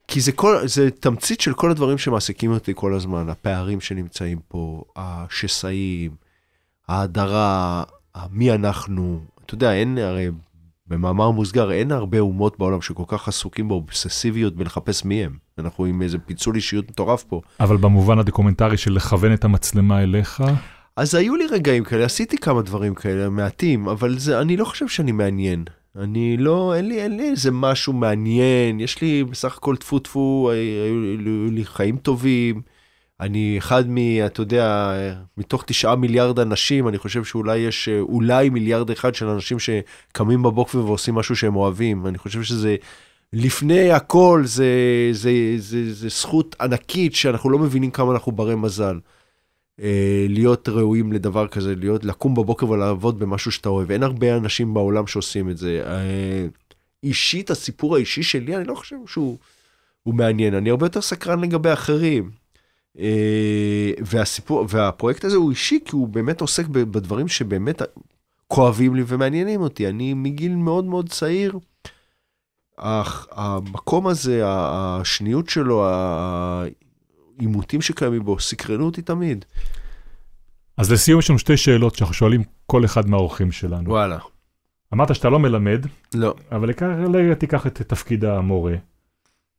[0.08, 4.82] כי זה, כל, זה תמצית של כל הדברים שמעסיקים אותי כל הזמן, הפערים שנמצאים פה,
[4.96, 6.10] השסעים,
[6.88, 7.82] ההדרה,
[8.30, 9.20] מי אנחנו.
[9.46, 10.28] אתה יודע, אין הרי,
[10.88, 15.36] במאמר מוסגר, אין הרבה אומות בעולם שכל כך עסוקים באובססיביות בלחפש מי הם.
[15.58, 17.40] אנחנו עם איזה פיצול אישיות מטורף פה.
[17.60, 20.42] אבל במובן הדוקומנטרי של לכוון את המצלמה אליך,
[20.96, 24.88] אז היו לי רגעים כאלה, עשיתי כמה דברים כאלה, מעטים, אבל זה, אני לא חושב
[24.88, 25.64] שאני מעניין.
[25.98, 30.50] אני לא, אין לי, אין לי איזה משהו מעניין, יש לי בסך הכל טפו טפו,
[30.50, 32.62] היו היו לי חיים טובים.
[33.20, 33.98] אני אחד מ...
[34.26, 34.92] אתה יודע,
[35.36, 40.78] מתוך תשעה מיליארד אנשים, אני חושב שאולי יש אולי מיליארד אחד של אנשים שקמים בבוקר
[40.78, 42.06] ועושים משהו שהם אוהבים.
[42.06, 42.76] אני חושב שזה,
[43.32, 44.70] לפני הכל, זה,
[45.12, 48.98] זה, זה, זה זכות ענקית שאנחנו לא מבינים כמה אנחנו ברי מזל.
[49.82, 53.90] אה, להיות ראויים לדבר כזה, להיות, לקום בבוקר ולעבוד במשהו שאתה אוהב.
[53.90, 55.82] אין הרבה אנשים בעולם שעושים את זה.
[55.86, 56.46] אה,
[57.02, 59.38] אישית, הסיפור האישי שלי, אני לא חושב שהוא
[60.02, 60.54] הוא מעניין.
[60.54, 62.30] אני הרבה יותר סקרן לגבי אחרים.
[62.98, 67.82] אה, והסיפור, והפרויקט הזה הוא אישי, כי הוא באמת עוסק בדברים שבאמת
[68.48, 69.88] כואבים לי ומעניינים אותי.
[69.88, 71.58] אני מגיל מאוד מאוד צעיר,
[72.78, 79.44] הח- המקום הזה, השניות שלו, העימותים שקיימים בו, סקרנו אותי תמיד.
[80.76, 83.90] אז לסיום יש לנו שתי שאלות שאנחנו שואלים כל אחד מהאורחים שלנו.
[83.90, 84.18] וואלה.
[84.94, 86.34] אמרת שאתה לא מלמד, לא.
[86.52, 88.74] אבל כרגע תיקח את תפקיד המורה.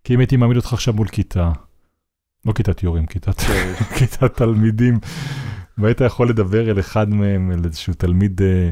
[0.03, 1.51] כי אם הייתי מעמיד אותך עכשיו מול כיתה,
[2.47, 3.73] לא כיתת יורים, כיתת, כן.
[3.97, 4.99] כיתת תלמידים,
[5.77, 8.69] והיית יכול לדבר אל אחד מהם, אל איזשהו תלמיד אה,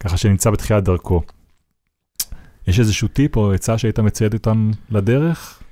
[0.00, 1.22] ככה שנמצא בתחילת דרכו.
[2.66, 5.62] יש איזשהו טיפ או עצה שהיית מצייד אותם לדרך?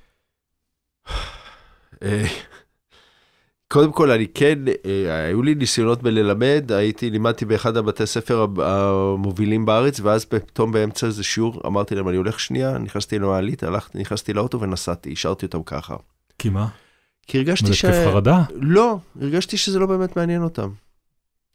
[2.03, 2.25] אה,
[3.69, 9.67] קודם כל, אני כן, אה, היו לי ניסיונות בללמד, הייתי, לימדתי באחד הבתי ספר המובילים
[9.67, 14.33] בארץ, ואז פתאום באמצע איזה שיעור, אמרתי להם, אני הולך שנייה, נכנסתי למעלית, הלכתי, נכנסתי
[14.33, 15.97] לאוטו ונסעתי, השארתי אותם ככה.
[16.39, 16.69] כי מה?
[17.31, 17.85] כי הרגשתי זה ש...
[17.85, 18.43] התקף חרדה?
[18.55, 20.69] לא, הרגשתי שזה לא באמת מעניין אותם.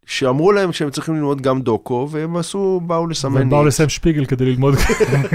[0.06, 3.65] שאמרו להם שהם צריכים ללמוד גם דוקו, והם עשו, באו לסמן הם באו.
[3.65, 4.76] לסיים שפיגל כדי ללמוד,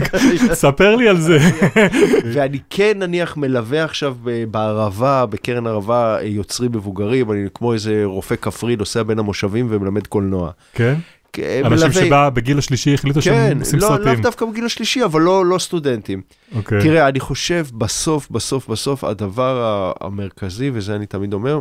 [0.53, 1.39] ספר לי על זה.
[2.33, 4.17] ואני כן נניח מלווה עכשיו
[4.51, 10.51] בערבה, בקרן ערבה, יוצרים מבוגרים, אני כמו איזה רופא כפרי נוסע בין המושבים ומלמד קולנוע.
[10.75, 10.95] כן?
[11.32, 14.23] כ- אנשים מלווה- שבגיל השלישי החליטו כן, שהם עושים לא, לאו סרטים.
[14.23, 16.23] דווקא בגיל השלישי, אבל לא, לא סטודנטים.
[16.57, 16.82] אוקיי.
[16.82, 21.59] תראה, אני חושב בסוף, בסוף, בסוף, הדבר המרכזי, וזה אני תמיד אומר,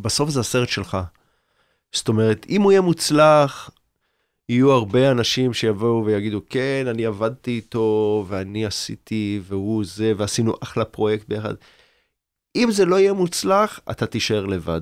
[0.00, 0.98] בסוף זה הסרט שלך.
[1.92, 3.70] זאת אומרת, אם הוא יהיה מוצלח,
[4.48, 10.84] יהיו הרבה אנשים שיבואו ויגידו, כן, אני עבדתי איתו, ואני עשיתי, והוא זה, ועשינו אחלה
[10.84, 11.54] פרויקט ביחד.
[12.56, 14.80] אם זה לא יהיה מוצלח, אתה תישאר לבד.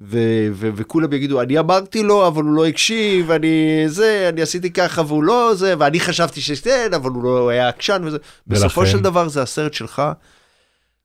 [0.00, 4.72] ו- ו- וכולם יגידו, אני אמרתי לו, אבל הוא לא הקשיב, אני זה, אני עשיתי
[4.72, 8.18] ככה והוא לא זה, ואני חשבתי שכן, אבל הוא לא היה עקשן וזה.
[8.46, 8.92] בסופו ולכן?
[8.92, 10.02] של דבר זה הסרט שלך,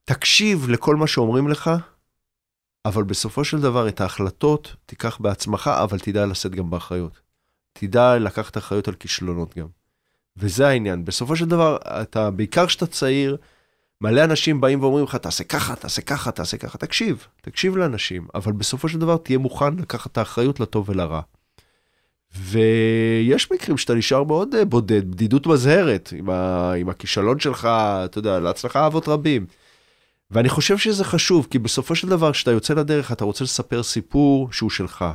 [0.06, 1.72] תקשיב לכל מה שאומרים לך,
[2.86, 7.20] אבל בסופו של דבר את ההחלטות תיקח בעצמך, אבל תדע לשאת גם באחריות.
[7.74, 9.68] תדע לקחת אחריות על כישלונות גם.
[10.38, 11.06] וזה העניין.
[11.06, 13.38] בסופו של דבר, אתה, בעיקר כשאתה צעיר,
[14.02, 16.78] מלא אנשים באים ואומרים לך, תעשה ככה, תעשה ככה, תעשה ככה.
[16.78, 21.22] תקשיב, תקשיב לאנשים, אבל בסופו של דבר תהיה מוכן לקחת את האחריות לטוב ולרע.
[22.36, 26.72] ויש מקרים שאתה נשאר מאוד אה, בודד, בדידות מזהרת, עם, ה...
[26.74, 27.66] עם הכישלון שלך,
[28.06, 29.46] אתה יודע, להצלחה אבות רבים.
[30.32, 34.52] ואני חושב שזה חשוב, כי בסופו של דבר, כשאתה יוצא לדרך, אתה רוצה לספר סיפור
[34.52, 35.06] שהוא שלך.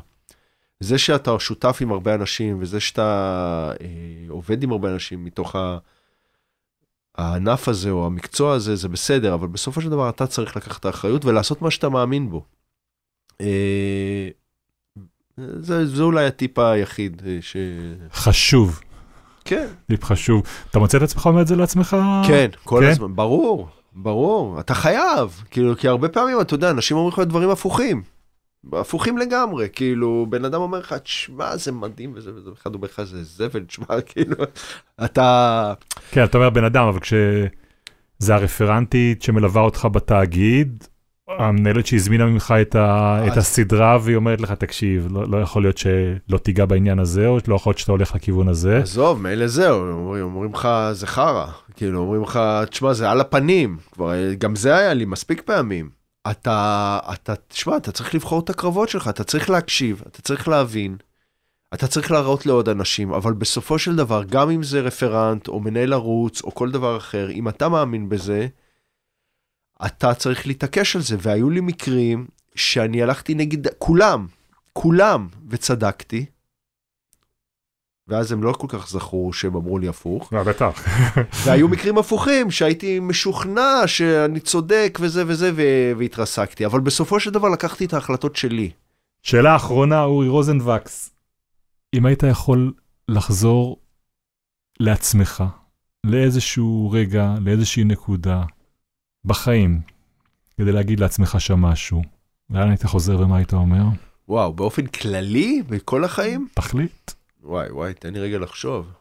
[0.81, 3.86] זה שאתה שותף עם הרבה אנשים, וזה שאתה אה,
[4.28, 5.78] עובד עם הרבה אנשים מתוך ה...
[7.20, 10.84] הענף הזה או המקצוע הזה, זה בסדר, אבל בסופו של דבר אתה צריך לקחת את
[10.84, 12.44] האחריות ולעשות מה שאתה מאמין בו.
[13.40, 14.28] אה,
[15.56, 17.56] זה, זה אולי הטיפ היחיד אה, ש...
[18.12, 18.80] חשוב,
[19.44, 19.66] כן.
[19.88, 20.42] טיפ חשוב.
[20.70, 21.97] אתה מוצא את עצמך אומר את זה לעצמך?
[22.26, 22.90] כן, כל כן?
[22.90, 27.51] הזמן, ברור, ברור, אתה חייב, כאילו, כי הרבה פעמים, אתה יודע, אנשים אומרים לך דברים
[27.51, 28.02] הפוכים,
[28.73, 33.03] הפוכים לגמרי, כאילו, בן אדם אומר לך, תשמע, זה מדהים וזה וזה, אחד אומר לך,
[33.03, 34.37] זה זבל, תשמע, כאילו,
[35.05, 35.73] אתה,
[36.11, 40.85] כן, אתה אומר בן אדם, אבל כשזה הרפרנטית שמלווה אותך בתאגיד,
[41.39, 43.19] המנהלת שהזמינה ממך את, ה...
[43.27, 47.39] את הסדרה והיא אומרת לך, תקשיב, לא, לא יכול להיות שלא תיגע בעניין הזה, או
[47.49, 48.78] לא יכול להיות שאתה הולך לכיוון הזה.
[48.78, 51.47] עזוב, מילא זהו, אומרים, אומרים לך, זה חרא,
[51.77, 55.99] כאילו, אומרים לך, תשמע, זה על הפנים, כבר, גם זה היה לי מספיק פעמים.
[56.30, 60.97] אתה, אתה, תשמע, אתה צריך לבחור את הקרבות שלך, אתה צריך להקשיב, אתה צריך להבין,
[61.74, 65.92] אתה צריך להראות לעוד אנשים, אבל בסופו של דבר, גם אם זה רפרנט, או מנהל
[65.92, 68.47] ערוץ, או כל דבר אחר, אם אתה מאמין בזה,
[69.86, 74.26] אתה צריך להתעקש על זה, והיו לי מקרים שאני הלכתי נגד כולם,
[74.72, 76.26] כולם, וצדקתי,
[78.11, 80.32] ואז הם לא כל כך זכרו שהם אמרו לי הפוך.
[80.32, 80.85] לא, בטח.
[81.45, 87.49] והיו מקרים הפוכים שהייתי משוכנע שאני צודק וזה וזה ו- והתרסקתי, אבל בסופו של דבר
[87.49, 88.70] לקחתי את ההחלטות שלי.
[89.23, 91.11] שאלה אחרונה, אורי רוזנבקס,
[91.95, 92.73] אם היית יכול
[93.09, 93.77] לחזור
[94.81, 95.45] לעצמך,
[96.05, 98.43] לאיזשהו רגע, לאיזושהי נקודה
[99.24, 99.81] בחיים,
[100.59, 102.03] כדי להגיד לעצמך שם משהו,
[102.51, 103.85] לאן היית חוזר ומה היית אומר?
[104.28, 106.49] וואו, באופן כללי, בכל החיים?
[106.55, 107.11] תחליט.
[107.43, 108.93] וואי וואי, תן לי רגע לחשוב.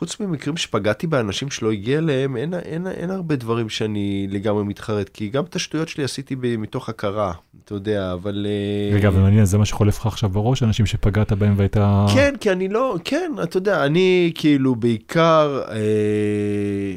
[0.00, 5.08] חוץ ממקרים שפגעתי באנשים שלא הגיע אליהם, אין, אין, אין הרבה דברים שאני לגמרי מתחרט,
[5.08, 7.32] כי גם את השטויות שלי עשיתי ב- מתוך הכרה,
[7.64, 8.46] אתה יודע, אבל...
[8.48, 11.76] אה, רגע, ומעניין, זה מה שחולף לך עכשיו בראש, אנשים שפגעת בהם והיית...
[12.14, 16.94] כן, כי אני לא, כן, אתה יודע, אני כאילו בעיקר, אה,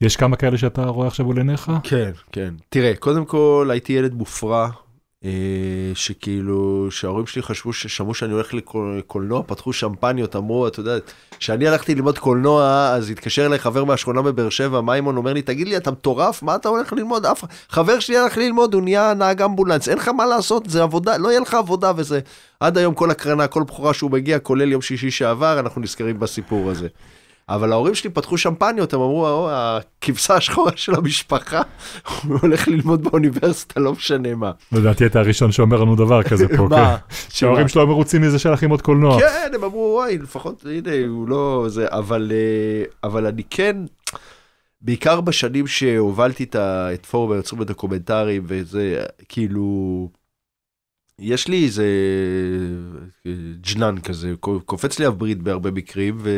[0.00, 1.72] יש כמה כאלה שאתה רואה עכשיו מול עיניך?
[1.82, 2.54] כן, כן.
[2.68, 4.68] תראה, קודם כל הייתי ילד מופרע,
[5.94, 8.54] שכאילו, שההורים שלי חשבו, ששמעו שאני הולך
[8.98, 10.96] לקולנוע, פתחו שמפניות, אמרו, אתה יודע,
[11.38, 15.68] כשאני הלכתי ללמוד קולנוע, אז התקשר אליי חבר מהשכונה בבאר שבע, מימון אומר לי, תגיד
[15.68, 16.42] לי, אתה מטורף?
[16.42, 17.26] מה אתה הולך ללמוד?
[17.26, 21.16] אף חבר שלי הלך ללמוד, הוא נהיה נהג אמבולנס, אין לך מה לעשות, זה עבודה,
[21.16, 22.20] לא יהיה לך עבודה וזה.
[22.60, 26.70] עד היום כל הקרנה, כל בחורה שהוא מגיע, כולל יום שישי שעבר, אנחנו נזכרים בסיפור
[26.70, 26.88] הזה.
[27.50, 31.62] אבל ההורים שלי פתחו שמפניות, הם אמרו, "או, הכבשה השחורה של המשפחה,
[32.24, 34.52] הוא הולך ללמוד באוניברסיטה, לא משנה מה.
[34.72, 36.68] לדעתי אתה הראשון שאומר לנו דבר כזה פה.
[36.70, 36.96] מה?
[36.96, 37.14] כן.
[37.28, 39.20] שההורים שלו מרוצים מזה שהלך ללמוד קולנוע.
[39.20, 41.64] כן, הם אמרו, וואי, לפחות, הנה, הוא לא...
[41.68, 43.76] זה, אבל, אה, אבל אני כן,
[44.80, 48.98] בעיקר בשנים שהובלתי את, פורום היוצרים הדוקומנטריים, וזה,
[49.28, 50.08] כאילו,
[51.18, 51.86] יש לי איזה
[53.26, 56.30] אה, ג'נן כזה, קופץ לי הברית בהרבה מקרים, ו...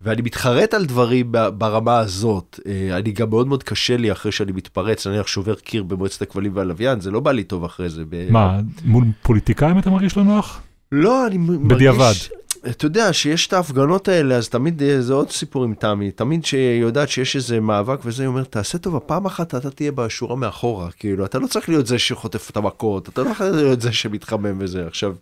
[0.00, 2.60] ואני מתחרט על דברים ברמה הזאת.
[2.66, 6.52] אה, אני גם מאוד מאוד קשה לי אחרי שאני מתפרץ, נניח שובר קיר במועצת הכבלים
[6.54, 8.02] והלוויין, זה לא בא לי טוב אחרי זה.
[8.30, 10.60] מה, מול פוליטיקאים אתה מרגיש לא נוח?
[10.92, 11.98] לא, אני מ- בדיעבד.
[11.98, 12.30] מרגיש...
[12.70, 16.10] אתה יודע, שיש את ההפגנות האלה, אז תמיד אה, זה עוד סיפור עם תמי.
[16.10, 19.92] תמיד שהיא יודעת שיש איזה מאבק וזה, היא אומרת, תעשה טובה, פעם אחת אתה תהיה
[19.92, 20.90] בשורה מאחורה.
[20.90, 24.56] כאילו, אתה לא צריך להיות זה שחוטף את המכות, אתה לא יכול להיות זה שמתחמם
[24.60, 24.86] וזה.
[24.86, 25.14] עכשיו,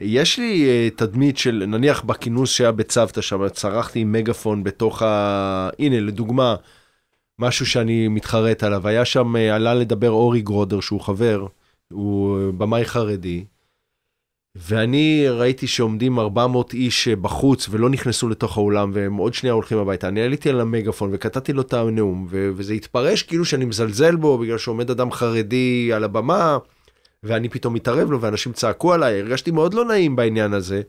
[0.00, 5.70] יש לי uh, תדמית של, נניח בכינוס שהיה בצוותא שם, צרחתי עם מגפון בתוך ה...
[5.78, 6.54] הנה, לדוגמה,
[7.38, 8.88] משהו שאני מתחרט עליו.
[8.88, 11.46] היה שם, uh, עלה לדבר אורי גרודר, שהוא חבר,
[11.92, 13.44] הוא uh, במאי חרדי.
[14.56, 19.78] ואני ראיתי שעומדים 400 איש אה, בחוץ ולא נכנסו לתוך האולם והם עוד שנייה הולכים
[19.78, 20.08] הביתה.
[20.08, 24.38] אני עליתי על המגפון וקטעתי לו את הנאום ו- וזה התפרש כאילו שאני מזלזל בו
[24.38, 26.58] בגלל שעומד אדם חרדי על הבמה
[27.22, 30.82] ואני פתאום מתערב לו ואנשים צעקו עליי, הרגשתי מאוד לא נעים בעניין הזה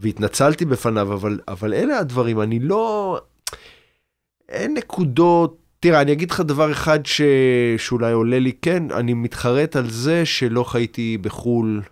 [0.00, 3.20] והתנצלתי בפניו, אבל, אבל אלה הדברים, אני לא...
[4.48, 7.22] אין נקודות, תראה, אני אגיד לך דבר אחד ש...
[7.78, 11.82] שאולי עולה לי, כן, אני מתחרט על זה שלא חייתי בחו"ל.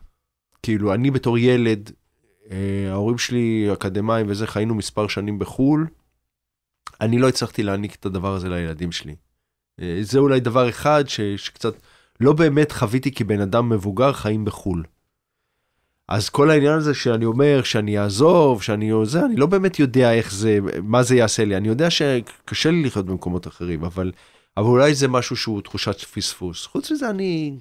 [0.62, 1.90] כאילו, אני בתור ילד,
[2.50, 5.86] אה, ההורים שלי אקדמאים וזה, חיינו מספר שנים בחו"ל.
[7.00, 9.14] אני לא הצלחתי להעניק את הדבר הזה לילדים שלי.
[9.80, 11.20] אה, זה אולי דבר אחד ש...
[11.20, 11.74] שקצת
[12.20, 14.82] לא באמת חוויתי כבן אדם מבוגר חיים בחו"ל.
[16.08, 20.32] אז כל העניין הזה שאני אומר שאני אעזוב, שאני זה, אני לא באמת יודע איך
[20.32, 21.56] זה, מה זה יעשה לי.
[21.56, 24.12] אני יודע שקשה לי לחיות במקומות אחרים, אבל,
[24.56, 26.66] אבל אולי זה משהו שהוא תחושת פספוס.
[26.66, 27.56] חוץ מזה, אני,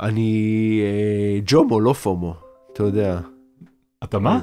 [0.00, 2.34] אני אה, ג'ומו, לא פומו,
[2.72, 3.20] אתה יודע.
[4.04, 4.40] אתה מה?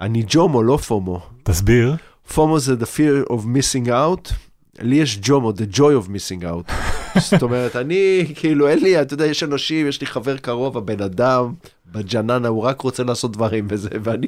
[0.00, 1.20] אני ג'ומו, לא פומו.
[1.42, 1.96] תסביר.
[2.34, 4.32] פומו זה the fear of missing out,
[4.80, 6.72] לי יש ג'ומו, the joy of missing out.
[7.30, 11.02] זאת אומרת, אני, כאילו, אין לי, אתה יודע, יש אנשים, יש לי חבר קרוב, הבן
[11.02, 11.52] אדם,
[11.92, 14.26] בג'ננה, הוא רק רוצה לעשות דברים וזה, ואני,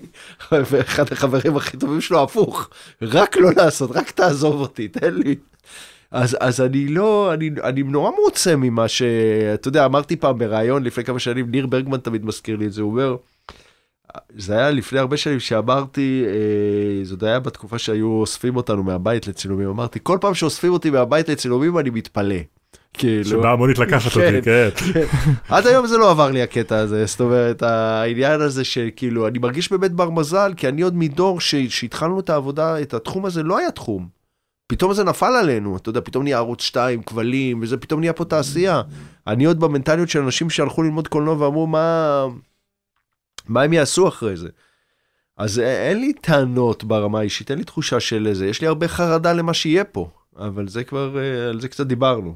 [0.53, 2.69] ואחד החברים הכי טובים שלו הפוך,
[3.03, 5.35] רק לא לעשות, רק תעזוב אותי, תן לי.
[6.11, 9.03] אז, אז אני לא, אני, אני נורא מרוצה ממה ש...
[9.55, 12.83] אתה יודע, אמרתי פעם בריאיון לפני כמה שנים, ניר ברגמן תמיד מזכיר לי את זה,
[12.83, 13.17] הוא אומר,
[14.37, 19.69] זה היה לפני הרבה שנים שאמרתי, אה, זאת היה בתקופה שהיו אוספים אותנו מהבית לצילומים,
[19.69, 22.37] אמרתי, כל פעם שאוספים אותי מהבית לצילומים אני מתפלא.
[22.99, 24.69] כאילו, שבאה המונית לקחת כן, אותי, כן.
[24.93, 25.05] כן.
[25.49, 29.71] עד היום זה לא עבר לי הקטע הזה, זאת אומרת, העניין הזה שכאילו, אני מרגיש
[29.71, 33.71] באמת בר מזל, כי אני עוד מדור שהתחלנו את העבודה, את התחום הזה, לא היה
[33.71, 34.09] תחום.
[34.69, 38.25] פתאום זה נפל עלינו, אתה יודע, פתאום נהיה ערוץ 2, כבלים, וזה פתאום נהיה פה
[38.25, 38.83] תעשייה.
[39.27, 42.27] אני עוד במנטליות של אנשים שהלכו ללמוד קולנוע ואמרו, מה,
[43.49, 44.49] מה הם יעשו אחרי זה?
[45.37, 49.33] אז אין לי טענות ברמה האישית, אין לי תחושה של איזה, יש לי הרבה חרדה
[49.33, 51.17] למה שיהיה פה, אבל זה כבר,
[51.49, 52.35] על זה קצת דיברנו.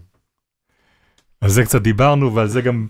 [1.40, 2.86] על זה קצת דיברנו ועל זה גם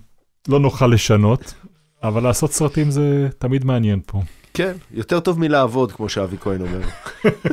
[0.49, 1.55] לא נוכל לשנות,
[2.03, 4.23] אבל לעשות סרטים זה תמיד מעניין פה.
[4.55, 6.81] כן, יותר טוב מלעבוד, כמו שאבי כהן אומר.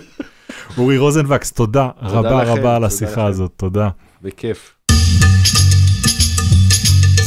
[0.77, 3.25] אורי רוזנבקס, תודה רבה לכם, רבה על תודה השיחה לכם.
[3.25, 3.89] הזאת, תודה.
[4.21, 4.76] בכיף.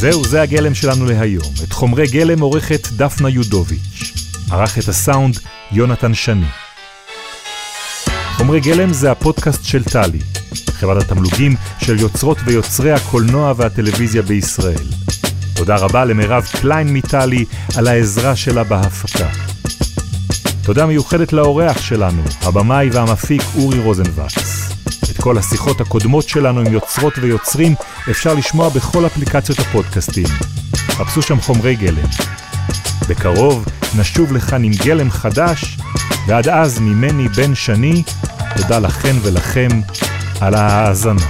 [0.01, 1.53] זהו, זה הגלם שלנו להיום.
[1.63, 4.13] את חומרי גלם עורכת דפנה יודוביץ'.
[4.51, 5.39] ערך את הסאונד
[5.71, 6.45] יונתן שני.
[8.37, 10.19] חומרי גלם זה הפודקאסט של טלי,
[10.71, 14.87] חברת התמלוגים של יוצרות ויוצרי הקולנוע והטלוויזיה בישראל.
[15.55, 17.45] תודה רבה למירב קליין מטלי
[17.77, 19.29] על העזרה שלה בהפקה.
[20.63, 24.71] תודה מיוחדת לאורח שלנו, הבמאי והמפיק אורי רוזנבקס.
[25.21, 27.75] כל השיחות הקודמות שלנו עם יוצרות ויוצרים
[28.11, 30.25] אפשר לשמוע בכל אפליקציות הפודקאסטים.
[30.75, 32.05] חפשו שם חומרי גלם.
[33.09, 33.65] בקרוב
[33.97, 35.77] נשוב לכאן עם גלם חדש,
[36.27, 38.03] ועד אז ממני בן שני,
[38.55, 39.69] תודה לכן ולכם
[40.39, 41.25] על ההאזנה.